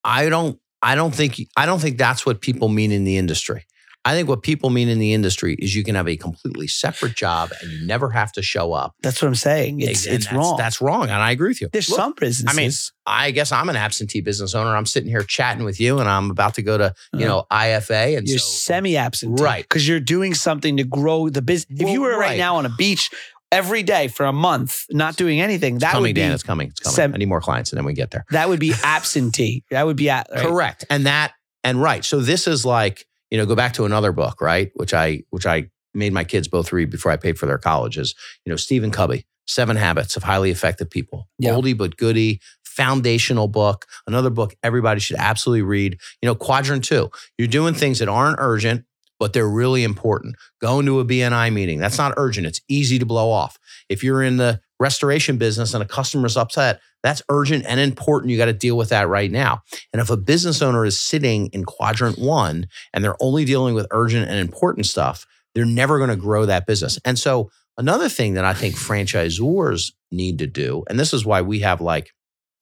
I 0.04 0.30
don't 0.30 0.60
I 0.82 0.96
don't 0.96 1.14
think 1.14 1.40
I 1.56 1.66
don't 1.66 1.80
think 1.80 1.98
that's 1.98 2.26
what 2.26 2.42
people 2.42 2.68
mean 2.70 2.92
in 2.92 3.04
the 3.04 3.18
industry. 3.18 3.66
I 4.06 4.14
think 4.14 4.30
what 4.30 4.42
people 4.42 4.70
mean 4.70 4.88
in 4.88 5.00
the 5.00 5.14
industry 5.14 5.56
is 5.60 5.76
you 5.76 5.84
can 5.84 5.96
have 5.96 6.08
a 6.08 6.16
completely 6.16 6.68
separate 6.68 7.14
job 7.16 7.52
and 7.62 7.70
you 7.72 7.86
never 7.86 8.10
have 8.10 8.32
to 8.34 8.42
show 8.42 8.72
up. 8.72 8.96
That's 9.02 9.22
what 9.22 9.28
I'm 9.28 9.36
saying. 9.36 9.82
It's 9.82 10.06
And 10.06 10.16
it's 10.16 10.26
that's, 10.28 10.36
wrong. 10.38 10.56
That's 10.58 10.80
wrong. 10.82 11.04
And 11.04 11.12
I 11.14 11.32
agree 11.32 11.50
with 11.50 11.60
you. 11.60 11.68
There's 11.74 11.90
Look, 11.90 11.98
some 11.98 12.14
businesses. 12.18 12.48
I 12.58 12.62
mean, 12.62 12.72
I 13.06 13.32
guess 13.32 13.52
I'm 13.52 13.68
an 13.68 13.76
absentee 13.76 14.22
business 14.22 14.56
owner. 14.56 14.76
I'm 14.78 14.86
sitting 14.86 15.10
here 15.10 15.24
chatting 15.24 15.66
with 15.66 15.82
you 15.82 16.00
and 16.00 16.08
I'm 16.08 16.32
about 16.32 16.54
to 16.54 16.62
go 16.62 16.78
to, 16.78 16.94
you 17.14 17.26
Uh, 17.26 17.28
know, 17.28 17.46
IFA 17.52 18.18
and 18.18 18.28
you're 18.30 18.40
so 18.40 18.46
semi-absent, 18.48 19.42
Right. 19.42 19.64
Because 19.64 19.86
you're 19.86 20.00
doing 20.00 20.34
something 20.34 20.78
to 20.78 20.86
grow 20.86 21.28
the 21.28 21.42
business. 21.42 21.82
If 21.82 21.90
you 21.90 22.00
were 22.02 22.12
right. 22.18 22.30
right. 22.30 22.38
now 22.38 22.56
on 22.56 22.66
a 22.66 22.70
beach 22.78 23.10
every 23.52 23.84
day 23.84 24.08
for 24.08 24.26
a 24.26 24.32
month, 24.34 24.86
not 24.90 25.18
doing 25.18 25.42
anything, 25.42 25.76
it's 25.76 25.84
that 25.84 25.92
coming, 25.92 26.10
would 26.10 26.16
be 26.16 26.22
Dan. 26.22 26.32
It's 26.32 26.44
coming. 26.44 26.70
It's 26.70 26.80
coming. 26.80 26.96
sem- 26.96 27.14
I 27.14 27.18
need 27.18 27.28
more 27.28 27.42
clients 27.42 27.72
and 27.74 27.78
then 27.78 27.86
we 27.86 27.92
get 27.94 28.12
there. 28.12 28.24
that 28.32 28.48
would 28.48 28.60
be 28.62 28.74
absentee. 28.84 29.66
That 29.72 29.86
would 29.86 29.98
be 29.98 30.10
at 30.10 30.28
right? 30.34 30.46
Correct. 30.46 30.86
And 30.90 31.06
that 31.08 31.34
and 31.66 31.82
right. 31.82 32.06
So 32.06 32.22
this 32.22 32.48
is 32.48 32.66
like, 32.66 33.06
you 33.30 33.38
know, 33.38 33.46
go 33.46 33.56
back 33.56 33.74
to 33.74 33.86
another 33.86 34.12
book, 34.12 34.42
right? 34.42 34.72
Which 34.76 34.94
I 34.94 35.24
which 35.30 35.46
I 35.46 35.70
made 35.94 36.14
my 36.14 36.24
kids 36.24 36.48
both 36.48 36.72
read 36.72 36.90
before 36.90 37.12
I 37.12 37.18
paid 37.18 37.38
for 37.40 37.46
their 37.46 37.58
colleges. 37.58 38.16
You 38.46 38.52
know, 38.52 38.56
Stephen 38.56 38.92
Covey, 38.92 39.26
Seven 39.48 39.76
Habits 39.76 40.16
of 40.16 40.24
Highly 40.24 40.52
Effective 40.52 40.90
People. 40.90 41.28
Yeah. 41.40 41.52
Oldie 41.52 41.78
but 41.78 41.98
goodie, 41.98 42.40
foundational 42.64 43.48
book. 43.48 43.86
Another 44.06 44.30
book 44.30 44.56
everybody 44.64 45.00
should 45.00 45.18
absolutely 45.18 45.64
read. 45.64 46.00
You 46.22 46.28
know, 46.28 46.36
quadrant 46.36 46.84
two. 46.84 47.10
You're 47.38 47.48
doing 47.48 47.74
things 47.74 48.00
that 48.00 48.10
aren't 48.10 48.38
urgent, 48.40 48.86
but 49.20 49.34
they're 49.34 49.50
really 49.50 49.84
important. 49.84 50.36
Going 50.62 50.86
to 50.86 51.00
a 51.00 51.06
BNI 51.06 51.52
meeting. 51.52 51.80
That's 51.80 51.98
not 51.98 52.14
urgent. 52.18 52.48
It's 52.48 52.62
easy 52.68 53.00
to 53.00 53.06
blow 53.06 53.32
off. 53.32 53.58
If 53.90 54.04
you're 54.04 54.22
in 54.22 54.38
the 54.38 54.62
restoration 54.80 55.38
business 55.38 55.74
and 55.74 55.82
a 55.82 55.88
customer's 55.88 56.38
upset, 56.38 56.80
that's 57.04 57.22
urgent 57.30 57.66
and 57.68 57.80
important. 57.80 58.32
You 58.32 58.38
got 58.38 58.46
to 58.46 58.54
deal 58.54 58.78
with 58.78 58.90
that 58.90 59.08
right 59.08 59.32
now. 59.32 59.62
And 59.94 60.02
if 60.02 60.10
a 60.10 60.18
business 60.18 60.62
owner 60.62 60.86
is 60.86 61.00
sitting 61.00 61.48
in 61.48 61.64
quadrant 61.64 62.18
one 62.18 62.68
and 62.94 63.04
they're 63.04 63.22
only 63.22 63.46
dealing 63.46 63.76
with 63.76 63.88
urgent 63.92 64.30
and 64.30 64.40
important 64.40 64.86
stuff, 64.86 65.26
they're 65.54 65.66
never 65.66 65.98
going 65.98 66.10
to 66.10 66.16
grow 66.16 66.46
that 66.46 66.66
business. 66.66 67.00
And 67.06 67.18
so, 67.18 67.50
another 67.78 68.10
thing 68.10 68.34
that 68.34 68.46
I 68.46 68.54
think 68.54 68.76
franchisors 68.76 69.92
need 70.12 70.40
to 70.40 70.48
do, 70.48 70.84
and 70.90 71.00
this 71.00 71.14
is 71.14 71.26
why 71.26 71.42
we 71.42 71.60
have 71.60 71.82
like, 71.82 72.12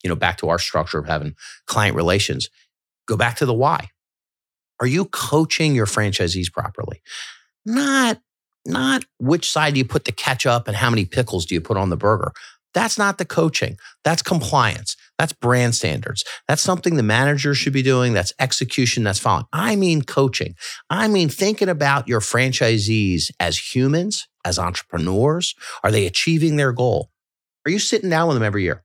you 0.02 0.08
know, 0.08 0.16
back 0.16 0.38
to 0.38 0.48
our 0.48 0.58
structure 0.58 0.98
of 0.98 1.06
having 1.06 1.34
client 1.66 1.96
relations, 1.96 2.48
go 3.06 3.16
back 3.16 3.36
to 3.36 3.46
the 3.46 3.54
why. 3.54 3.88
Are 4.80 4.86
you 4.86 5.06
coaching 5.06 5.74
your 5.74 5.86
franchisees 5.86 6.52
properly? 6.52 7.00
Not, 7.64 8.20
not 8.66 9.04
which 9.18 9.50
side 9.50 9.74
do 9.74 9.78
you 9.78 9.84
put 9.84 10.04
the 10.04 10.12
ketchup 10.12 10.68
and 10.68 10.76
how 10.76 10.90
many 10.90 11.06
pickles 11.06 11.46
do 11.46 11.54
you 11.54 11.60
put 11.60 11.76
on 11.76 11.90
the 11.90 11.96
burger? 11.96 12.32
That's 12.76 12.98
not 12.98 13.16
the 13.16 13.24
coaching. 13.24 13.78
That's 14.04 14.20
compliance. 14.20 14.98
That's 15.18 15.32
brand 15.32 15.74
standards. 15.74 16.24
That's 16.46 16.60
something 16.60 16.96
the 16.96 17.02
manager 17.02 17.54
should 17.54 17.72
be 17.72 17.80
doing. 17.80 18.12
That's 18.12 18.34
execution. 18.38 19.02
That's 19.02 19.18
following. 19.18 19.46
I 19.50 19.76
mean, 19.76 20.02
coaching. 20.02 20.56
I 20.90 21.08
mean, 21.08 21.30
thinking 21.30 21.70
about 21.70 22.06
your 22.06 22.20
franchisees 22.20 23.30
as 23.40 23.74
humans, 23.74 24.28
as 24.44 24.58
entrepreneurs. 24.58 25.54
Are 25.82 25.90
they 25.90 26.06
achieving 26.06 26.56
their 26.56 26.72
goal? 26.72 27.08
Are 27.66 27.70
you 27.70 27.78
sitting 27.78 28.10
down 28.10 28.28
with 28.28 28.36
them 28.36 28.44
every 28.44 28.64
year 28.64 28.84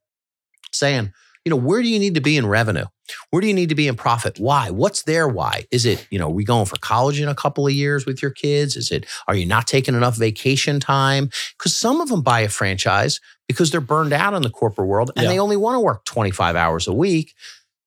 saying, 0.71 1.11
you 1.43 1.49
know, 1.49 1.57
where 1.57 1.81
do 1.81 1.89
you 1.89 1.99
need 1.99 2.15
to 2.15 2.21
be 2.21 2.37
in 2.37 2.45
revenue? 2.45 2.85
Where 3.31 3.41
do 3.41 3.47
you 3.47 3.53
need 3.53 3.69
to 3.69 3.75
be 3.75 3.87
in 3.87 3.95
profit? 3.95 4.39
Why? 4.39 4.69
What's 4.69 5.03
their 5.03 5.27
why? 5.27 5.65
Is 5.71 5.85
it, 5.85 6.07
you 6.11 6.19
know, 6.19 6.29
we 6.29 6.43
going 6.43 6.65
for 6.65 6.77
college 6.77 7.19
in 7.19 7.27
a 7.27 7.35
couple 7.35 7.67
of 7.67 7.73
years 7.73 8.05
with 8.05 8.21
your 8.21 8.31
kids? 8.31 8.77
Is 8.77 8.91
it, 8.91 9.05
are 9.27 9.35
you 9.35 9.45
not 9.45 9.67
taking 9.67 9.95
enough 9.95 10.17
vacation 10.17 10.79
time? 10.79 11.29
Because 11.57 11.75
some 11.75 11.99
of 11.99 12.09
them 12.09 12.21
buy 12.21 12.41
a 12.41 12.49
franchise 12.49 13.19
because 13.51 13.69
they're 13.71 13.81
burned 13.81 14.13
out 14.13 14.33
in 14.33 14.41
the 14.41 14.49
corporate 14.49 14.87
world 14.87 15.11
and 15.15 15.23
Yeah. 15.23 15.29
they 15.29 15.39
only 15.39 15.57
want 15.57 15.75
to 15.75 15.79
work 15.79 16.05
25 16.05 16.55
hours 16.55 16.87
a 16.87 16.93
week 16.93 17.33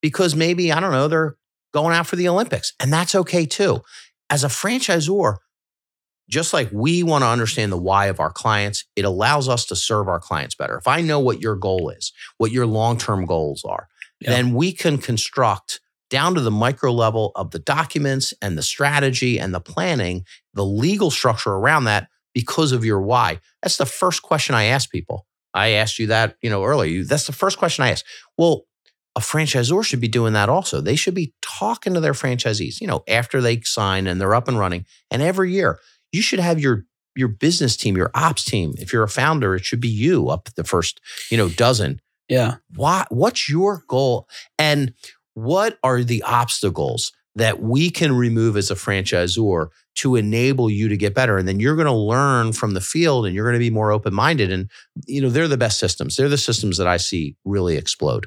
because 0.03 0.35
maybe, 0.37 0.71
I 0.71 0.79
don't 0.81 0.93
know, 0.93 1.09
they're 1.09 1.37
going 1.73 1.95
out 1.97 2.07
for 2.07 2.17
the 2.17 2.29
Olympics. 2.29 2.73
And 2.79 2.93
that's 2.93 3.15
okay 3.15 3.47
too. 3.47 3.83
As 4.31 4.45
a 4.45 4.49
franchisor, 4.49 5.37
just 6.29 6.53
like 6.53 6.69
we 6.73 7.03
want 7.03 7.23
to 7.23 7.29
understand 7.29 7.71
the 7.73 7.79
why 7.79 8.07
of 8.07 8.21
our 8.21 8.31
clients, 8.31 8.85
it 8.97 9.05
allows 9.05 9.49
us 9.49 9.67
to 9.67 9.77
serve 9.77 10.09
our 10.09 10.21
clients 10.21 10.55
better. 10.55 10.77
If 10.77 10.87
I 10.87 11.01
know 11.01 11.21
what 11.21 11.41
your 11.41 11.57
goal 11.57 11.91
is, 11.91 12.13
what 12.39 12.51
your 12.53 12.67
long 12.67 12.99
term 12.99 13.25
goals 13.27 13.65
are, 13.65 13.89
Yeah. 14.21 14.31
then 14.31 14.55
we 14.55 14.73
can 14.73 14.99
construct 14.99 15.81
down 16.11 16.35
to 16.35 16.41
the 16.41 16.51
micro 16.51 16.93
level 16.93 17.33
of 17.35 17.51
the 17.51 17.59
documents 17.59 18.33
and 18.41 18.57
the 18.57 18.63
strategy 18.63 19.39
and 19.39 19.53
the 19.55 19.61
planning, 19.61 20.25
the 20.55 20.65
legal 20.65 21.11
structure 21.11 21.53
around 21.53 21.85
that 21.85 22.09
because 22.33 22.73
of 22.73 22.85
your 22.85 23.01
why. 23.01 23.41
That's 23.63 23.77
the 23.77 23.87
first 23.87 24.23
question 24.23 24.55
I 24.55 24.65
ask 24.65 24.91
people. 24.91 25.27
I 25.55 25.71
asked 25.71 25.99
you 25.99 26.09
that, 26.09 26.37
you 26.43 26.51
know, 26.51 26.65
earlier. 26.65 27.05
That's 27.05 27.27
the 27.27 27.33
first 27.33 27.59
question 27.59 27.85
I 27.85 27.91
ask. 27.91 28.05
Well, 28.37 28.65
a 29.17 29.21
franchisor 29.21 29.85
should 29.85 30.01
be 30.01 30.09
doing 30.09 30.33
that 30.33 30.49
also. 30.49 30.81
They 30.81 30.97
should 30.97 31.15
be 31.15 31.33
talking 31.41 31.95
to 31.95 32.01
their 32.01 32.13
franchisees, 32.15 32.81
you 32.81 32.87
know, 32.89 33.05
after 33.09 33.41
they 33.41 33.61
sign 33.61 34.09
and 34.09 34.21
they're 34.21 34.35
up 34.35 34.49
and 34.49 34.59
running. 34.59 34.85
And 35.11 35.23
every 35.23 35.53
year, 35.53 35.79
you 36.13 36.21
should 36.23 36.41
have 36.41 36.59
your 36.59 36.85
your 37.17 37.29
business 37.29 37.77
team, 37.77 37.97
your 37.97 38.11
ops 38.13 38.45
team. 38.45 38.75
If 38.79 38.93
you're 38.93 39.05
a 39.05 39.09
founder, 39.09 39.55
it 39.55 39.65
should 39.65 39.81
be 39.81 39.87
you 39.89 40.31
up 40.31 40.49
the 40.57 40.65
first, 40.65 41.01
you 41.31 41.37
know, 41.37 41.49
dozen 41.49 42.01
Yeah. 42.29 42.57
why 42.75 43.07
what's 43.09 43.49
your 43.49 43.85
goal 43.87 44.29
and 44.59 44.95
what 45.35 45.79
are 45.85 46.03
the 46.03 46.23
obstacles 46.25 47.13
that 47.37 47.61
we 47.61 47.91
can 47.91 48.13
remove 48.13 48.57
as 48.57 48.71
a 48.71 48.75
franchisor 48.75 49.69
to 49.97 50.17
enable 50.17 50.71
you 50.71 50.89
to 50.89 50.97
get 50.97 51.15
better. 51.15 51.37
And 51.37 51.47
then 51.49 51.61
you're 51.61 51.77
going 51.77 51.87
to 51.87 51.93
learn 51.93 52.53
from 52.53 52.75
the 52.75 52.81
field 52.81 53.27
and 53.27 53.35
you're 53.35 53.45
going 53.45 53.55
to 53.55 53.59
be 53.59 53.71
more 53.71 53.93
open-minded. 53.93 54.53
And 54.53 54.71
you 55.07 55.21
know 55.21 55.31
they're 55.31 55.49
the 55.49 55.57
best 55.57 55.79
systems. 55.79 56.17
They're 56.17 56.29
the 56.29 56.39
systems 56.39 56.79
that 56.79 56.87
i 56.87 56.97
see 56.97 57.37
really 57.45 57.77
explode. 57.77 58.27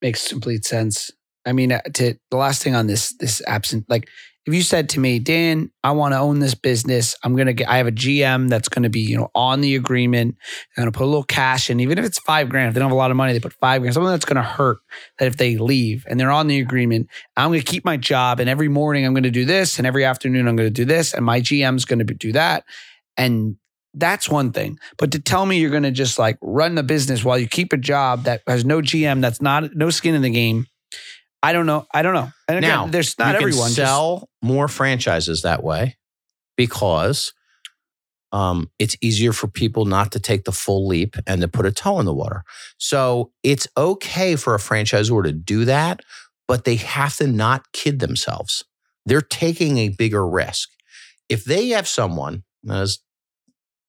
Makes 0.00 0.28
complete 0.28 0.64
sense. 0.64 1.10
I 1.44 1.52
mean, 1.52 1.72
uh, 1.72 1.80
to 1.94 2.14
the 2.30 2.36
last 2.36 2.62
thing 2.62 2.74
on 2.74 2.86
this 2.86 3.14
this 3.18 3.42
absent, 3.46 3.84
like 3.88 4.08
if 4.44 4.52
you 4.52 4.62
said 4.62 4.88
to 4.90 5.00
me, 5.00 5.20
Dan, 5.20 5.70
I 5.84 5.92
want 5.92 6.14
to 6.14 6.18
own 6.18 6.40
this 6.40 6.54
business. 6.56 7.16
I'm 7.22 7.36
gonna 7.36 7.52
get. 7.52 7.68
I 7.68 7.76
have 7.76 7.86
a 7.86 7.92
GM 7.92 8.48
that's 8.48 8.68
going 8.68 8.82
to 8.82 8.88
be, 8.88 9.00
you 9.00 9.16
know, 9.16 9.30
on 9.36 9.60
the 9.60 9.76
agreement. 9.76 10.36
I'm 10.76 10.82
gonna 10.82 10.90
put 10.92 11.04
a 11.04 11.06
little 11.06 11.22
cash 11.22 11.70
in, 11.70 11.78
even 11.78 11.96
if 11.96 12.04
it's 12.04 12.18
five 12.18 12.48
grand. 12.48 12.68
If 12.68 12.74
they 12.74 12.80
don't 12.80 12.88
have 12.88 12.94
a 12.94 12.98
lot 12.98 13.12
of 13.12 13.16
money, 13.16 13.32
they 13.32 13.40
put 13.40 13.52
five 13.52 13.82
grand. 13.82 13.94
Something 13.94 14.10
that's 14.10 14.24
going 14.24 14.36
to 14.36 14.42
hurt. 14.42 14.78
That 15.20 15.26
if 15.28 15.36
they 15.36 15.58
leave 15.58 16.04
and 16.08 16.18
they're 16.18 16.32
on 16.32 16.48
the 16.48 16.58
agreement, 16.58 17.08
I'm 17.36 17.50
going 17.50 17.60
to 17.60 17.64
keep 17.66 17.84
my 17.84 17.96
job. 17.96 18.40
And 18.40 18.50
every 18.50 18.68
morning 18.68 19.06
I'm 19.06 19.14
going 19.14 19.22
to 19.22 19.30
do 19.30 19.44
this, 19.44 19.78
and 19.78 19.86
every 19.86 20.04
afternoon 20.04 20.48
I'm 20.48 20.56
going 20.56 20.66
to 20.68 20.74
do 20.74 20.84
this, 20.84 21.14
and 21.14 21.24
my 21.24 21.40
GM's 21.40 21.84
going 21.84 22.04
to 22.04 22.14
do 22.14 22.32
that. 22.32 22.64
And 23.16 23.56
that's 23.94 24.28
one 24.28 24.50
thing. 24.50 24.78
But 24.98 25.12
to 25.12 25.20
tell 25.20 25.46
me 25.46 25.58
you're 25.60 25.70
going 25.70 25.82
to 25.84 25.90
just 25.92 26.18
like 26.18 26.36
run 26.40 26.74
the 26.74 26.82
business 26.82 27.22
while 27.22 27.38
you 27.38 27.46
keep 27.46 27.72
a 27.72 27.76
job 27.76 28.24
that 28.24 28.42
has 28.48 28.64
no 28.64 28.80
GM, 28.80 29.20
that's 29.20 29.40
not 29.40 29.76
no 29.76 29.90
skin 29.90 30.14
in 30.16 30.22
the 30.22 30.30
game. 30.30 30.66
I 31.44 31.52
don't 31.52 31.66
know. 31.66 31.86
I 31.92 32.02
don't 32.02 32.14
know. 32.14 32.30
And 32.48 32.58
again, 32.58 32.70
Now, 32.70 32.86
there's 32.86 33.18
not 33.18 33.34
everyone. 33.34 33.68
just- 33.70 33.76
sell 33.76 34.28
more 34.42 34.68
franchises 34.68 35.42
that 35.42 35.62
way 35.62 35.96
because 36.56 37.32
um, 38.32 38.70
it's 38.78 38.96
easier 39.00 39.32
for 39.32 39.46
people 39.46 39.84
not 39.84 40.12
to 40.12 40.20
take 40.20 40.44
the 40.44 40.52
full 40.52 40.86
leap 40.86 41.16
and 41.26 41.40
to 41.42 41.48
put 41.48 41.66
a 41.66 41.72
toe 41.72 42.00
in 42.00 42.06
the 42.06 42.14
water. 42.14 42.44
So 42.78 43.30
it's 43.42 43.68
okay 43.76 44.36
for 44.36 44.54
a 44.54 44.58
franchisor 44.58 45.22
to 45.22 45.32
do 45.32 45.64
that, 45.66 46.00
but 46.48 46.64
they 46.64 46.76
have 46.76 47.16
to 47.16 47.26
not 47.26 47.70
kid 47.72 48.00
themselves. 48.00 48.64
They're 49.04 49.20
taking 49.20 49.78
a 49.78 49.90
bigger 49.90 50.26
risk. 50.26 50.70
If 51.28 51.44
they 51.44 51.68
have 51.68 51.86
someone 51.86 52.44
as 52.68 52.98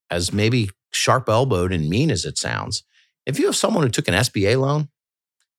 as 0.10 0.32
maybe 0.32 0.70
sharp 0.92 1.28
elbowed 1.28 1.72
and 1.72 1.90
mean 1.90 2.12
as 2.12 2.26
it 2.26 2.38
sounds, 2.38 2.84
if 3.26 3.40
you 3.40 3.46
have 3.46 3.56
someone 3.56 3.84
who 3.84 3.90
took 3.90 4.08
an 4.08 4.14
SBA 4.14 4.60
loan 4.60 4.90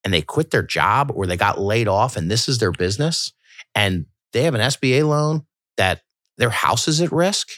and 0.05 0.13
they 0.13 0.23
quit 0.23 0.51
their 0.51 0.63
job 0.63 1.11
or 1.15 1.27
they 1.27 1.37
got 1.37 1.61
laid 1.61 1.89
off 1.89 2.17
and 2.17 2.31
this 2.31 2.49
is 2.49 2.59
their 2.59 2.71
business 2.71 3.33
and 3.75 4.07
they 4.35 4.43
have 4.43 4.55
an 4.55 4.61
SBA 4.61 5.09
loan 5.09 5.47
that 5.79 6.03
their 6.37 6.51
house 6.51 6.87
is 6.87 7.01
at 7.01 7.11
risk, 7.11 7.49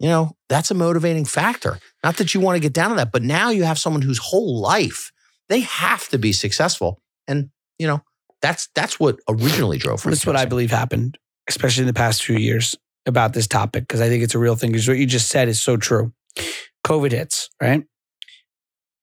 you 0.00 0.08
know, 0.08 0.36
that's 0.48 0.70
a 0.70 0.74
motivating 0.74 1.24
factor. 1.24 1.78
Not 2.02 2.16
that 2.16 2.34
you 2.34 2.40
want 2.40 2.56
to 2.56 2.60
get 2.60 2.72
down 2.72 2.90
to 2.90 2.96
that, 2.96 3.12
but 3.12 3.22
now 3.22 3.50
you 3.50 3.62
have 3.62 3.78
someone 3.78 4.02
whose 4.02 4.18
whole 4.18 4.60
life 4.60 5.12
they 5.48 5.60
have 5.60 6.08
to 6.08 6.18
be 6.18 6.32
successful. 6.32 7.00
And, 7.28 7.50
you 7.78 7.86
know, 7.86 8.02
that's 8.42 8.68
that's 8.74 9.00
what 9.00 9.18
originally 9.28 9.78
drove 9.78 10.02
That's 10.02 10.26
what 10.26 10.36
I 10.36 10.44
believe 10.44 10.70
happened, 10.70 11.18
especially 11.48 11.82
in 11.82 11.86
the 11.86 11.94
past 11.94 12.24
few 12.24 12.36
years 12.36 12.74
about 13.06 13.32
this 13.32 13.46
topic, 13.46 13.84
because 13.84 14.00
I 14.00 14.08
think 14.08 14.22
it's 14.22 14.34
a 14.34 14.38
real 14.38 14.56
thing. 14.56 14.72
Because 14.72 14.88
what 14.88 14.98
you 14.98 15.06
just 15.06 15.28
said 15.28 15.48
is 15.48 15.62
so 15.62 15.76
true. 15.76 16.12
COVID 16.84 17.12
hits, 17.12 17.48
right? 17.60 17.84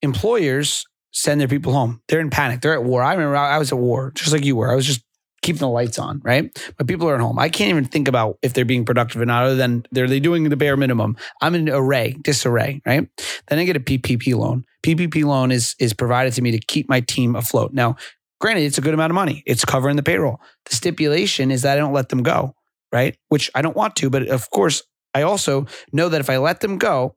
Employers 0.02 0.84
send 1.12 1.40
their 1.40 1.48
people 1.48 1.72
home. 1.72 2.02
They're 2.08 2.20
in 2.20 2.30
panic. 2.30 2.60
They're 2.60 2.74
at 2.74 2.84
war. 2.84 3.02
I 3.02 3.14
remember 3.14 3.36
I 3.36 3.56
I 3.56 3.58
was 3.58 3.72
at 3.72 3.78
war, 3.78 4.12
just 4.14 4.32
like 4.32 4.44
you 4.44 4.56
were. 4.56 4.70
I 4.70 4.74
was 4.74 4.86
just 4.86 5.02
keeping 5.44 5.60
the 5.60 5.68
lights 5.68 5.98
on, 5.98 6.20
right? 6.24 6.50
But 6.78 6.88
people 6.88 7.08
are 7.08 7.14
at 7.14 7.20
home. 7.20 7.38
I 7.38 7.48
can't 7.50 7.70
even 7.70 7.84
think 7.84 8.08
about 8.08 8.38
if 8.42 8.54
they're 8.54 8.64
being 8.64 8.84
productive 8.84 9.20
or 9.20 9.26
not, 9.26 9.44
other 9.44 9.54
than 9.54 9.84
they're 9.92 10.08
they 10.08 10.18
doing 10.18 10.48
the 10.48 10.56
bare 10.56 10.76
minimum. 10.76 11.16
I'm 11.42 11.54
in 11.54 11.68
array, 11.68 12.16
disarray, 12.22 12.80
right? 12.86 13.06
Then 13.48 13.58
I 13.58 13.64
get 13.64 13.76
a 13.76 13.80
PPP 13.80 14.34
loan. 14.34 14.64
PPP 14.84 15.24
loan 15.24 15.52
is 15.52 15.76
is 15.78 15.92
provided 15.92 16.32
to 16.32 16.42
me 16.42 16.50
to 16.50 16.58
keep 16.58 16.88
my 16.88 17.00
team 17.00 17.36
afloat. 17.36 17.74
Now, 17.74 17.96
granted, 18.40 18.62
it's 18.62 18.78
a 18.78 18.80
good 18.80 18.94
amount 18.94 19.10
of 19.10 19.14
money. 19.14 19.42
It's 19.46 19.64
covering 19.64 19.96
the 19.96 20.02
payroll. 20.02 20.40
The 20.64 20.74
stipulation 20.74 21.50
is 21.50 21.62
that 21.62 21.76
I 21.76 21.80
don't 21.80 21.92
let 21.92 22.08
them 22.08 22.22
go, 22.22 22.54
right? 22.90 23.16
Which 23.28 23.50
I 23.54 23.60
don't 23.60 23.76
want 23.76 23.96
to, 23.96 24.10
but 24.10 24.26
of 24.28 24.50
course, 24.50 24.82
I 25.14 25.22
also 25.22 25.66
know 25.92 26.08
that 26.08 26.20
if 26.20 26.30
I 26.30 26.38
let 26.38 26.60
them 26.60 26.78
go, 26.78 27.16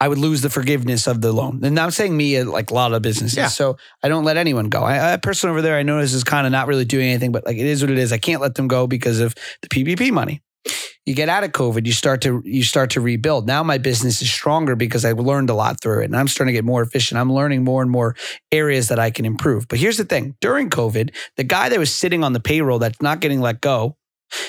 I 0.00 0.08
would 0.08 0.18
lose 0.18 0.40
the 0.40 0.48
forgiveness 0.48 1.06
of 1.06 1.20
the 1.20 1.30
loan. 1.30 1.60
And 1.62 1.78
I'm 1.78 1.90
saying 1.90 2.16
me, 2.16 2.38
uh, 2.38 2.46
like 2.46 2.70
a 2.70 2.74
lot 2.74 2.92
of 2.92 3.02
businesses. 3.02 3.36
Yeah. 3.36 3.48
So 3.48 3.76
I 4.02 4.08
don't 4.08 4.24
let 4.24 4.38
anyone 4.38 4.70
go. 4.70 4.82
I, 4.82 5.12
a 5.12 5.18
person 5.18 5.50
over 5.50 5.60
there 5.60 5.76
I 5.76 5.82
notice 5.82 6.14
is 6.14 6.24
kind 6.24 6.46
of 6.46 6.52
not 6.52 6.66
really 6.66 6.86
doing 6.86 7.08
anything, 7.08 7.32
but 7.32 7.44
like 7.44 7.58
it 7.58 7.66
is 7.66 7.82
what 7.82 7.90
it 7.90 7.98
is. 7.98 8.10
I 8.10 8.18
can't 8.18 8.40
let 8.40 8.54
them 8.54 8.66
go 8.66 8.86
because 8.86 9.20
of 9.20 9.34
the 9.60 9.68
PPP 9.68 10.10
money. 10.10 10.42
You 11.06 11.14
get 11.14 11.28
out 11.28 11.44
of 11.44 11.52
COVID, 11.52 11.86
you 11.86 11.92
start 11.92 12.20
to 12.22 12.42
you 12.44 12.62
start 12.62 12.90
to 12.90 13.00
rebuild. 13.00 13.46
Now 13.46 13.62
my 13.62 13.78
business 13.78 14.20
is 14.20 14.30
stronger 14.30 14.76
because 14.76 15.04
I've 15.04 15.18
learned 15.18 15.48
a 15.48 15.54
lot 15.54 15.80
through 15.80 16.02
it, 16.02 16.04
and 16.04 16.16
I'm 16.16 16.28
starting 16.28 16.52
to 16.52 16.56
get 16.56 16.64
more 16.64 16.82
efficient. 16.82 17.18
I'm 17.18 17.32
learning 17.32 17.64
more 17.64 17.80
and 17.82 17.90
more 17.90 18.14
areas 18.52 18.88
that 18.88 18.98
I 18.98 19.10
can 19.10 19.24
improve. 19.24 19.66
But 19.66 19.78
here's 19.78 19.96
the 19.96 20.04
thing: 20.04 20.36
during 20.40 20.68
COVID, 20.68 21.14
the 21.36 21.44
guy 21.44 21.70
that 21.70 21.78
was 21.78 21.92
sitting 21.92 22.22
on 22.22 22.34
the 22.34 22.40
payroll 22.40 22.78
that's 22.78 23.00
not 23.00 23.20
getting 23.20 23.40
let 23.40 23.62
go 23.62 23.96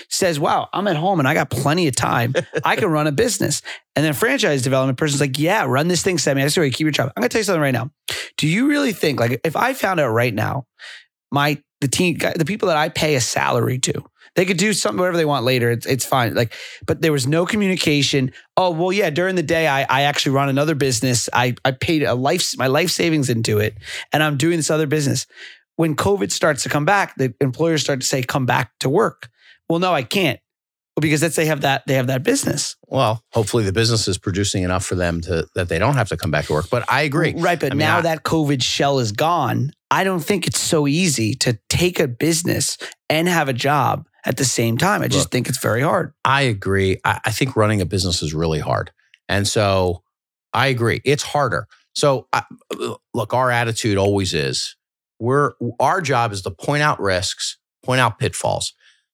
says, 0.10 0.40
"Wow, 0.40 0.70
I'm 0.74 0.88
at 0.88 0.96
home 0.96 1.20
and 1.20 1.28
I 1.28 1.34
got 1.34 1.50
plenty 1.50 1.88
of 1.88 1.96
time. 1.96 2.34
I 2.64 2.76
can 2.76 2.90
run 2.90 3.08
a 3.08 3.12
business." 3.12 3.62
And 3.96 4.06
then 4.06 4.14
franchise 4.14 4.62
development 4.62 4.98
person's 4.98 5.22
like, 5.22 5.38
"Yeah, 5.40 5.66
run 5.66 5.88
this 5.88 6.04
thing, 6.04 6.18
Sammy. 6.18 6.44
I 6.44 6.48
swear, 6.48 6.70
keep 6.70 6.82
your 6.82 6.92
job." 6.92 7.12
I'm 7.16 7.22
gonna 7.22 7.30
tell 7.30 7.40
you 7.40 7.46
something 7.46 7.62
right 7.62 7.72
now. 7.72 7.92
Do 8.38 8.48
you 8.48 8.68
really 8.68 8.94
think 8.94 9.20
like 9.20 9.40
if 9.44 9.56
I 9.56 9.74
found 9.74 10.00
out 10.00 10.10
right 10.10 10.34
now, 10.34 10.66
my 11.32 11.62
the 11.82 11.88
team 11.88 12.18
the 12.36 12.46
people 12.46 12.68
that 12.68 12.78
I 12.78 12.90
pay 12.90 13.16
a 13.16 13.22
salary 13.22 13.80
to, 13.80 14.04
they 14.36 14.46
could 14.46 14.58
do 14.58 14.72
something 14.74 15.00
whatever 15.00 15.18
they 15.18 15.26
want 15.26 15.44
later. 15.44 15.72
It's 15.72 15.86
it's 15.86 16.06
fine. 16.06 16.36
Like, 16.36 16.54
but 16.86 17.02
there 17.02 17.12
was 17.12 17.28
no 17.28 17.46
communication. 17.46 18.32
Oh 18.56 18.72
well, 18.72 18.92
yeah. 18.92 19.10
During 19.10 19.36
the 19.36 19.44
day, 19.44 19.68
I 19.68 19.84
I 19.84 20.04
actually 20.04 20.34
run 20.34 20.50
another 20.50 20.76
business. 20.76 21.28
I 21.34 21.56
I 21.66 21.72
paid 21.72 22.04
a 22.04 22.16
life 22.16 22.58
my 22.58 22.68
life 22.68 22.92
savings 22.92 23.30
into 23.30 23.60
it, 23.60 23.76
and 24.14 24.24
I'm 24.24 24.38
doing 24.38 24.58
this 24.58 24.72
other 24.72 24.88
business. 24.88 25.28
When 25.76 25.96
COVID 25.96 26.32
starts 26.32 26.64
to 26.64 26.70
come 26.70 26.86
back, 26.86 27.16
the 27.16 27.34
employers 27.42 27.82
start 27.82 28.02
to 28.02 28.08
say, 28.08 28.22
"Come 28.24 28.46
back 28.46 28.72
to 28.80 28.90
work." 28.90 29.30
Well, 29.72 29.80
no, 29.80 29.93
I 29.93 30.03
can't. 30.03 30.38
Well, 30.97 31.01
because 31.01 31.22
that's 31.22 31.38
they 31.38 31.45
have 31.45 31.61
that 31.61 31.84
they 31.88 31.93
have 31.93 32.07
that 32.07 32.24
business. 32.24 32.76
Well, 32.89 33.24
hopefully 33.32 33.63
the 33.63 33.72
business 33.72 34.05
is 34.09 34.17
producing 34.17 34.63
enough 34.63 34.86
for 34.86 34.95
them 34.95 35.22
to 35.22 35.47
that 35.55 35.69
they 35.69 35.80
don't 35.80 35.93
have 35.95 36.09
to 36.09 36.17
come 36.17 36.30
back 36.30 36.47
to 36.47 36.53
work. 36.53 36.69
But 36.69 36.84
I 36.91 37.03
agree. 37.03 37.34
Right. 37.38 37.57
But 37.57 37.72
I 37.72 37.76
mean, 37.76 37.80
now 37.80 37.99
I- 37.99 38.01
that 38.01 38.24
COVID 38.24 38.61
shell 38.61 38.99
is 38.99 39.13
gone, 39.13 39.72
I 39.89 40.03
don't 40.03 40.19
think 40.19 40.45
it's 40.45 40.59
so 40.59 40.88
easy 40.88 41.36
to 41.36 41.57
take 41.69 42.01
a 42.01 42.09
business 42.09 42.78
and 43.09 43.30
have 43.30 43.47
a 43.47 43.53
job 43.53 44.05
at 44.26 44.36
the 44.36 44.43
same 44.43 44.78
time. 44.78 45.01
I 45.01 45.07
just 45.07 45.28
Look. 45.28 45.32
think 45.32 45.47
it's 45.47 45.59
very 45.59 45.82
hard. 45.82 46.11
I 46.26 46.41
agree. 46.41 46.97
I, 47.05 47.22
I 47.24 47.32
think 47.32 47.55
running 47.55 47.80
a 47.80 47.86
business 47.86 48.22
is 48.22 48.34
really 48.34 48.59
hard. 48.59 48.91
And 49.30 49.47
so 49.47 50.03
I 50.53 50.67
agree. 50.67 50.99
It's 51.05 51.24
harder. 51.24 51.67
So 51.95 52.28
I, 52.34 52.43
look, 53.13 53.34
our 53.34 53.49
attitude 53.49 53.97
always 53.97 54.34
is 54.34 54.76
we're 55.19 55.53
our 55.80 56.01
job 56.01 56.34
is 56.34 56.41
to 56.41 56.51
point 56.51 56.84
out 56.84 56.99
risks, 56.99 57.57
point 57.86 58.01
out 58.01 58.19
pitfalls. 58.19 58.74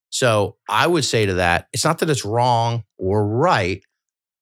So 0.09 0.55
I 0.69 0.87
would 0.87 1.05
say 1.05 1.25
to 1.25 1.35
that, 1.35 1.67
it's 1.73 1.83
not 1.83 1.99
that 1.99 2.09
it's 2.09 2.25
wrong 2.25 2.83
or 2.97 3.25
right, 3.27 3.83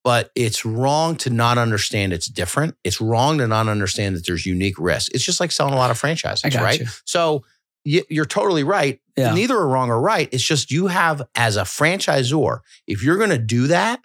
but 0.04 0.32
it's 0.36 0.66
wrong 0.66 1.16
to 1.18 1.30
not 1.30 1.58
understand 1.58 2.14
it's 2.14 2.28
different. 2.28 2.76
It's 2.84 3.02
wrong 3.02 3.40
to 3.40 3.48
not 3.48 3.68
understand 3.68 4.16
that 4.16 4.26
there's 4.26 4.46
unique 4.46 4.78
risk. 4.78 5.12
It's 5.14 5.24
just 5.24 5.40
like 5.40 5.52
selling 5.52 5.74
a 5.74 5.78
lot 5.78 5.92
of 5.92 5.98
franchises, 5.98 6.44
right? 6.56 6.80
you. 6.80 6.88
So 7.06 7.44
you're 7.84 8.26
totally 8.26 8.64
right. 8.64 9.00
Yeah. 9.16 9.34
Neither 9.34 9.56
are 9.56 9.68
wrong 9.68 9.90
or 9.90 10.00
right. 10.00 10.28
It's 10.32 10.44
just 10.44 10.72
you 10.72 10.88
have, 10.88 11.22
as 11.36 11.56
a 11.56 11.62
franchisor, 11.62 12.60
if 12.88 13.04
you're 13.04 13.18
going 13.18 13.30
to 13.30 13.38
do 13.38 13.68
that, 13.68 14.02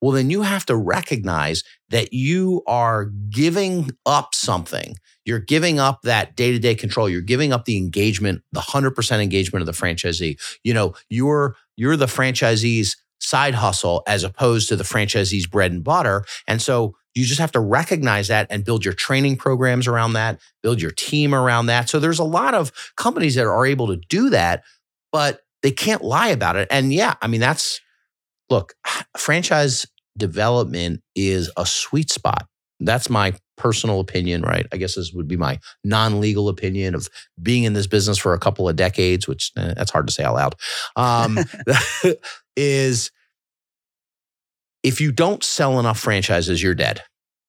well, 0.00 0.12
then 0.12 0.30
you 0.30 0.42
have 0.42 0.64
to 0.66 0.76
recognize 0.76 1.62
that 1.90 2.12
you 2.12 2.62
are 2.66 3.06
giving 3.30 3.90
up 4.06 4.34
something. 4.34 4.96
You're 5.24 5.38
giving 5.38 5.78
up 5.78 6.02
that 6.02 6.36
day 6.36 6.52
to 6.52 6.58
day 6.58 6.74
control. 6.74 7.08
You're 7.08 7.20
giving 7.20 7.52
up 7.52 7.66
the 7.66 7.76
engagement, 7.76 8.42
the 8.52 8.60
100% 8.60 9.22
engagement 9.22 9.60
of 9.60 9.66
the 9.66 9.72
franchisee. 9.72 10.40
You 10.64 10.74
know, 10.74 10.94
you're, 11.08 11.56
you're 11.76 11.96
the 11.96 12.06
franchisee's 12.06 12.96
side 13.20 13.54
hustle 13.54 14.02
as 14.06 14.24
opposed 14.24 14.68
to 14.68 14.76
the 14.76 14.84
franchisee's 14.84 15.46
bread 15.46 15.72
and 15.72 15.84
butter. 15.84 16.24
And 16.46 16.60
so 16.62 16.96
you 17.14 17.24
just 17.24 17.40
have 17.40 17.52
to 17.52 17.60
recognize 17.60 18.28
that 18.28 18.46
and 18.50 18.64
build 18.64 18.84
your 18.84 18.94
training 18.94 19.36
programs 19.36 19.86
around 19.86 20.14
that, 20.14 20.40
build 20.62 20.80
your 20.80 20.92
team 20.92 21.34
around 21.34 21.66
that. 21.66 21.88
So 21.88 21.98
there's 21.98 22.18
a 22.18 22.24
lot 22.24 22.54
of 22.54 22.72
companies 22.96 23.34
that 23.34 23.46
are 23.46 23.66
able 23.66 23.88
to 23.88 23.96
do 23.96 24.30
that, 24.30 24.62
but 25.12 25.40
they 25.62 25.72
can't 25.72 26.02
lie 26.02 26.28
about 26.28 26.56
it. 26.56 26.68
And 26.70 26.92
yeah, 26.92 27.14
I 27.20 27.26
mean, 27.26 27.40
that's 27.40 27.80
look, 28.50 28.74
franchise 29.16 29.86
development 30.16 31.02
is 31.14 31.50
a 31.56 31.64
sweet 31.64 32.10
spot. 32.10 32.46
That's 32.80 33.10
my 33.10 33.34
personal 33.56 34.00
opinion, 34.00 34.42
right? 34.42 34.66
I 34.72 34.78
guess 34.78 34.94
this 34.94 35.12
would 35.12 35.28
be 35.28 35.36
my 35.36 35.58
non 35.84 36.20
legal 36.20 36.48
opinion 36.48 36.94
of 36.94 37.08
being 37.42 37.64
in 37.64 37.74
this 37.74 37.86
business 37.86 38.18
for 38.18 38.32
a 38.32 38.38
couple 38.38 38.68
of 38.68 38.76
decades, 38.76 39.28
which 39.28 39.52
eh, 39.56 39.74
that's 39.76 39.90
hard 39.90 40.06
to 40.06 40.12
say 40.12 40.24
out 40.24 40.34
loud. 40.34 40.54
Um, 40.96 41.38
is 42.56 43.10
if 44.82 45.00
you 45.00 45.12
don't 45.12 45.44
sell 45.44 45.78
enough 45.78 46.00
franchises, 46.00 46.62
you're 46.62 46.74
dead. 46.74 47.02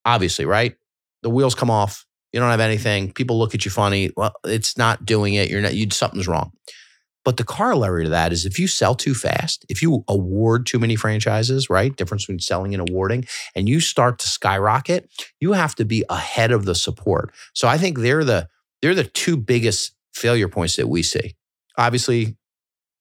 Obviously, 0.03 0.45
right? 0.45 0.75
The 1.23 1.29
wheels 1.29 1.55
come 1.55 1.69
off. 1.69 2.05
You 2.33 2.39
don't 2.39 2.49
have 2.49 2.59
anything. 2.59 3.11
People 3.11 3.39
look 3.39 3.53
at 3.55 3.65
you 3.65 3.71
funny. 3.71 4.11
Well, 4.15 4.33
it's 4.45 4.77
not 4.77 5.05
doing 5.05 5.33
it. 5.35 5.49
You're 5.49 5.61
not. 5.61 5.75
You 5.75 5.89
something's 5.91 6.27
wrong. 6.27 6.51
But 7.23 7.37
the 7.37 7.43
corollary 7.43 8.05
to 8.05 8.09
that 8.09 8.31
is 8.31 8.45
if 8.45 8.57
you 8.57 8.67
sell 8.67 8.95
too 8.95 9.13
fast, 9.13 9.65
if 9.69 9.81
you 9.81 10.03
award 10.07 10.65
too 10.65 10.79
many 10.79 10.95
franchises, 10.95 11.69
right? 11.69 11.95
Difference 11.95 12.23
between 12.23 12.39
selling 12.39 12.73
and 12.73 12.89
awarding, 12.89 13.25
and 13.55 13.69
you 13.69 13.79
start 13.79 14.17
to 14.19 14.27
skyrocket, 14.27 15.09
you 15.39 15.53
have 15.53 15.75
to 15.75 15.85
be 15.85 16.03
ahead 16.09 16.51
of 16.51 16.65
the 16.65 16.73
support. 16.73 17.31
So 17.53 17.67
I 17.67 17.77
think 17.77 17.99
they're 17.99 18.23
the 18.23 18.47
they're 18.81 18.95
the 18.95 19.03
two 19.03 19.37
biggest 19.37 19.95
failure 20.13 20.47
points 20.47 20.75
that 20.77 20.87
we 20.87 21.03
see. 21.03 21.35
Obviously, 21.77 22.37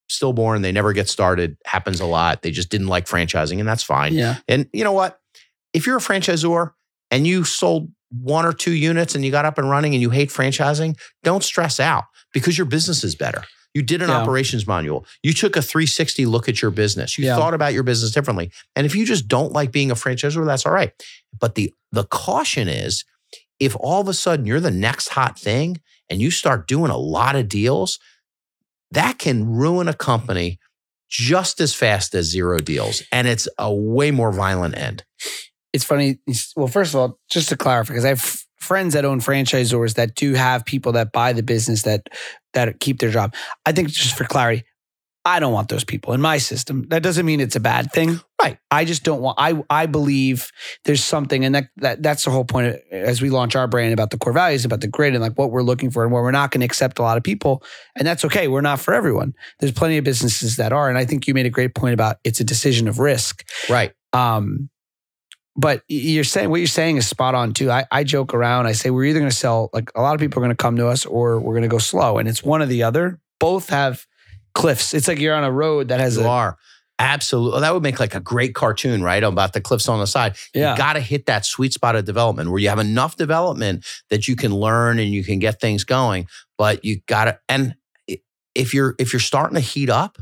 stillborn, 0.09 0.62
they 0.62 0.73
never 0.73 0.93
get 0.93 1.09
started, 1.09 1.57
happens 1.64 2.01
a 2.01 2.07
lot. 2.07 2.43
They 2.43 2.51
just 2.51 2.68
didn't 2.68 2.89
like 2.89 3.07
franchising, 3.07 3.59
and 3.59 3.68
that's 3.68 3.83
fine. 3.83 4.12
Yeah. 4.12 4.37
And 4.47 4.68
you 4.73 4.85
know 4.85 4.93
what? 4.93 5.18
If 5.73 5.87
you're 5.87 5.97
a 5.97 6.01
franchisor 6.01 6.73
and 7.11 7.27
you 7.27 7.45
sold 7.45 7.91
one 8.11 8.45
or 8.45 8.53
two 8.53 8.73
units 8.73 9.14
and 9.14 9.25
you 9.25 9.31
got 9.31 9.45
up 9.45 9.57
and 9.57 9.71
running 9.71 9.95
and 9.95 10.03
you 10.03 10.11
hate 10.11 10.29
franchising, 10.29 10.99
don't 11.23 11.45
stress 11.45 11.81
out 11.81 12.05
because 12.33 12.59
your 12.59 12.66
business 12.66 13.05
is 13.05 13.14
better. 13.14 13.45
You 13.75 13.83
did 13.83 14.03
an 14.03 14.09
Yeah. 14.09 14.16
operations 14.16 14.66
manual. 14.66 15.07
You 15.23 15.33
took 15.33 15.57
a 15.57 15.62
360 15.62 16.27
look 16.27 16.49
at 16.49 16.61
your 16.61 16.71
business. 16.73 17.16
You 17.18 17.27
Yeah. 17.27 17.37
thought 17.37 17.55
about 17.55 17.73
your 17.73 17.83
business 17.85 18.11
differently. 18.11 18.51
And 18.75 18.85
if 18.87 18.95
you 18.95 19.07
just 19.07 19.29
don't 19.29 19.53
like 19.53 19.71
being 19.71 19.91
a 19.91 19.95
franchisor, 19.95 20.45
that's 20.45 20.66
all 20.66 20.73
right. 20.73 20.93
But 21.39 21.55
the 21.55 21.73
the 21.93 22.05
caution 22.05 22.68
is 22.68 23.05
if 23.59 23.77
all 23.79 24.01
of 24.01 24.09
a 24.09 24.14
sudden 24.14 24.47
you're 24.47 24.61
the 24.61 24.71
next 24.71 25.09
hot 25.11 25.39
thing 25.39 25.81
and 26.09 26.21
you 26.21 26.31
start 26.31 26.66
doing 26.68 26.91
a 26.91 26.97
lot 26.97 27.37
of 27.37 27.49
deals, 27.49 27.99
that 28.91 29.18
can 29.18 29.47
ruin 29.47 29.87
a 29.89 29.95
company 29.95 30.59
just 31.09 31.61
as 31.61 31.75
fast 31.75 32.14
as 32.14 32.27
zero 32.27 32.59
deals, 32.59 33.03
and 33.11 33.27
it's 33.27 33.49
a 33.59 33.73
way 33.73 34.11
more 34.12 34.31
violent 34.33 34.77
end. 34.77 35.05
It's 35.73 35.85
funny. 35.85 36.18
Well, 36.57 36.68
first 36.68 36.95
of 36.95 37.01
all, 37.01 37.18
just 37.31 37.49
to 37.51 37.57
clarify, 37.57 37.93
because 37.93 38.05
I 38.05 38.09
have 38.11 38.18
f- 38.21 38.45
friends 38.71 38.95
that 38.95 39.05
own 39.05 39.18
franchisors 39.18 39.95
that 39.95 40.14
do 40.14 40.33
have 40.35 40.64
people 40.64 40.93
that 40.93 41.11
buy 41.11 41.33
the 41.33 41.43
business 41.43 41.83
that 41.83 42.09
that 42.53 42.79
keep 42.79 43.01
their 43.01 43.11
job. 43.11 43.35
I 43.66 43.73
think 43.73 43.89
just 43.89 44.16
for 44.16 44.23
clarity, 44.23 44.62
I 45.25 45.41
don't 45.41 45.53
want 45.53 45.71
those 45.71 45.83
people 45.83 46.14
in 46.14 46.21
my 46.21 46.39
system. 46.39 46.87
That 46.87 47.03
doesn't 47.03 47.27
mean 47.27 47.41
it's 47.41 47.57
a 47.57 47.61
bad 47.61 47.91
thing. 47.91 48.21
Right. 48.41 48.59
I 48.71 48.85
just 48.85 49.03
don't 49.03 49.23
want 49.23 49.39
I 49.41 49.61
I 49.68 49.87
believe 49.87 50.53
there's 50.85 51.03
something 51.03 51.45
and 51.45 51.53
that, 51.57 51.64
that 51.79 52.01
that's 52.01 52.25
the 52.25 52.31
whole 52.31 52.45
point 52.45 52.68
of, 52.68 52.81
as 52.93 53.21
we 53.21 53.29
launch 53.29 53.57
our 53.57 53.66
brand 53.66 53.93
about 53.93 54.12
the 54.12 54.18
core 54.18 54.33
values, 54.33 54.64
about 54.64 54.83
the 54.83 54.87
grid 54.87 55.14
and 55.14 55.21
like 55.21 55.37
what 55.37 55.51
we're 55.51 55.64
looking 55.64 55.91
for 55.91 56.05
and 56.05 56.12
where 56.12 56.23
we're 56.23 56.31
not 56.31 56.53
going 56.53 56.61
to 56.61 56.64
accept 56.64 57.01
a 57.01 57.03
lot 57.03 57.16
of 57.16 57.25
people. 57.25 57.64
And 57.97 58.07
that's 58.07 58.25
okay. 58.27 58.47
We're 58.47 58.61
not 58.61 58.79
for 58.79 58.95
everyone. 58.95 59.35
There's 59.59 59.73
plenty 59.73 59.99
of 59.99 60.05
businesses 60.05 60.59
that 60.59 60.73
are. 60.73 60.89
And 60.89 60.97
I 60.97 61.07
think 61.07 61.27
you 61.27 61.35
made 61.35 61.47
a 61.47 61.51
great 61.51 61.75
point 61.75 61.95
about 61.95 62.18
it's 62.23 62.39
a 62.39 62.45
decision 62.45 62.87
of 62.87 63.01
risk. 63.01 63.45
Right. 63.68 63.93
Um 64.12 64.70
but 65.61 65.83
you're 65.89 66.25
saying 66.25 66.51
what 66.51 66.57
you're 66.59 66.67
saying 66.67 66.97
is 66.97 67.07
spot 67.07 67.35
on 67.35 67.53
too. 67.53 67.71
I, 67.71 67.85
I 67.91 68.05
joke 68.05 68.35
around. 68.35 68.67
I 68.67 68.73
say 68.73 68.91
we're 68.91 69.05
either 69.05 69.19
going 69.21 69.31
to 69.31 69.37
sell 69.37 69.71
like 69.73 69.91
a 69.95 70.01
lot 70.01 70.15
of 70.15 70.21
people 70.21 70.39
are 70.41 70.45
going 70.45 70.57
to 70.57 70.61
come 70.61 70.77
to 70.77 70.89
us 70.89 71.05
or 71.07 71.39
we're 71.39 71.53
going 71.53 71.63
to 71.63 71.69
go 71.69 71.79
slow, 71.79 72.19
and 72.19 72.29
it's 72.29 72.43
one 72.43 72.63
or 72.63 72.67
the 72.67 72.83
other. 72.83 73.21
Both 73.39 73.69
have 73.71 74.07
cliffs. 74.55 74.95
It's 74.95 75.09
like 75.09 75.19
you're 75.19 75.35
on 75.35 75.45
a 75.45 75.53
road 75.53 75.89
that 75.89 76.01
has 76.01 76.17
You 76.17 76.25
a 76.25 76.29
are. 76.29 76.59
Absolutely. 76.99 77.57
Oh, 77.57 77.61
that 77.61 77.73
would 77.73 77.83
make 77.83 77.99
like 77.99 78.15
a 78.15 78.21
great 78.21 78.55
cartoon, 78.55 79.03
right? 79.03 79.23
About 79.23 79.55
the 79.55 79.61
cliffs 79.63 79.89
on 79.89 80.01
the 80.01 80.07
side. 80.07 80.37
yeah. 80.55 80.73
You 80.73 80.77
got 80.77 80.93
to 80.95 81.01
hit 81.01 81.27
that 81.27 81.47
sweet 81.47 81.73
spot 81.73 81.97
of 81.97 82.05
development 82.05 82.51
where 82.51 82.59
you 82.59 82.69
have 82.69 82.79
enough 82.79 83.17
development 83.17 83.87
that 84.11 84.29
you 84.29 84.37
can 84.37 84.55
learn 84.55 84.99
and 84.99 85.11
you 85.11 85.25
can 85.25 85.39
get 85.39 85.61
things 85.61 85.85
going. 85.85 86.27
But 86.59 86.85
you 86.85 87.01
got 87.07 87.25
to, 87.25 87.39
and 87.49 87.75
if 88.55 88.75
you're 88.75 88.95
if 88.99 89.13
you're 89.13 89.21
starting 89.21 89.55
to 89.55 89.61
heat 89.61 89.89
up, 89.89 90.19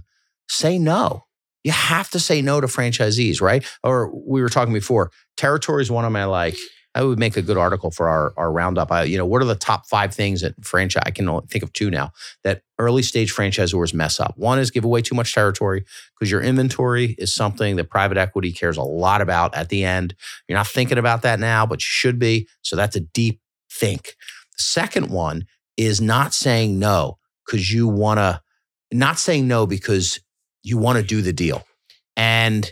say 0.49 0.79
no. 0.79 1.25
You 1.69 1.73
have 1.73 2.09
to 2.13 2.19
say 2.19 2.41
no 2.41 2.63
to 2.63 2.67
franchisees, 2.67 3.43
right? 3.43 3.63
Or 3.85 4.11
we 4.11 4.41
were 4.41 4.49
talking 4.49 4.73
before. 4.73 5.11
Territory 5.37 5.83
is 5.83 5.91
one 5.91 6.07
of 6.07 6.13
my 6.13 6.25
like. 6.25 6.57
I 6.95 7.03
would 7.03 7.19
make 7.19 7.37
a 7.37 7.43
good 7.43 7.59
article 7.59 7.91
for 7.91 8.09
our 8.09 8.33
our 8.39 8.51
roundup. 8.51 8.91
I, 8.91 9.03
you 9.03 9.19
know, 9.19 9.27
what 9.27 9.43
are 9.43 9.45
the 9.45 9.55
top 9.55 9.87
five 9.87 10.15
things 10.15 10.41
that 10.41 10.55
franchise? 10.65 11.03
I 11.05 11.11
can 11.11 11.29
only 11.29 11.47
think 11.47 11.63
of 11.63 11.71
two 11.75 11.91
now 11.91 12.13
that 12.43 12.63
early 12.79 13.03
stage 13.03 13.35
franchisors 13.35 13.93
mess 13.93 14.19
up. 14.19 14.33
One 14.39 14.59
is 14.59 14.71
give 14.71 14.87
away 14.87 15.03
too 15.03 15.15
much 15.15 15.35
territory 15.35 15.85
because 16.15 16.31
your 16.31 16.41
inventory 16.41 17.15
is 17.19 17.35
something 17.35 17.77
that 17.77 17.91
private 17.91 18.17
equity 18.17 18.51
cares 18.51 18.79
a 18.79 18.83
lot 18.83 19.21
about 19.21 19.55
at 19.55 19.69
the 19.69 19.85
end. 19.85 20.15
You're 20.49 20.57
not 20.57 20.69
thinking 20.69 20.97
about 20.97 21.21
that 21.21 21.39
now, 21.39 21.67
but 21.67 21.81
you 21.81 21.87
should 21.87 22.19
be. 22.19 22.49
So 22.63 22.77
that's 22.77 22.97
a 22.97 23.01
deep 23.01 23.43
think. 23.71 24.15
The 24.57 24.63
second 24.63 25.11
one 25.11 25.45
is 25.77 26.01
not 26.01 26.33
saying 26.33 26.79
no 26.79 27.19
because 27.45 27.71
you 27.71 27.89
want 27.89 28.21
to, 28.21 28.41
not 28.91 29.19
saying 29.19 29.47
no 29.47 29.67
because 29.67 30.19
you 30.69 30.79
want 30.79 30.99
to 30.99 31.05
do 31.05 31.23
the 31.23 31.33
deal. 31.33 31.65
And 32.17 32.71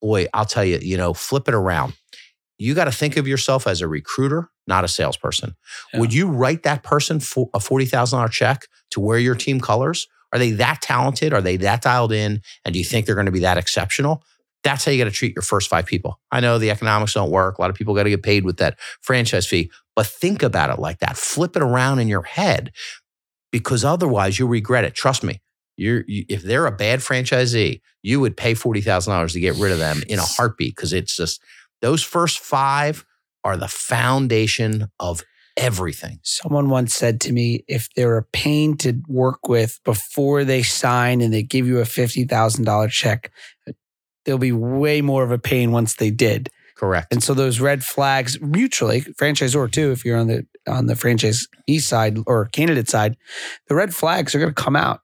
boy, 0.00 0.26
I'll 0.32 0.46
tell 0.46 0.64
you, 0.64 0.78
you 0.80 0.96
know, 0.96 1.12
flip 1.12 1.48
it 1.48 1.54
around. 1.54 1.94
You 2.58 2.74
got 2.74 2.84
to 2.84 2.92
think 2.92 3.16
of 3.16 3.26
yourself 3.26 3.66
as 3.66 3.80
a 3.80 3.88
recruiter, 3.88 4.48
not 4.66 4.84
a 4.84 4.88
salesperson. 4.88 5.56
Yeah. 5.92 6.00
Would 6.00 6.14
you 6.14 6.28
write 6.28 6.62
that 6.62 6.82
person 6.82 7.20
for 7.20 7.50
a 7.52 7.58
$40,000 7.58 8.30
check 8.30 8.66
to 8.92 9.00
wear 9.00 9.18
your 9.18 9.34
team 9.34 9.60
colors? 9.60 10.06
Are 10.32 10.38
they 10.38 10.52
that 10.52 10.80
talented? 10.80 11.32
Are 11.32 11.42
they 11.42 11.56
that 11.58 11.82
dialed 11.82 12.12
in? 12.12 12.40
And 12.64 12.72
do 12.72 12.78
you 12.78 12.84
think 12.84 13.06
they're 13.06 13.14
going 13.14 13.26
to 13.26 13.32
be 13.32 13.40
that 13.40 13.58
exceptional? 13.58 14.22
That's 14.62 14.84
how 14.84 14.92
you 14.92 14.98
got 14.98 15.10
to 15.10 15.10
treat 15.10 15.34
your 15.34 15.42
first 15.42 15.68
five 15.68 15.84
people. 15.84 16.18
I 16.30 16.40
know 16.40 16.58
the 16.58 16.70
economics 16.70 17.12
don't 17.12 17.30
work. 17.30 17.58
A 17.58 17.60
lot 17.60 17.70
of 17.70 17.76
people 17.76 17.94
got 17.94 18.04
to 18.04 18.10
get 18.10 18.22
paid 18.22 18.44
with 18.44 18.56
that 18.56 18.78
franchise 19.02 19.46
fee, 19.46 19.70
but 19.94 20.06
think 20.06 20.42
about 20.42 20.70
it 20.70 20.80
like 20.80 21.00
that. 21.00 21.18
Flip 21.18 21.54
it 21.54 21.62
around 21.62 21.98
in 21.98 22.08
your 22.08 22.22
head 22.22 22.72
because 23.52 23.84
otherwise 23.84 24.38
you'll 24.38 24.48
regret 24.48 24.84
it. 24.84 24.94
Trust 24.94 25.22
me. 25.22 25.40
You're, 25.76 26.04
you, 26.06 26.24
if 26.28 26.42
they're 26.42 26.66
a 26.66 26.72
bad 26.72 27.00
franchisee, 27.00 27.80
you 28.02 28.20
would 28.20 28.36
pay 28.36 28.54
$40,000 28.54 29.32
to 29.32 29.40
get 29.40 29.56
rid 29.56 29.72
of 29.72 29.78
them 29.78 30.02
in 30.08 30.18
a 30.18 30.22
heartbeat 30.22 30.76
because 30.76 30.92
it's 30.92 31.16
just 31.16 31.42
those 31.80 32.02
first 32.02 32.38
five 32.38 33.04
are 33.44 33.56
the 33.56 33.68
foundation 33.68 34.88
of 35.00 35.22
everything. 35.56 36.18
Someone 36.22 36.68
once 36.68 36.94
said 36.94 37.20
to 37.22 37.32
me, 37.32 37.64
if 37.68 37.88
they're 37.94 38.18
a 38.18 38.24
pain 38.24 38.76
to 38.78 39.00
work 39.08 39.48
with 39.48 39.80
before 39.84 40.44
they 40.44 40.62
sign 40.62 41.20
and 41.20 41.32
they 41.32 41.42
give 41.42 41.66
you 41.66 41.78
a 41.78 41.84
$50,000 41.84 42.90
check, 42.90 43.32
they'll 44.24 44.38
be 44.38 44.52
way 44.52 45.00
more 45.00 45.22
of 45.22 45.30
a 45.30 45.38
pain 45.38 45.72
once 45.72 45.94
they 45.94 46.10
did. 46.10 46.50
Correct. 46.76 47.12
And 47.12 47.22
so 47.22 47.34
those 47.34 47.60
red 47.60 47.84
flags 47.84 48.40
mutually, 48.40 49.02
franchisor 49.02 49.70
too, 49.70 49.92
if 49.92 50.04
you're 50.04 50.18
on 50.18 50.26
the 50.26 50.46
on 50.66 50.86
the 50.86 50.96
franchise 50.96 51.46
east 51.66 51.88
side 51.88 52.18
or 52.26 52.46
candidate 52.46 52.88
side, 52.88 53.16
the 53.68 53.74
red 53.74 53.94
flags 53.94 54.34
are 54.34 54.38
going 54.40 54.52
to 54.52 54.62
come 54.62 54.74
out 54.74 55.00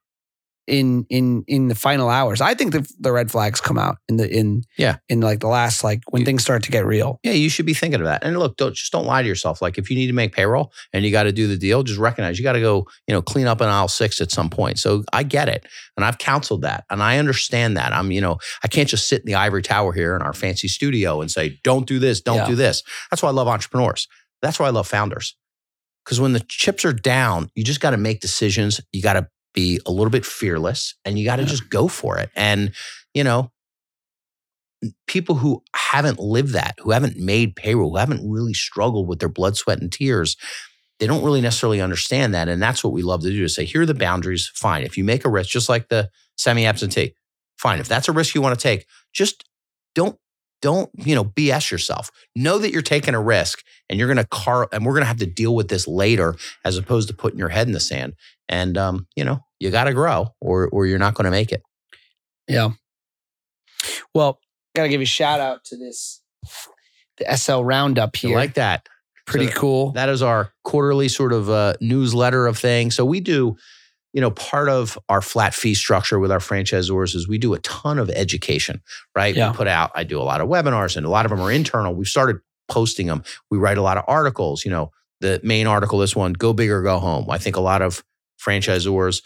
in 0.71 1.05
in 1.09 1.43
in 1.47 1.67
the 1.67 1.75
final 1.75 2.09
hours. 2.09 2.39
I 2.41 2.53
think 2.55 2.71
the 2.71 2.87
the 2.99 3.11
red 3.11 3.29
flags 3.29 3.59
come 3.59 3.77
out 3.77 3.97
in 4.09 4.17
the 4.17 4.27
in 4.29 4.63
Yeah. 4.77 4.97
in 5.09 5.19
like 5.21 5.39
the 5.41 5.47
last 5.47 5.83
like 5.83 5.99
when 6.09 6.21
You- 6.21 6.25
things 6.25 6.41
start 6.41 6.63
to 6.63 6.71
get 6.71 6.85
real. 6.85 7.19
Yeah, 7.23 7.33
you 7.33 7.49
should 7.49 7.65
be 7.65 7.73
thinking 7.73 7.99
of 7.99 8.05
that. 8.05 8.23
And 8.23 8.39
look, 8.39 8.57
don't 8.57 8.73
just 8.73 8.91
don't 8.91 9.05
lie 9.05 9.21
to 9.21 9.27
yourself. 9.27 9.61
Like 9.61 9.77
if 9.77 9.89
you 9.89 9.97
need 9.97 10.07
to 10.07 10.13
make 10.13 10.33
payroll 10.33 10.71
and 10.93 11.03
you 11.05 11.11
got 11.11 11.23
to 11.23 11.31
do 11.31 11.47
the 11.47 11.57
deal, 11.57 11.83
just 11.83 11.99
recognize 11.99 12.39
you 12.39 12.43
got 12.43 12.53
to 12.53 12.61
go, 12.61 12.87
you 13.07 13.13
know, 13.13 13.21
clean 13.21 13.47
up 13.47 13.59
an 13.61 13.67
aisle 13.67 13.89
six 13.89 14.21
at 14.21 14.31
some 14.31 14.49
point. 14.49 14.79
So 14.79 15.03
I 15.13 15.23
get 15.23 15.49
it, 15.49 15.67
and 15.97 16.05
I've 16.05 16.17
counseled 16.17 16.61
that, 16.61 16.85
and 16.89 17.03
I 17.03 17.17
understand 17.19 17.75
that. 17.77 17.91
I'm, 17.93 18.11
you 18.11 18.21
know, 18.21 18.37
I 18.63 18.67
can't 18.69 18.87
just 18.89 19.07
sit 19.09 19.19
in 19.21 19.25
the 19.25 19.35
ivory 19.35 19.61
tower 19.61 19.91
here 19.93 20.15
in 20.15 20.21
our 20.21 20.33
fancy 20.33 20.69
studio 20.69 21.21
and 21.21 21.29
say, 21.29 21.59
"Don't 21.63 21.85
do 21.85 21.99
this, 21.99 22.21
don't 22.21 22.37
Yeah. 22.37 22.47
do 22.47 22.55
this." 22.55 22.81
That's 23.11 23.21
why 23.21 23.29
I 23.29 23.33
love 23.33 23.47
entrepreneurs. 23.47 24.07
That's 24.41 24.57
why 24.59 24.67
I 24.67 24.71
love 24.71 24.87
founders. 24.87 25.35
Because 26.05 26.19
when 26.19 26.33
the 26.33 26.39
chips 26.47 26.83
are 26.83 26.93
down, 26.93 27.49
you 27.53 27.63
just 27.63 27.79
got 27.79 27.91
to 27.91 27.97
make 27.97 28.21
decisions. 28.21 28.81
You 28.91 29.03
got 29.03 29.13
to 29.13 29.27
be 29.53 29.79
a 29.85 29.91
little 29.91 30.09
bit 30.09 30.25
fearless, 30.25 30.95
and 31.05 31.17
you 31.19 31.25
got 31.25 31.37
to 31.37 31.43
Yeah. 31.43 31.49
just 31.49 31.69
go 31.69 31.87
for 31.87 32.17
it. 32.17 32.29
And 32.35 32.71
you 33.13 33.23
know, 33.23 33.51
people 35.07 35.35
who 35.35 35.63
haven't 35.75 36.19
lived 36.19 36.53
that, 36.53 36.75
who 36.79 36.91
haven't 36.91 37.17
made 37.17 37.55
payroll, 37.55 37.91
who 37.91 37.97
haven't 37.97 38.27
really 38.29 38.53
struggled 38.53 39.07
with 39.07 39.19
their 39.19 39.29
blood, 39.29 39.55
sweat, 39.55 39.79
and 39.79 39.91
tears, 39.91 40.37
they 40.99 41.07
don't 41.07 41.23
really 41.23 41.41
necessarily 41.41 41.81
understand 41.81 42.33
that. 42.33 42.47
And 42.47 42.61
that's 42.61 42.83
what 42.83 42.93
we 42.93 43.01
love 43.01 43.21
to 43.21 43.29
do 43.31 43.43
is 43.43 43.55
say, 43.55 43.65
here 43.65 43.81
are 43.81 43.85
the 43.85 43.93
boundaries. 43.93 44.51
Fine. 44.55 44.83
If 44.83 44.97
you 44.97 45.03
make 45.03 45.25
a 45.25 45.29
risk, 45.29 45.49
just 45.49 45.69
like 45.69 45.89
the 45.89 46.09
semi 46.37 46.65
absentee, 46.65 47.13
fine. 47.57 47.79
If 47.79 47.87
that's 47.87 48.07
a 48.07 48.11
risk 48.11 48.33
you 48.33 48.41
want 48.41 48.57
to 48.57 48.61
take, 48.63 48.85
just 49.13 49.43
don't. 49.95 50.17
Don't 50.61 50.91
you 50.95 51.15
know? 51.15 51.25
BS 51.25 51.71
yourself. 51.71 52.11
Know 52.35 52.59
that 52.59 52.71
you're 52.71 52.83
taking 52.83 53.15
a 53.15 53.21
risk, 53.21 53.63
and 53.89 53.97
you're 53.97 54.07
going 54.07 54.17
to 54.17 54.27
car, 54.27 54.69
and 54.71 54.85
we're 54.85 54.93
going 54.93 55.01
to 55.01 55.07
have 55.07 55.17
to 55.17 55.25
deal 55.25 55.55
with 55.55 55.69
this 55.69 55.87
later, 55.87 56.35
as 56.63 56.77
opposed 56.77 57.07
to 57.07 57.15
putting 57.15 57.39
your 57.39 57.49
head 57.49 57.65
in 57.65 57.73
the 57.73 57.79
sand. 57.79 58.13
And 58.51 58.77
um, 58.77 59.07
you 59.15 59.23
know, 59.23 59.39
you 59.59 59.71
got 59.71 59.85
to 59.85 59.93
grow, 59.93 60.27
or 60.39 60.67
or 60.69 60.85
you're 60.85 60.99
not 60.99 61.15
going 61.15 61.25
to 61.25 61.31
make 61.31 61.51
it. 61.51 61.63
Yeah. 62.47 62.71
Well, 64.13 64.39
gotta 64.75 64.89
give 64.89 65.01
a 65.01 65.05
shout 65.05 65.39
out 65.39 65.63
to 65.65 65.77
this 65.77 66.21
the 67.17 67.35
SL 67.35 67.61
roundup 67.61 68.15
here. 68.15 68.31
You 68.31 68.35
like 68.35 68.55
that? 68.55 68.87
Pretty 69.25 69.47
So 69.47 69.53
cool. 69.53 69.91
That 69.91 70.09
is 70.09 70.21
our 70.21 70.53
quarterly 70.63 71.07
sort 71.07 71.33
of 71.33 71.49
uh, 71.49 71.73
newsletter 71.79 72.47
of 72.47 72.57
things. 72.57 72.95
So 72.95 73.05
we 73.05 73.19
do, 73.19 73.55
you 74.13 74.21
know, 74.21 74.31
part 74.31 74.67
of 74.67 74.97
our 75.07 75.21
flat 75.21 75.53
fee 75.53 75.73
structure 75.73 76.19
with 76.19 76.31
our 76.31 76.39
franchisors 76.39 77.15
is 77.15 77.27
we 77.27 77.37
do 77.37 77.53
a 77.53 77.59
ton 77.59 77.99
of 77.99 78.09
education, 78.09 78.81
right? 79.15 79.35
Yeah. 79.35 79.51
We 79.51 79.57
put 79.57 79.67
out, 79.67 79.91
I 79.95 80.03
do 80.03 80.19
a 80.19 80.23
lot 80.23 80.41
of 80.41 80.49
webinars 80.49 80.97
and 80.97 81.05
a 81.05 81.09
lot 81.09 81.25
of 81.25 81.29
them 81.29 81.39
are 81.39 81.51
internal. 81.51 81.93
We've 81.93 82.07
started 82.07 82.37
posting 82.67 83.07
them. 83.07 83.23
We 83.49 83.57
write 83.57 83.77
a 83.77 83.81
lot 83.81 83.97
of 83.97 84.03
articles, 84.07 84.65
you 84.65 84.71
know, 84.71 84.91
the 85.21 85.39
main 85.43 85.67
article, 85.67 85.99
this 85.99 86.15
one, 86.15 86.33
go 86.33 86.51
big 86.51 86.69
or 86.71 86.81
go 86.81 86.97
home. 86.99 87.29
I 87.29 87.37
think 87.37 87.55
a 87.55 87.61
lot 87.61 87.81
of 87.81 88.03
franchisors, 88.43 89.21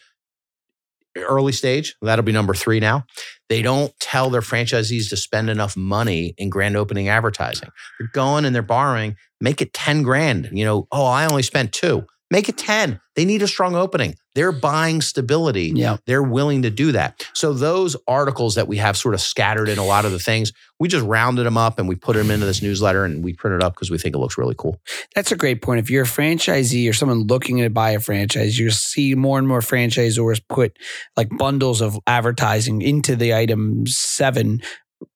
early 1.17 1.51
stage, 1.51 1.95
that'll 2.01 2.23
be 2.23 2.31
number 2.31 2.53
three 2.53 2.79
now. 2.79 3.05
They 3.49 3.61
don't 3.61 3.93
tell 3.99 4.29
their 4.29 4.41
franchisees 4.41 5.09
to 5.09 5.17
spend 5.17 5.49
enough 5.49 5.77
money 5.77 6.33
in 6.37 6.49
grand 6.49 6.75
opening 6.75 7.07
advertising. 7.09 7.69
They're 7.99 8.09
going 8.13 8.45
and 8.45 8.53
they're 8.53 8.61
borrowing, 8.61 9.15
make 9.39 9.61
it 9.61 9.73
10 9.73 10.03
grand. 10.03 10.49
You 10.51 10.65
know, 10.65 10.87
oh, 10.91 11.05
I 11.05 11.25
only 11.25 11.43
spent 11.43 11.71
two. 11.71 12.05
Make 12.31 12.49
it 12.49 12.57
10. 12.57 12.99
They 13.15 13.23
need 13.23 13.43
a 13.43 13.47
strong 13.47 13.75
opening. 13.75 14.15
They're 14.33 14.51
buying 14.51 15.01
stability. 15.01 15.71
Yeah. 15.75 15.97
They're 16.07 16.23
willing 16.23 16.63
to 16.63 16.71
do 16.71 16.91
that. 16.93 17.23
So 17.33 17.53
those 17.53 17.95
articles 18.07 18.55
that 18.55 18.67
we 18.67 18.77
have 18.77 18.97
sort 18.97 19.13
of 19.13 19.21
scattered 19.21 19.69
in 19.69 19.77
a 19.77 19.85
lot 19.85 20.05
of 20.05 20.11
the 20.11 20.17
things, 20.19 20.51
we 20.79 20.87
just 20.89 21.05
rounded 21.05 21.45
them 21.45 21.55
up 21.55 21.77
and 21.77 21.87
we 21.87 21.95
put 21.95 22.15
them 22.15 22.31
into 22.31 22.45
this 22.47 22.61
newsletter 22.63 23.05
and 23.05 23.23
we 23.23 23.33
print 23.33 23.55
it 23.55 23.63
up 23.63 23.75
because 23.75 23.91
we 23.91 23.97
think 23.99 24.15
it 24.15 24.17
looks 24.17 24.37
really 24.39 24.55
cool. 24.57 24.81
That's 25.13 25.31
a 25.31 25.35
great 25.37 25.61
point. 25.61 25.79
If 25.79 25.89
you're 25.91 26.03
a 26.03 26.07
franchisee 26.07 26.89
or 26.89 26.93
someone 26.93 27.27
looking 27.27 27.57
to 27.59 27.69
buy 27.69 27.91
a 27.91 27.99
franchise, 27.99 28.57
you 28.57 28.71
see 28.71 29.13
more 29.13 29.37
and 29.37 29.47
more 29.47 29.61
franchisors 29.61 30.41
put 30.49 30.75
like 31.15 31.29
bundles 31.37 31.79
of 31.79 31.97
advertising 32.07 32.81
into 32.81 33.15
the 33.15 33.35
item 33.35 33.85
seven. 33.87 34.61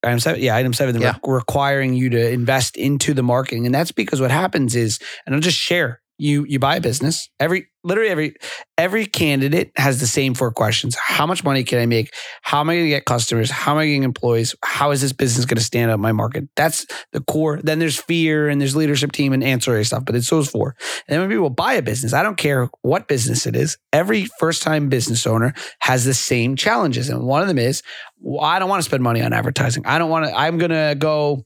Item 0.04 0.20
seven, 0.20 0.42
yeah, 0.42 0.56
item 0.56 0.74
seven, 0.74 1.02
Yeah. 1.02 1.18
re- 1.26 1.34
requiring 1.36 1.96
you 1.96 2.10
to 2.12 2.30
invest 2.32 2.78
into 2.78 3.14
the 3.14 3.24
marketing. 3.24 3.66
And 3.66 3.74
that's 3.74 3.92
because 3.92 4.22
what 4.22 4.30
happens 4.32 4.76
is, 4.76 5.00
and 5.26 5.34
I'll 5.34 5.42
just 5.42 5.58
share 5.58 6.02
you 6.20 6.46
you 6.48 6.60
buy 6.60 6.76
a 6.76 6.82
business. 6.82 7.30
Every 7.40 7.68
literally 7.84 8.10
every 8.10 8.36
every 8.78 9.06
candidate 9.06 9.72
has 9.78 10.00
the 10.00 10.08
same 10.08 10.34
four 10.34 10.52
questions. 10.52 10.96
How 10.96 11.26
much 11.26 11.44
money 11.44 11.64
can 11.64 11.80
I 11.80 11.86
make? 11.86 12.14
How 12.42 12.60
am 12.60 12.70
I 12.70 12.76
going 12.76 12.86
to 12.86 12.90
get 12.90 13.06
customers? 13.06 13.50
How 13.50 13.72
am 13.72 13.78
I 13.78 13.86
getting 13.86 14.04
employees? 14.04 14.54
How 14.64 14.92
is 14.92 15.02
this 15.02 15.14
business 15.14 15.46
going 15.46 15.58
to 15.58 15.64
stand 15.64 15.90
up 15.90 16.00
my 16.00 16.12
market? 16.12 16.50
That's 16.56 16.86
the 17.14 17.22
core. 17.22 17.62
Then 17.64 17.80
there's 17.80 17.98
fear 17.98 18.50
and 18.50 18.60
there's 18.60 18.76
leadership 18.76 19.14
team 19.14 19.32
and 19.32 19.44
ancillary 19.44 19.86
stuff, 19.86 20.04
but 20.06 20.16
it's 20.16 20.30
those 20.30 20.50
four. 20.50 20.76
And 21.08 21.14
then 21.14 21.22
when 21.22 21.30
people 21.30 21.50
buy 21.50 21.74
a 21.74 21.82
business, 21.82 22.14
I 22.14 22.22
don't 22.22 22.38
care 22.38 22.70
what 22.82 23.08
business 23.08 23.48
it 23.48 23.56
is, 23.56 23.78
every 23.94 24.26
first 24.40 24.62
time 24.62 24.90
business 24.90 25.26
owner 25.26 25.54
has 25.80 26.04
the 26.04 26.14
same 26.14 26.58
challenges. 26.58 27.10
And 27.10 27.24
one 27.24 27.42
of 27.42 27.48
them 27.48 27.58
is, 27.58 27.82
well, 28.20 28.44
I 28.44 28.60
don't 28.60 28.70
want 28.70 28.84
to 28.84 28.90
spend 28.90 29.04
money 29.04 29.22
on 29.22 29.32
advertising. 29.32 29.86
I 29.86 29.98
don't 29.98 30.10
want 30.10 30.26
to, 30.26 30.38
I'm 30.38 30.58
going 30.58 30.72
to 30.72 30.96
go 31.00 31.46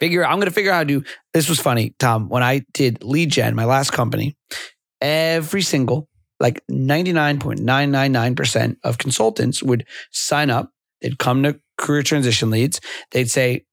figure 0.00 0.24
I'm 0.24 0.36
going 0.36 0.48
to 0.48 0.54
figure 0.54 0.70
out 0.70 0.76
how 0.76 0.82
to 0.82 1.00
do 1.00 1.04
this 1.32 1.48
was 1.48 1.60
funny, 1.60 1.94
Tom, 1.98 2.28
when 2.28 2.42
I 2.42 2.62
did 2.72 3.02
lead 3.02 3.30
gen, 3.30 3.54
my 3.54 3.64
last 3.64 3.92
company, 3.92 4.36
every 5.00 5.62
single 5.62 6.08
like 6.40 6.62
99.999% 6.70 8.76
of 8.84 8.98
consultants 8.98 9.62
would 9.62 9.86
sign 10.12 10.50
up, 10.50 10.70
they'd 11.00 11.18
come 11.18 11.42
to 11.42 11.58
career 11.76 12.02
transition 12.02 12.50
leads, 12.50 12.80
they'd 13.10 13.30
say 13.30 13.64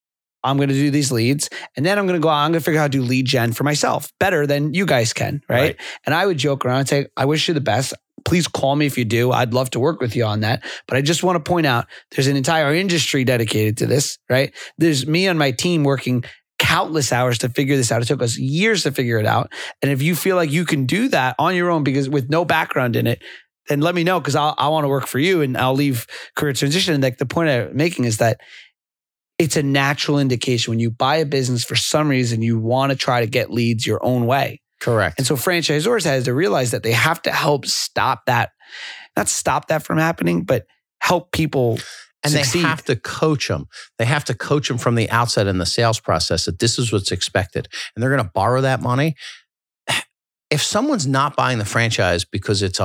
I'm 0.44 0.58
going 0.58 0.70
to 0.70 0.76
do 0.76 0.92
these 0.92 1.12
leads. 1.12 1.50
And 1.76 1.86
then 1.86 1.98
I'm 1.98 2.06
going 2.06 2.20
to 2.20 2.24
go 2.24 2.30
out, 2.30 2.44
I'm 2.44 2.52
going 2.52 2.62
to 2.62 2.64
figure 2.64 2.80
out 2.80 2.84
how 2.84 2.88
to 2.88 3.00
do 3.00 3.02
lead 3.02 3.26
gen 3.26 3.52
for 3.52 3.64
myself 3.64 4.12
better 4.20 4.46
than 4.46 4.74
you 4.74 4.86
guys 4.86 5.12
can. 5.12 5.42
Right. 5.50 5.60
right. 5.60 5.76
And 6.06 6.14
I 6.14 6.26
would 6.26 6.38
joke 6.38 6.66
around 6.66 6.80
and 6.80 6.88
say, 6.88 7.08
I 7.18 7.26
wish 7.26 7.48
you 7.48 7.54
the 7.54 7.62
best. 7.62 7.94
Please 8.26 8.48
call 8.48 8.76
me 8.76 8.86
if 8.86 8.98
you 8.98 9.06
do. 9.06 9.32
I'd 9.32 9.54
love 9.54 9.70
to 9.72 9.80
work 9.80 10.02
with 10.02 10.16
you 10.16 10.26
on 10.26 10.42
that. 10.42 10.64
But 10.88 10.98
I 10.98 11.02
just 11.02 11.24
want 11.24 11.36
to 11.38 11.50
point 11.50 11.66
out 11.66 11.86
there's 12.12 12.28
an 12.28 12.36
entire 12.36 12.74
industry 12.74 13.24
dedicated 13.24 13.78
to 13.78 13.86
this. 13.86 14.18
Right. 14.30 14.54
There's 14.78 15.08
me 15.08 15.28
and 15.28 15.40
my 15.40 15.52
team 15.52 15.84
working 15.84 16.24
countless 16.58 17.12
hours 17.12 17.38
to 17.40 17.50
figure 17.50 17.76
this 17.76 17.92
out. 17.92 18.02
It 18.02 18.06
took 18.06 18.22
us 18.22 18.38
years 18.38 18.84
to 18.84 18.92
figure 18.92 19.20
it 19.20 19.26
out. 19.26 19.52
And 19.82 19.92
if 19.92 20.02
you 20.02 20.16
feel 20.16 20.36
like 20.36 20.52
you 20.52 20.66
can 20.66 20.86
do 20.86 21.10
that 21.10 21.36
on 21.38 21.56
your 21.56 21.70
own 21.70 21.84
because 21.84 22.10
with 22.10 22.30
no 22.30 22.46
background 22.46 22.96
in 22.96 23.08
it, 23.08 23.22
then 23.68 23.82
let 23.82 23.96
me 23.96 24.04
know 24.04 24.20
because 24.20 24.36
I 24.36 24.68
want 24.68 24.84
to 24.84 24.90
work 24.90 25.08
for 25.08 25.20
you 25.20 25.42
and 25.42 25.58
I'll 25.58 25.74
leave 25.74 26.06
career 26.36 26.54
transition. 26.54 26.94
And 26.94 27.04
like 27.04 27.18
the 27.18 27.26
point 27.26 27.50
I'm 27.50 27.76
making 27.76 28.06
is 28.06 28.18
that 28.18 28.40
it's 29.38 29.58
a 29.58 29.64
natural 29.64 30.20
indication 30.20 30.72
when 30.72 30.80
you 30.80 30.92
buy 30.92 31.18
a 31.18 31.26
business 31.26 31.64
for 31.64 31.76
some 31.76 32.08
reason 32.08 32.42
you 32.42 32.60
want 32.60 32.92
to 32.92 32.98
try 32.98 33.22
to 33.22 33.28
get 33.28 33.52
leads 33.52 33.86
your 33.86 34.04
own 34.06 34.28
way. 34.28 34.62
Correct. 34.86 35.18
And 35.18 35.26
so 35.26 35.36
franchisors 35.36 36.06
has 36.06 36.26
to 36.26 36.34
realize 36.34 36.70
that 36.70 36.84
they 36.84 36.92
have 36.92 37.20
to 37.24 37.32
help 37.32 37.66
stop 37.66 38.28
that, 38.28 38.52
not 39.18 39.28
stop 39.28 39.70
that 39.70 39.82
from 39.82 39.98
happening, 39.98 40.44
but 40.44 40.68
help 41.00 41.32
people 41.32 41.80
and 42.24 42.32
succeed. 42.32 42.62
they 42.62 42.68
have 42.68 42.86
to 42.86 42.96
coach 42.96 43.48
them. 43.48 43.66
They 43.98 44.06
have 44.06 44.26
to 44.26 44.36
coach 44.36 44.68
them 44.68 44.78
from 44.78 44.94
the 44.94 45.10
outset 45.10 45.48
in 45.48 45.58
the 45.58 45.66
sales 45.66 46.00
process 46.00 46.46
that 46.46 46.60
this 46.60 46.78
is 46.78 46.94
what's 46.94 47.12
expected. 47.12 47.68
And 47.96 48.04
they're 48.04 48.12
going 48.12 48.24
to 48.24 48.32
borrow 48.32 48.62
that 48.62 48.82
money. 48.82 49.16
If 50.52 50.62
someone's 50.62 51.08
not 51.08 51.36
buying 51.36 51.58
the 51.58 51.66
franchise 51.66 52.24
because 52.24 52.62
it's 52.62 52.80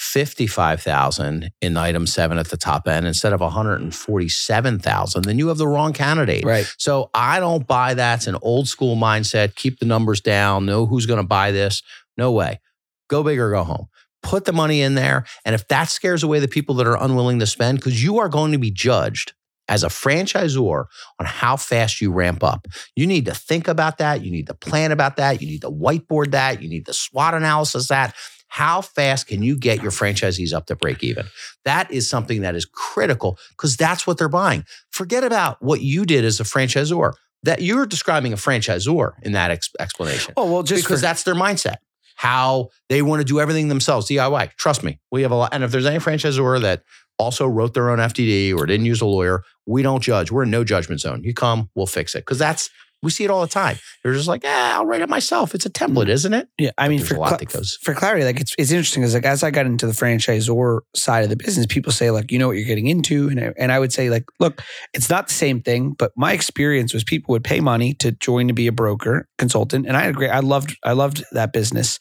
155,000 0.00 1.50
in 1.60 1.76
item 1.76 2.06
7 2.06 2.38
at 2.38 2.48
the 2.48 2.56
top 2.56 2.88
end 2.88 3.06
instead 3.06 3.32
of 3.32 3.40
147,000, 3.40 5.24
then 5.24 5.38
you 5.38 5.48
have 5.48 5.58
the 5.58 5.68
wrong 5.68 5.92
candidate. 5.92 6.44
Right. 6.44 6.66
So 6.78 7.10
I 7.12 7.38
don't 7.38 7.66
buy 7.66 7.94
that. 7.94 8.20
It's 8.20 8.26
an 8.26 8.38
old 8.40 8.66
school 8.66 8.96
mindset. 8.96 9.54
Keep 9.54 9.78
the 9.78 9.86
numbers 9.86 10.20
down. 10.20 10.66
Know 10.66 10.86
who's 10.86 11.06
going 11.06 11.20
to 11.20 11.26
buy 11.26 11.50
this. 11.50 11.82
No 12.16 12.32
way. 12.32 12.60
Go 13.08 13.22
big 13.22 13.38
or 13.38 13.50
go 13.50 13.64
home 13.64 13.88
put 14.22 14.44
the 14.44 14.52
money 14.52 14.82
in 14.82 14.94
there. 14.94 15.24
And 15.46 15.54
if 15.54 15.66
that 15.68 15.88
scares 15.88 16.22
away 16.22 16.40
the 16.40 16.46
people 16.46 16.74
that 16.74 16.86
are 16.86 17.02
unwilling 17.02 17.38
to 17.38 17.46
spend, 17.46 17.78
because 17.78 18.04
you 18.04 18.18
are 18.18 18.28
going 18.28 18.52
to 18.52 18.58
be 18.58 18.70
judged 18.70 19.32
as 19.70 19.84
a 19.84 19.88
franchisor 19.88 20.84
on 21.18 21.26
how 21.26 21.56
fast 21.56 22.00
you 22.00 22.12
ramp 22.12 22.42
up. 22.42 22.66
You 22.96 23.06
need 23.06 23.24
to 23.26 23.34
think 23.34 23.68
about 23.68 23.98
that. 23.98 24.22
You 24.22 24.30
need 24.30 24.48
to 24.48 24.54
plan 24.54 24.90
about 24.90 25.16
that. 25.16 25.40
You 25.40 25.46
need 25.46 25.62
to 25.62 25.70
whiteboard 25.70 26.32
that. 26.32 26.60
You 26.60 26.68
need 26.68 26.86
to 26.86 26.92
SWOT 26.92 27.34
analysis 27.34 27.88
that. 27.88 28.14
How 28.50 28.82
fast 28.82 29.26
can 29.26 29.42
you 29.42 29.56
get 29.56 29.80
your 29.82 29.90
franchisees 29.90 30.52
up 30.52 30.66
to 30.66 30.76
break 30.76 31.02
even? 31.02 31.26
That 31.64 31.90
is 31.90 32.10
something 32.10 32.42
that 32.42 32.54
is 32.54 32.66
critical 32.66 33.38
because 33.50 33.76
that's 33.76 34.06
what 34.06 34.18
they're 34.18 34.28
buying. 34.28 34.64
Forget 34.90 35.24
about 35.24 35.62
what 35.62 35.80
you 35.80 36.04
did 36.04 36.24
as 36.24 36.40
a 36.40 36.44
franchisor. 36.44 37.14
That 37.42 37.62
you're 37.62 37.86
describing 37.86 38.34
a 38.34 38.36
franchisor 38.36 39.12
in 39.22 39.32
that 39.32 39.50
ex- 39.50 39.70
explanation. 39.80 40.34
Oh 40.36 40.52
well, 40.52 40.62
just 40.62 40.84
because 40.84 41.00
for, 41.00 41.06
that's 41.06 41.22
their 41.22 41.34
mindset 41.34 41.76
how 42.20 42.68
they 42.90 43.00
want 43.00 43.18
to 43.18 43.24
do 43.24 43.40
everything 43.40 43.68
themselves, 43.68 44.06
DIY. 44.06 44.54
Trust 44.56 44.82
me, 44.82 45.00
we 45.10 45.22
have 45.22 45.30
a 45.30 45.34
lot. 45.34 45.54
And 45.54 45.64
if 45.64 45.70
there's 45.70 45.86
any 45.86 45.96
franchisor 45.96 46.60
that 46.60 46.82
also 47.18 47.46
wrote 47.46 47.72
their 47.72 47.88
own 47.88 47.98
FDD 47.98 48.54
or 48.54 48.66
didn't 48.66 48.84
use 48.84 49.00
a 49.00 49.06
lawyer, 49.06 49.42
we 49.64 49.80
don't 49.80 50.02
judge. 50.02 50.30
We're 50.30 50.42
in 50.42 50.50
no 50.50 50.62
judgment 50.62 51.00
zone. 51.00 51.22
You 51.24 51.32
come, 51.32 51.70
we'll 51.74 51.86
fix 51.86 52.14
it. 52.14 52.18
Because 52.18 52.38
that's 52.38 52.68
we 53.02 53.10
see 53.10 53.24
it 53.24 53.30
all 53.30 53.40
the 53.40 53.46
time. 53.48 53.78
They're 54.02 54.12
just 54.12 54.28
like, 54.28 54.42
ah, 54.44 54.76
I'll 54.76 54.86
write 54.86 55.00
it 55.00 55.08
myself. 55.08 55.54
It's 55.54 55.66
a 55.66 55.70
template, 55.70 56.06
mm. 56.06 56.10
isn't 56.10 56.32
it? 56.32 56.48
Yeah, 56.58 56.70
I 56.76 56.88
mean, 56.88 57.00
for, 57.00 57.14
cl- 57.14 57.64
for 57.82 57.94
clarity, 57.94 58.24
like 58.24 58.40
it's 58.40 58.54
it's 58.58 58.70
interesting 58.70 59.02
because 59.02 59.14
like 59.14 59.24
as 59.24 59.42
I 59.42 59.50
got 59.50 59.66
into 59.66 59.86
the 59.86 59.92
franchisor 59.92 60.80
side 60.94 61.24
of 61.24 61.30
the 61.30 61.36
business, 61.36 61.66
people 61.66 61.92
say 61.92 62.10
like, 62.10 62.30
you 62.30 62.38
know 62.38 62.48
what 62.48 62.56
you're 62.56 62.66
getting 62.66 62.88
into, 62.88 63.28
and 63.28 63.40
I, 63.40 63.52
and 63.58 63.72
I 63.72 63.78
would 63.78 63.92
say 63.92 64.10
like, 64.10 64.24
look, 64.38 64.62
it's 64.92 65.08
not 65.08 65.28
the 65.28 65.34
same 65.34 65.62
thing, 65.62 65.92
but 65.92 66.12
my 66.16 66.32
experience 66.32 66.92
was 66.92 67.04
people 67.04 67.32
would 67.32 67.44
pay 67.44 67.60
money 67.60 67.94
to 67.94 68.12
join 68.12 68.48
to 68.48 68.54
be 68.54 68.66
a 68.66 68.72
broker 68.72 69.28
consultant, 69.38 69.86
and 69.86 69.96
I 69.96 70.04
agree. 70.04 70.28
I 70.28 70.40
loved 70.40 70.76
I 70.84 70.92
loved 70.92 71.24
that 71.32 71.52
business. 71.52 71.98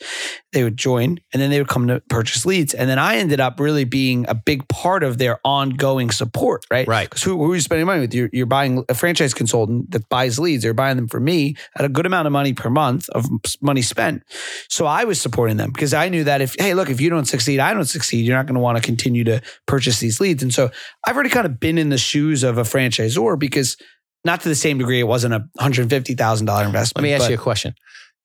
They 0.51 0.63
would 0.63 0.77
join, 0.77 1.19
and 1.31 1.41
then 1.41 1.51
they 1.51 1.59
would 1.59 1.67
come 1.67 1.87
to 1.87 2.01
purchase 2.09 2.45
leads, 2.45 2.73
and 2.73 2.89
then 2.89 2.97
I 2.97 3.17
ended 3.17 3.39
up 3.39 3.59
really 3.59 3.83
being 3.83 4.25
a 4.27 4.33
big 4.33 4.67
part 4.67 5.03
of 5.03 5.17
their 5.17 5.39
ongoing 5.45 6.09
support, 6.09 6.65
right? 6.71 6.87
Right. 6.87 7.09
Because 7.09 7.23
who, 7.23 7.37
who 7.37 7.51
are 7.51 7.55
you 7.55 7.61
spending 7.61 7.85
money 7.85 8.01
with? 8.01 8.13
You're, 8.13 8.29
you're 8.33 8.45
buying 8.45 8.83
a 8.89 8.95
franchise 8.95 9.33
consultant 9.33 9.91
that 9.91 10.09
buys 10.09 10.39
leads. 10.39 10.63
They're 10.63 10.73
buying 10.73 10.95
them 10.95 11.07
for 11.07 11.19
me 11.19 11.55
at 11.77 11.85
a 11.85 11.89
good 11.89 12.05
amount 12.05 12.25
of 12.25 12.33
money 12.33 12.53
per 12.53 12.69
month 12.69 13.09
of 13.09 13.25
money 13.61 13.81
spent. 13.81 14.23
So 14.69 14.85
I 14.85 15.03
was 15.03 15.21
supporting 15.21 15.57
them 15.57 15.71
because 15.71 15.93
I 15.93 16.09
knew 16.09 16.23
that 16.23 16.41
if, 16.41 16.55
hey, 16.57 16.73
look, 16.73 16.89
if 16.89 16.99
you 16.99 17.09
don't 17.09 17.25
succeed, 17.25 17.59
I 17.59 17.73
don't 17.73 17.85
succeed, 17.85 18.25
you're 18.25 18.35
not 18.35 18.47
going 18.47 18.55
to 18.55 18.61
want 18.61 18.77
to 18.77 18.83
continue 18.83 19.23
to 19.25 19.41
purchase 19.67 19.99
these 19.99 20.19
leads. 20.19 20.41
And 20.41 20.53
so 20.53 20.71
I've 21.05 21.15
already 21.15 21.29
kind 21.29 21.45
of 21.45 21.59
been 21.59 21.77
in 21.77 21.89
the 21.89 21.97
shoes 21.97 22.43
of 22.43 22.57
a 22.57 22.63
franchisor 22.63 23.37
because 23.37 23.77
not 24.25 24.41
to 24.41 24.49
the 24.49 24.55
same 24.55 24.77
degree, 24.77 24.99
it 24.99 25.07
wasn't 25.07 25.33
a 25.33 25.47
$150,000 25.59 26.65
investment. 26.65 26.91
Let 26.95 27.01
me 27.03 27.13
ask 27.13 27.29
you 27.29 27.35
a 27.35 27.37
question. 27.37 27.73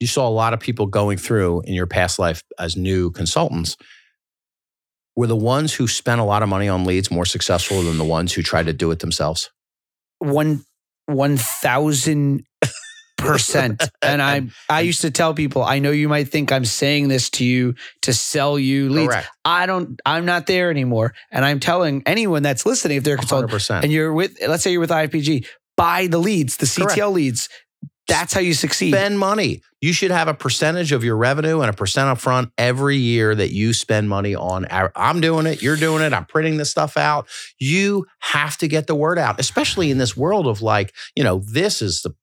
You 0.01 0.07
saw 0.07 0.29
a 0.29 0.31
lot 0.31 0.53
of 0.53 0.61
people 0.61 0.87
going 0.87 1.19
through 1.19 1.63
in 1.63 1.75
your 1.75 1.87
past 1.87 2.19
life 2.19 2.43
as 2.59 2.77
new 2.77 3.11
consultants 3.11 3.77
were 5.17 5.27
the 5.27 5.37
ones 5.37 5.73
who 5.73 5.87
spent 5.87 6.21
a 6.21 6.25
lot 6.25 6.43
of 6.43 6.49
money 6.49 6.69
on 6.69 6.85
leads 6.85 7.11
more 7.11 7.25
successful 7.25 7.83
than 7.83 7.99
the 7.99 8.05
ones 8.05 8.33
who 8.33 8.43
tried 8.43 8.67
to 8.67 8.73
do 8.73 8.91
it 8.91 8.99
themselves? 8.99 9.51
One 10.19 10.65
one 11.07 11.37
thousand 11.37 12.45
percent. 13.17 13.83
And 14.03 14.21
I 14.21 14.43
I 14.69 14.81
used 14.81 15.03
to 15.03 15.11
tell 15.11 15.35
people, 15.35 15.63
I 15.63 15.79
know 15.79 15.91
you 15.91 16.09
might 16.09 16.29
think 16.29 16.51
I'm 16.53 16.65
saying 16.65 17.09
this 17.09 17.31
to 17.31 17.45
you 17.45 17.75
to 18.03 18.13
sell 18.13 18.59
you 18.59 18.91
leads. 18.91 19.13
Correct. 19.13 19.29
I 19.45 19.67
don't, 19.67 20.01
I'm 20.05 20.25
not 20.25 20.47
there 20.47 20.71
anymore. 20.71 21.15
And 21.31 21.45
I'm 21.45 21.61
telling 21.61 22.03
anyone 22.07 22.43
that's 22.43 22.67
listening, 22.67 22.97
if 22.97 23.05
they're 23.05 23.17
consultant 23.17 23.53
100%. 23.53 23.83
and 23.83 23.93
you're 23.93 24.13
with, 24.13 24.37
let's 24.47 24.63
say 24.63 24.73
you're 24.73 24.81
with 24.81 24.91
IFPG, 24.91 25.47
buy 25.77 26.07
the 26.07 26.19
leads, 26.19 26.57
the 26.57 26.67
CTL 26.67 26.87
Correct. 26.87 27.09
leads. 27.09 27.49
That's 28.07 28.35
how 28.35 28.41
you 28.41 28.53
succeed. 28.53 28.93
Spend 28.93 29.19
money. 29.19 29.63
You 29.81 29.93
should 29.93 30.11
have 30.11 30.29
a 30.29 30.35
percentage 30.35 30.93
of 30.93 31.05
your 31.05 31.17
revenue 31.17 31.61
and 31.61 31.71
a 31.71 31.73
percent 31.73 32.09
up 32.09 32.19
front 32.19 32.51
every 32.59 32.97
year 32.97 33.35
that 33.35 33.53
you 33.53 33.73
spend 33.73 34.09
money 34.09 34.35
on. 34.35 34.67
I'm 34.71 35.21
doing 35.21 35.47
it. 35.47 35.63
You're 35.63 35.77
doing 35.77 36.03
it. 36.03 36.13
I'm 36.13 36.27
printing 36.27 36.59
this 36.59 36.71
stuff 36.71 36.97
out. 36.97 37.29
You 37.59 38.07
have 38.21 38.59
to 38.59 38.69
get 38.69 38.87
the 38.87 38.95
word 38.95 39.19
out, 39.19 39.41
especially 39.41 39.91
in 39.91 39.99
this 39.99 40.17
world 40.17 40.47
of 40.47 40.61
like, 40.61 40.93
you 41.17 41.25
know, 41.25 41.39
this 41.39 41.81
is 41.81 42.03
the 42.03 42.15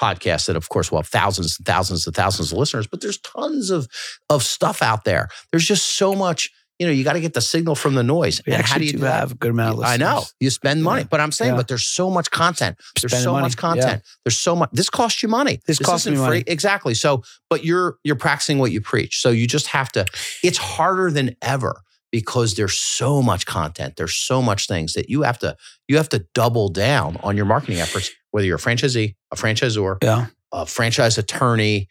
podcast 0.00 0.46
that 0.46 0.56
of 0.56 0.68
course 0.68 0.90
will 0.90 0.98
have 0.98 1.06
thousands 1.06 1.56
and 1.58 1.66
thousands 1.66 2.06
and 2.06 2.16
thousands 2.16 2.50
of 2.50 2.58
listeners 2.58 2.88
but 2.88 3.00
there's 3.00 3.18
tons 3.18 3.70
of 3.70 3.86
of 4.30 4.42
stuff 4.42 4.82
out 4.82 5.04
there 5.04 5.28
there's 5.52 5.66
just 5.66 5.96
so 5.96 6.12
much 6.12 6.50
you 6.78 6.86
know, 6.86 6.92
you 6.92 7.04
got 7.04 7.12
to 7.12 7.20
get 7.20 7.34
the 7.34 7.40
signal 7.40 7.74
from 7.74 7.94
the 7.94 8.02
noise. 8.02 8.40
We 8.46 8.52
and 8.52 8.64
how 8.64 8.78
do 8.78 8.84
you 8.84 8.92
do 8.92 9.04
have 9.04 9.32
a 9.32 9.34
good 9.34 9.50
amount 9.50 9.74
of 9.74 9.78
listeners. 9.78 9.94
I 9.94 9.96
know 9.98 10.24
you 10.40 10.50
spend 10.50 10.82
money, 10.82 11.02
yeah. 11.02 11.08
but 11.10 11.20
I'm 11.20 11.30
saying, 11.30 11.52
yeah. 11.52 11.56
but 11.56 11.68
there's 11.68 11.86
so 11.86 12.10
much 12.10 12.30
content. 12.30 12.76
There's 13.00 13.22
so 13.22 13.32
money. 13.32 13.42
much 13.42 13.56
content. 13.56 14.02
Yeah. 14.04 14.12
There's 14.24 14.38
so 14.38 14.56
much. 14.56 14.70
This 14.72 14.90
costs 14.90 15.22
you 15.22 15.28
money. 15.28 15.60
This, 15.66 15.78
this 15.78 15.86
costs 15.86 16.06
me 16.06 16.14
free. 16.14 16.22
money. 16.22 16.44
Exactly. 16.46 16.94
So, 16.94 17.22
but 17.48 17.64
you're 17.64 17.98
you're 18.02 18.16
practicing 18.16 18.58
what 18.58 18.72
you 18.72 18.80
preach. 18.80 19.20
So 19.20 19.30
you 19.30 19.46
just 19.46 19.68
have 19.68 19.92
to. 19.92 20.06
It's 20.42 20.58
harder 20.58 21.10
than 21.10 21.36
ever 21.42 21.82
because 22.10 22.54
there's 22.54 22.78
so 22.78 23.22
much 23.22 23.46
content. 23.46 23.94
There's 23.96 24.14
so 24.14 24.42
much 24.42 24.66
things 24.66 24.94
that 24.94 25.08
you 25.08 25.22
have 25.22 25.38
to 25.40 25.56
you 25.88 25.98
have 25.98 26.08
to 26.08 26.26
double 26.34 26.68
down 26.68 27.16
on 27.22 27.36
your 27.36 27.46
marketing 27.46 27.80
efforts. 27.80 28.10
Whether 28.30 28.46
you're 28.46 28.56
a 28.56 28.60
franchisee, 28.60 29.14
a 29.30 29.36
franchisor, 29.36 29.98
yeah. 30.02 30.26
a 30.52 30.66
franchise 30.66 31.18
attorney, 31.18 31.88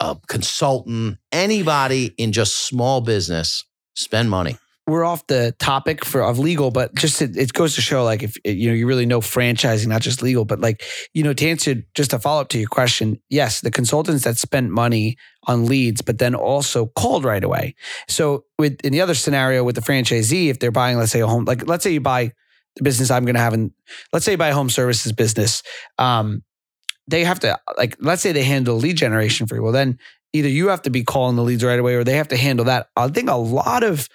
a 0.00 0.16
consultant, 0.26 1.18
anybody 1.32 2.14
in 2.18 2.32
just 2.32 2.66
small 2.66 3.00
business 3.00 3.64
spend 3.96 4.30
money. 4.30 4.56
We're 4.86 5.04
off 5.04 5.26
the 5.26 5.52
topic 5.58 6.04
for 6.04 6.22
of 6.22 6.38
legal, 6.38 6.70
but 6.70 6.94
just 6.94 7.20
it, 7.20 7.36
it 7.36 7.52
goes 7.52 7.74
to 7.74 7.80
show 7.80 8.04
like 8.04 8.22
if 8.22 8.36
you 8.44 8.68
know 8.68 8.74
you 8.74 8.86
really 8.86 9.04
know 9.04 9.20
franchising, 9.20 9.88
not 9.88 10.00
just 10.00 10.22
legal, 10.22 10.44
but 10.44 10.60
like 10.60 10.84
you 11.12 11.24
know 11.24 11.32
to 11.32 11.48
answer 11.48 11.82
just 11.94 12.12
a 12.12 12.20
follow 12.20 12.40
up 12.42 12.48
to 12.50 12.58
your 12.58 12.68
question, 12.68 13.20
yes, 13.28 13.62
the 13.62 13.72
consultants 13.72 14.22
that 14.22 14.38
spent 14.38 14.70
money 14.70 15.16
on 15.48 15.66
leads, 15.66 16.02
but 16.02 16.18
then 16.18 16.36
also 16.36 16.86
called 16.86 17.24
right 17.24 17.42
away. 17.42 17.74
So 18.06 18.44
with 18.60 18.80
in 18.84 18.92
the 18.92 19.00
other 19.00 19.14
scenario 19.14 19.64
with 19.64 19.74
the 19.74 19.80
franchisee, 19.80 20.50
if 20.50 20.60
they're 20.60 20.70
buying, 20.70 20.98
let's 20.98 21.10
say 21.10 21.20
a 21.20 21.26
home, 21.26 21.46
like 21.46 21.66
let's 21.66 21.82
say 21.82 21.92
you 21.92 22.00
buy 22.00 22.30
the 22.76 22.84
business 22.84 23.10
I'm 23.10 23.24
going 23.24 23.34
to 23.34 23.40
have, 23.40 23.54
in 23.54 23.72
let's 24.12 24.24
say 24.24 24.34
a 24.34 24.54
home 24.54 24.70
services 24.70 25.10
business, 25.10 25.64
um, 25.98 26.44
they 27.08 27.24
have 27.24 27.40
to 27.40 27.58
like 27.76 27.96
let's 28.00 28.22
say 28.22 28.32
they 28.32 28.44
handle 28.44 28.76
lead 28.76 28.96
generation 28.96 29.46
for 29.46 29.56
you 29.56 29.62
well 29.62 29.72
then 29.72 29.98
either 30.32 30.48
you 30.48 30.68
have 30.68 30.82
to 30.82 30.90
be 30.90 31.02
calling 31.04 31.36
the 31.36 31.42
leads 31.42 31.64
right 31.64 31.78
away 31.78 31.94
or 31.94 32.04
they 32.04 32.16
have 32.16 32.28
to 32.28 32.36
handle 32.36 32.64
that. 32.66 32.88
I 32.96 33.08
think 33.08 33.28
a 33.30 33.36
lot 33.36 33.82
of, 33.82 34.08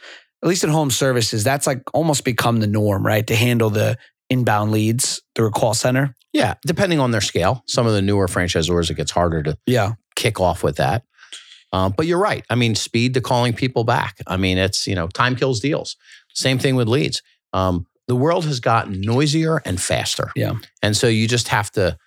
at 0.43 0.49
least 0.49 0.63
in 0.63 0.69
home 0.69 0.91
services, 0.91 1.43
that's 1.43 1.67
like 1.67 1.81
almost 1.93 2.23
become 2.25 2.59
the 2.59 2.67
norm, 2.67 3.05
right? 3.05 3.25
To 3.27 3.35
handle 3.35 3.69
the 3.69 3.97
inbound 4.29 4.71
leads 4.71 5.21
through 5.35 5.47
a 5.47 5.51
call 5.51 5.73
center. 5.73 6.15
Yeah, 6.33 6.53
depending 6.65 6.99
on 6.99 7.11
their 7.11 7.21
scale. 7.21 7.63
Some 7.67 7.85
of 7.87 7.93
the 7.93 8.01
newer 8.01 8.27
franchisors, 8.27 8.89
it 8.89 8.95
gets 8.95 9.11
harder 9.11 9.43
to 9.43 9.57
Yeah. 9.65 9.93
kick 10.15 10.39
off 10.39 10.63
with 10.63 10.77
that. 10.77 11.03
Um, 11.73 11.93
but 11.95 12.05
you're 12.05 12.19
right. 12.19 12.45
I 12.49 12.55
mean, 12.55 12.75
speed 12.75 13.13
to 13.15 13.21
calling 13.21 13.53
people 13.53 13.83
back. 13.83 14.17
I 14.27 14.37
mean, 14.37 14.57
it's, 14.57 14.87
you 14.87 14.95
know, 14.95 15.07
time 15.07 15.35
kills 15.35 15.59
deals. 15.59 15.95
Same 16.33 16.59
thing 16.59 16.75
with 16.75 16.87
leads. 16.87 17.21
Um, 17.53 17.85
the 18.07 18.15
world 18.15 18.45
has 18.45 18.59
gotten 18.59 18.99
noisier 19.01 19.61
and 19.65 19.79
faster. 19.81 20.31
Yeah. 20.35 20.53
And 20.81 20.95
so 20.97 21.07
you 21.07 21.27
just 21.27 21.47
have 21.49 21.71
to, 21.71 21.97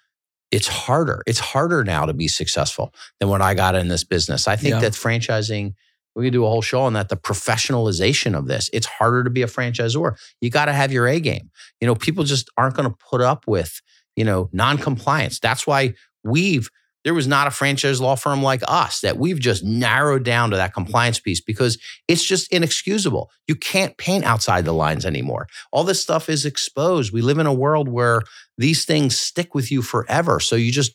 it's 0.54 0.68
harder. 0.68 1.22
It's 1.26 1.40
harder 1.40 1.82
now 1.82 2.06
to 2.06 2.12
be 2.14 2.28
successful 2.28 2.94
than 3.18 3.28
when 3.28 3.42
I 3.42 3.54
got 3.54 3.74
in 3.74 3.88
this 3.88 4.04
business. 4.04 4.46
I 4.46 4.56
think 4.56 4.74
Yeah. 4.74 4.80
that 4.80 4.92
franchising, 4.92 5.74
we 6.14 6.24
could 6.24 6.32
do 6.32 6.44
a 6.44 6.48
whole 6.48 6.62
show 6.62 6.82
on 6.82 6.92
that, 6.92 7.08
the 7.08 7.16
professionalization 7.16 8.38
of 8.38 8.46
this. 8.46 8.70
It's 8.72 8.86
harder 8.86 9.24
to 9.24 9.30
be 9.30 9.42
a 9.42 9.46
franchisor. 9.46 10.16
You 10.40 10.50
got 10.50 10.66
to 10.66 10.72
have 10.72 10.92
your 10.92 11.08
A 11.08 11.18
game. 11.18 11.50
You 11.80 11.86
know, 11.88 11.94
people 11.96 12.22
just 12.24 12.48
aren't 12.56 12.76
going 12.76 12.88
to 12.88 12.96
put 13.10 13.20
up 13.20 13.46
with, 13.48 13.80
you 14.14 14.24
know, 14.24 14.48
non-compliance. 14.52 15.40
That's 15.40 15.66
why 15.66 15.94
we've 16.22 16.70
there 17.04 17.14
was 17.14 17.26
not 17.26 17.46
a 17.46 17.50
franchise 17.50 18.00
law 18.00 18.16
firm 18.16 18.42
like 18.42 18.62
us 18.66 19.00
that 19.00 19.18
we've 19.18 19.38
just 19.38 19.62
narrowed 19.62 20.24
down 20.24 20.50
to 20.50 20.56
that 20.56 20.72
compliance 20.72 21.20
piece 21.20 21.40
because 21.40 21.78
it's 22.08 22.24
just 22.24 22.50
inexcusable. 22.52 23.30
You 23.46 23.54
can't 23.54 23.96
paint 23.98 24.24
outside 24.24 24.64
the 24.64 24.72
lines 24.72 25.04
anymore. 25.04 25.46
All 25.70 25.84
this 25.84 26.00
stuff 26.00 26.28
is 26.28 26.46
exposed. 26.46 27.12
We 27.12 27.20
live 27.20 27.38
in 27.38 27.46
a 27.46 27.52
world 27.52 27.88
where 27.88 28.22
these 28.56 28.84
things 28.84 29.18
stick 29.18 29.54
with 29.54 29.70
you 29.70 29.82
forever. 29.82 30.40
So 30.40 30.56
you 30.56 30.72
just 30.72 30.94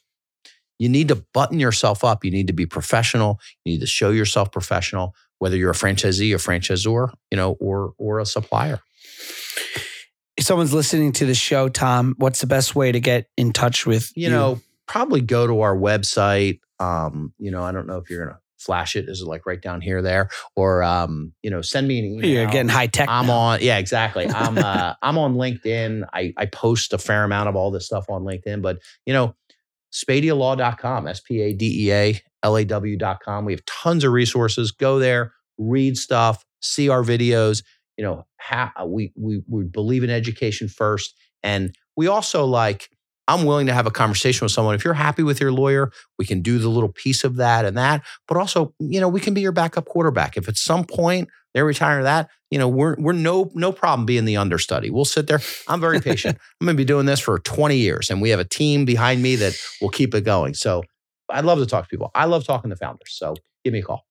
you 0.80 0.90
need 0.90 1.10
to 1.10 1.24
button 1.34 1.60
yourself 1.60 2.04
up. 2.04 2.26
You 2.26 2.32
need 2.32 2.48
to 2.48 2.54
be 2.54 2.66
professional. 2.66 3.40
You 3.64 3.74
need 3.74 3.82
to 3.82 3.88
show 3.88 4.12
yourself 4.12 4.52
professional, 4.52 5.14
whether 5.38 5.58
you're 5.58 5.72
a 5.72 5.76
franchisee, 5.76 6.34
a 6.34 6.38
franchisor, 6.38 7.14
you 7.30 7.38
know, 7.38 7.52
or 7.60 7.94
or 7.98 8.20
a 8.20 8.26
supplier. 8.26 8.80
If 10.38 10.46
someone's 10.46 10.74
listening 10.74 11.12
to 11.14 11.26
the 11.26 11.36
show, 11.36 11.68
Tom, 11.68 12.16
what's 12.18 12.40
the 12.40 12.48
best 12.48 12.74
way 12.74 12.94
to 12.94 13.00
get 13.02 13.28
in 13.36 13.52
touch 13.52 13.86
with 13.86 14.12
you 14.16 14.30
know, 14.30 14.62
probably 14.90 15.22
go 15.22 15.48
to 15.48 15.62
our 15.62 15.76
website. 15.76 16.60
Um, 16.80 17.34
you 17.38 17.52
know, 17.52 17.64
I 17.64 17.72
don't 17.72 17.88
know 17.88 17.98
if 17.98 18.10
you're 18.10 18.26
gonna 18.26 18.40
flash 18.58 18.96
it. 18.96 19.08
Is 19.08 19.22
it 19.22 19.28
like 19.28 19.46
right 19.46 19.62
down 19.62 19.80
here 19.80 20.02
there? 20.02 20.30
Or 20.56 20.84
um, 20.84 21.34
you 21.42 21.50
know, 21.50 21.62
send 21.62 21.88
me 21.88 22.00
an 22.00 22.06
email. 22.06 22.30
You're 22.30 22.48
getting 22.48 22.70
high 22.70 22.88
tech. 22.88 23.08
I'm 23.08 23.28
now. 23.28 23.34
on, 23.34 23.60
yeah, 23.62 23.78
exactly. 23.78 24.28
I'm 24.28 24.58
uh 24.64 24.96
I'm 25.02 25.18
on 25.18 25.36
LinkedIn. 25.36 26.06
I, 26.14 26.34
I 26.36 26.48
post 26.48 26.92
a 26.92 26.98
fair 26.98 27.24
amount 27.24 27.48
of 27.48 27.56
all 27.56 27.72
this 27.72 27.86
stuff 27.86 28.06
on 28.10 28.24
LinkedIn, 28.24 28.62
but 28.62 28.80
you 29.06 29.14
know, 29.14 29.36
spadealaw.com, 29.94 31.08
S-P-A-D-E-A 31.08 32.22
L-A-W.com. 32.44 33.46
We 33.46 33.54
have 33.54 33.66
tons 33.66 34.04
of 34.04 34.12
resources. 34.12 34.72
Go 34.72 35.00
there, 35.00 35.34
read 35.58 35.98
stuff, 35.98 36.46
see 36.62 36.90
our 36.90 37.04
videos. 37.04 37.64
You 37.98 38.06
know, 38.06 38.26
we 38.88 39.12
we 39.16 39.42
we 39.48 39.64
believe 39.66 40.04
in 40.04 40.10
education 40.10 40.68
first. 40.68 41.16
And 41.44 41.76
we 41.96 42.08
also 42.08 42.46
like, 42.46 42.90
I'm 43.30 43.46
willing 43.46 43.68
to 43.68 43.74
have 43.74 43.86
a 43.86 43.92
conversation 43.92 44.44
with 44.44 44.52
someone. 44.52 44.74
If 44.74 44.84
you're 44.84 44.96
happy 44.96 45.22
with 45.22 45.40
your 45.40 45.52
lawyer, 45.52 45.92
we 46.18 46.26
can 46.26 46.42
do 46.42 46.58
the 46.58 46.68
little 46.68 46.92
piece 46.92 47.24
of 47.24 47.36
that 47.36 47.64
and 47.64 47.78
that. 47.78 48.04
But 48.28 48.38
also, 48.38 48.74
you 48.80 49.00
know, 49.00 49.08
we 49.08 49.20
can 49.20 49.36
be 49.36 49.42
your 49.42 49.52
backup 49.52 49.86
quarterback. 49.86 50.36
If 50.36 50.50
at 50.50 50.58
some 50.58 50.84
point 50.84 51.30
they're 51.54 51.64
retiring 51.64 52.06
that, 52.06 52.28
you 52.50 52.58
know, 52.58 52.68
we're 52.68 52.96
we're 52.98 53.14
no 53.14 53.52
no 53.54 53.72
problem 53.72 54.08
being 54.08 54.26
the 54.26 54.36
understudy. 54.36 54.90
We'll 54.90 55.06
sit 55.06 55.28
there. 55.28 55.42
I'm 55.68 55.80
very 55.80 56.02
patient. 56.02 56.40
I'm 56.60 56.66
going 56.66 56.76
to 56.76 56.82
be 56.82 56.86
doing 56.86 57.06
this 57.06 57.20
for 57.20 57.38
20 57.38 57.78
years, 57.78 58.10
and 58.10 58.20
we 58.20 58.32
have 58.32 58.40
a 58.40 58.46
team 58.46 58.84
behind 58.84 59.22
me 59.22 59.36
that 59.36 59.56
will 59.80 59.90
keep 59.90 60.16
it 60.16 60.22
going. 60.22 60.56
So 60.56 60.84
I'd 61.30 61.46
love 61.46 61.60
to 61.60 61.68
talk 61.68 61.84
to 61.84 61.90
people. 61.90 62.10
I 62.16 62.26
love 62.26 62.46
talking 62.46 62.72
to 62.72 62.76
founders. 62.76 63.12
So 63.12 63.36
give 63.64 63.74
me 63.74 63.80
a 63.80 63.84
call. 63.84 64.08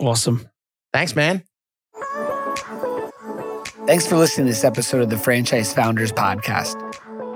Awesome. 0.00 0.48
Thanks, 0.92 1.14
man. 1.14 1.44
Thanks 3.86 4.04
for 4.04 4.16
listening 4.16 4.48
to 4.48 4.52
this 4.52 4.64
episode 4.64 5.02
of 5.02 5.10
the 5.10 5.18
Franchise 5.18 5.72
Founders 5.74 6.10
Podcast. 6.10 6.76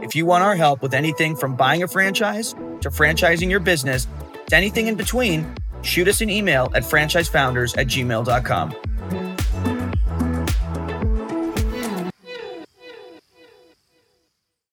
If 0.07 0.15
you 0.15 0.25
want 0.25 0.45
our 0.45 0.55
help 0.55 0.83
with 0.83 0.95
anything 0.95 1.35
from 1.35 1.57
buying 1.57 1.83
a 1.83 1.89
franchise 1.89 2.53
to 2.81 2.91
franchising 2.91 3.51
your 3.51 3.59
business 3.59 4.07
to 4.47 4.57
anything 4.57 4.87
in 4.87 4.95
between, 4.95 5.53
shoot 5.83 6.07
us 6.07 6.21
an 6.21 6.31
email 6.31 6.71
at 6.77 6.85
franchisefounders 6.85 7.77
at 7.77 7.89
gmail.com. 7.89 8.96